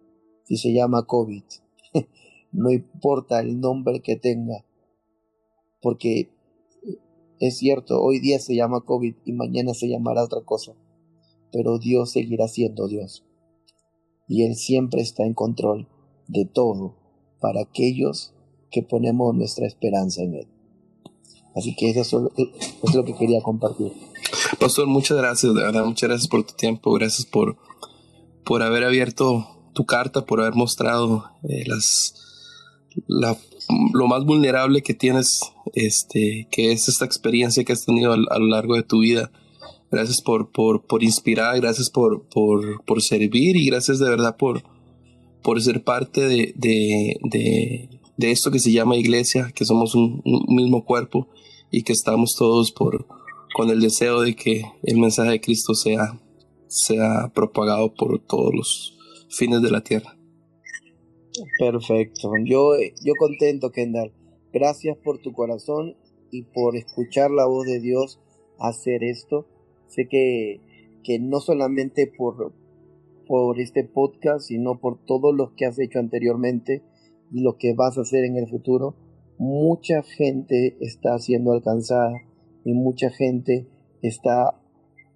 si 0.45 0.59
se 0.59 0.73
llama 0.73 1.07
COVID, 1.07 1.43
no 2.53 2.71
importa 2.71 3.41
el 3.41 3.59
nombre 3.59 4.01
que 4.01 4.17
tenga, 4.17 4.65
porque 5.81 6.31
es 7.41 7.57
cierto, 7.57 8.03
hoy 8.03 8.21
día 8.21 8.39
se 8.39 8.55
llama 8.55 8.83
COVID 8.83 9.15
y 9.25 9.33
mañana 9.33 9.73
se 9.73 9.89
llamará 9.89 10.25
otra 10.25 10.43
cosa, 10.43 10.75
pero 11.51 11.79
Dios 11.79 12.13
seguirá 12.13 12.49
siendo 12.49 12.87
Dios 12.87 13.25
y 14.29 14.45
Él 14.45 14.57
siempre 14.57 15.01
está 15.01 15.25
en 15.25 15.35
control 15.35 15.89
de 16.29 16.45
todo 16.45 16.97
para 17.41 17.63
aquellos 17.63 18.35
que 18.71 18.83
ponemos 18.83 19.35
nuestra 19.35 19.67
esperanza 19.67 20.23
en 20.23 20.35
Él. 20.35 20.49
Así 21.55 21.77
que 21.77 21.91
eso 21.91 22.31
es 22.37 22.95
lo 22.95 23.05
que 23.05 23.15
quería 23.15 23.41
compartir. 23.41 23.93
Pastor, 24.59 24.87
muchas 24.87 25.17
gracias, 25.17 25.55
de 25.55 25.63
verdad, 25.63 25.85
muchas 25.85 26.09
gracias 26.09 26.29
por 26.29 26.45
tu 26.45 26.55
tiempo, 26.55 26.93
gracias 26.93 27.27
por, 27.27 27.57
por 28.45 28.63
haber 28.63 28.85
abierto 28.85 29.47
tu 29.75 29.85
carta, 29.85 30.25
por 30.25 30.41
haber 30.41 30.55
mostrado 30.55 31.25
eh, 31.43 31.65
las, 31.67 32.15
lo 33.07 34.07
más 34.07 34.25
vulnerable 34.25 34.83
que 34.83 34.95
tienes, 34.95 35.41
este, 35.75 36.49
que 36.51 36.73
es 36.73 36.89
esta 36.89 37.05
experiencia 37.05 37.65
que 37.65 37.73
has 37.73 37.85
tenido 37.85 38.13
a 38.13 38.17
lo 38.17 38.47
largo 38.47 38.77
de 38.77 38.83
tu 38.83 39.01
vida. 39.01 39.31
Gracias 39.91 40.21
por, 40.23 40.51
por, 40.51 40.87
por 40.87 41.03
inspirar, 41.03 41.61
gracias 41.61 41.91
por, 41.91 42.27
por, 42.29 42.85
por, 42.85 43.03
servir 43.03 43.57
y 43.57 43.67
gracias 43.67 43.99
de 43.99 44.09
verdad 44.09 44.37
por, 44.37 44.65
por 45.43 45.63
ser 45.63 45.85
parte 45.85 46.23
de, 46.23 46.53
de, 46.57 47.89
de, 48.17 48.31
esto 48.33 48.51
que 48.51 48.59
se 48.59 48.73
llama 48.73 48.97
iglesia, 48.97 49.53
que 49.55 49.65
somos 49.65 49.95
un, 49.95 50.23
mismo 50.49 50.85
cuerpo 50.85 51.29
y 51.71 51.83
que 51.83 51.93
estamos 51.93 52.35
todos 52.37 52.73
por, 52.73 53.07
con 53.55 53.71
el 53.71 53.81
deseo 53.81 54.21
de 54.21 54.35
que 54.35 54.65
el 54.83 54.99
mensaje 54.99 55.31
de 55.31 55.41
Cristo 55.41 55.75
sea, 55.75 56.21
sea 56.67 57.31
propagado 57.33 57.95
por 57.95 58.19
todos 58.19 58.53
los 58.53 58.99
fines 59.29 59.63
de 59.63 59.71
la 59.71 59.81
tierra. 59.81 60.19
Perfecto. 61.61 62.33
Yo, 62.45 62.73
yo 63.05 63.13
contento, 63.17 63.71
Kendall. 63.71 64.13
Gracias 64.53 64.99
por 64.99 65.19
tu 65.19 65.33
corazón 65.33 65.97
y 66.33 66.43
por 66.43 66.77
escuchar 66.77 67.31
la 67.31 67.47
voz 67.47 67.65
de 67.67 67.79
Dios 67.79 68.21
hacer 68.59 69.05
esto. 69.05 69.47
Sé 69.87 70.09
que, 70.09 70.61
que 71.05 71.21
no 71.21 71.39
solamente 71.39 72.09
por, 72.09 72.53
por 73.29 73.61
este 73.61 73.85
podcast, 73.85 74.49
sino 74.49 74.81
por 74.81 74.99
todo 75.05 75.33
lo 75.33 75.55
que 75.55 75.67
has 75.67 75.79
hecho 75.79 76.01
anteriormente 76.01 76.83
y 77.31 77.41
lo 77.41 77.57
que 77.57 77.73
vas 77.73 77.99
a 77.99 78.01
hacer 78.01 78.25
en 78.25 78.37
el 78.37 78.49
futuro, 78.49 78.97
mucha 79.39 80.03
gente 80.03 80.77
está 80.81 81.17
siendo 81.21 81.53
alcanzada 81.53 82.11
y 82.65 82.73
mucha 82.73 83.11
gente 83.11 83.67
está 84.03 84.55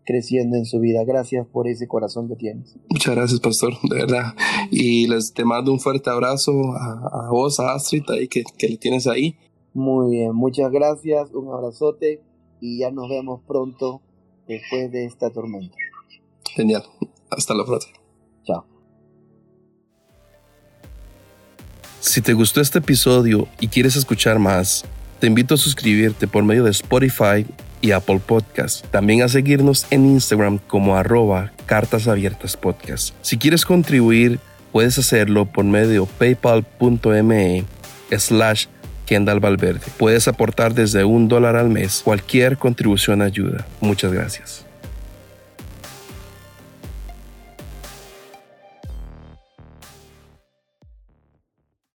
creciendo 0.05 0.57
en 0.57 0.65
su 0.65 0.81
vida. 0.81 1.05
Gracias 1.05 1.47
por 1.47 1.69
ese 1.69 1.87
corazón 1.87 2.29
que 2.29 2.37
tienes. 2.37 2.77
Muchas 2.89 3.15
gracias, 3.15 3.41
pastor, 3.41 3.75
de 3.91 3.97
verdad. 3.97 4.35
Y 4.71 5.07
les 5.07 5.33
te 5.35 5.45
mando 5.45 5.71
un 5.73 5.81
fuerte 5.81 6.09
abrazo 6.11 6.53
a, 6.75 7.29
vos, 7.31 7.61
a 7.61 7.75
Astrid, 7.75 8.05
ahí 8.11 8.29
que, 8.29 8.43
que 8.57 8.69
le 8.69 8.77
tienes 8.79 9.07
ahí. 9.07 9.37
Muy 9.75 10.17
bien, 10.17 10.35
muchas 10.35 10.73
gracias, 10.73 11.33
un 11.35 11.53
abrazote 11.53 12.23
y 12.61 12.81
ya 12.81 12.91
nos 12.91 13.09
vemos 13.09 13.43
pronto 13.47 14.01
después 14.47 14.91
de 14.91 15.05
esta 15.05 15.31
tormenta. 15.31 15.77
Genial. 16.55 16.83
Hasta 17.31 17.55
la 17.55 17.65
próxima. 17.65 17.99
Chao. 18.45 18.65
Si 22.01 22.23
te 22.23 22.33
gustó 22.33 22.61
este 22.61 22.79
episodio 22.79 23.47
y 23.61 23.69
quieres 23.69 23.97
escuchar 23.97 24.39
más, 24.39 24.85
te 25.19 25.27
invito 25.27 25.55
a 25.55 25.59
suscribirte 25.59 26.27
por 26.27 26.45
medio 26.45 26.65
de 26.65 26.71
Spotify 26.71 27.47
y 27.81 27.93
Apple 27.93 28.21
Podcast. 28.25 28.85
También 28.87 29.23
a 29.23 29.29
seguirnos 29.29 29.87
en 29.91 30.07
Instagram 30.07 30.59
como 30.59 30.97
arroba 30.97 31.53
cartas 31.67 32.09
abiertas 32.09 32.57
podcast. 32.57 33.15
Si 33.23 33.39
quieres 33.39 33.65
contribuir, 33.65 34.39
puedes 34.73 34.99
hacerlo 34.99 35.47
por 35.47 35.65
medio 35.65 36.07
paypal.me 36.07 37.65
slash 38.17 38.67
Kendall 39.07 39.41
Valverde. 39.41 39.81
Puedes 39.97 40.29
aportar 40.29 40.75
desde 40.75 41.05
un 41.05 41.29
dólar 41.29 41.57
al 41.57 41.69
mes. 41.69 42.03
Cualquier 42.05 42.59
contribución 42.59 43.23
ayuda. 43.23 43.67
Muchas 43.81 44.13
gracias. 44.13 44.68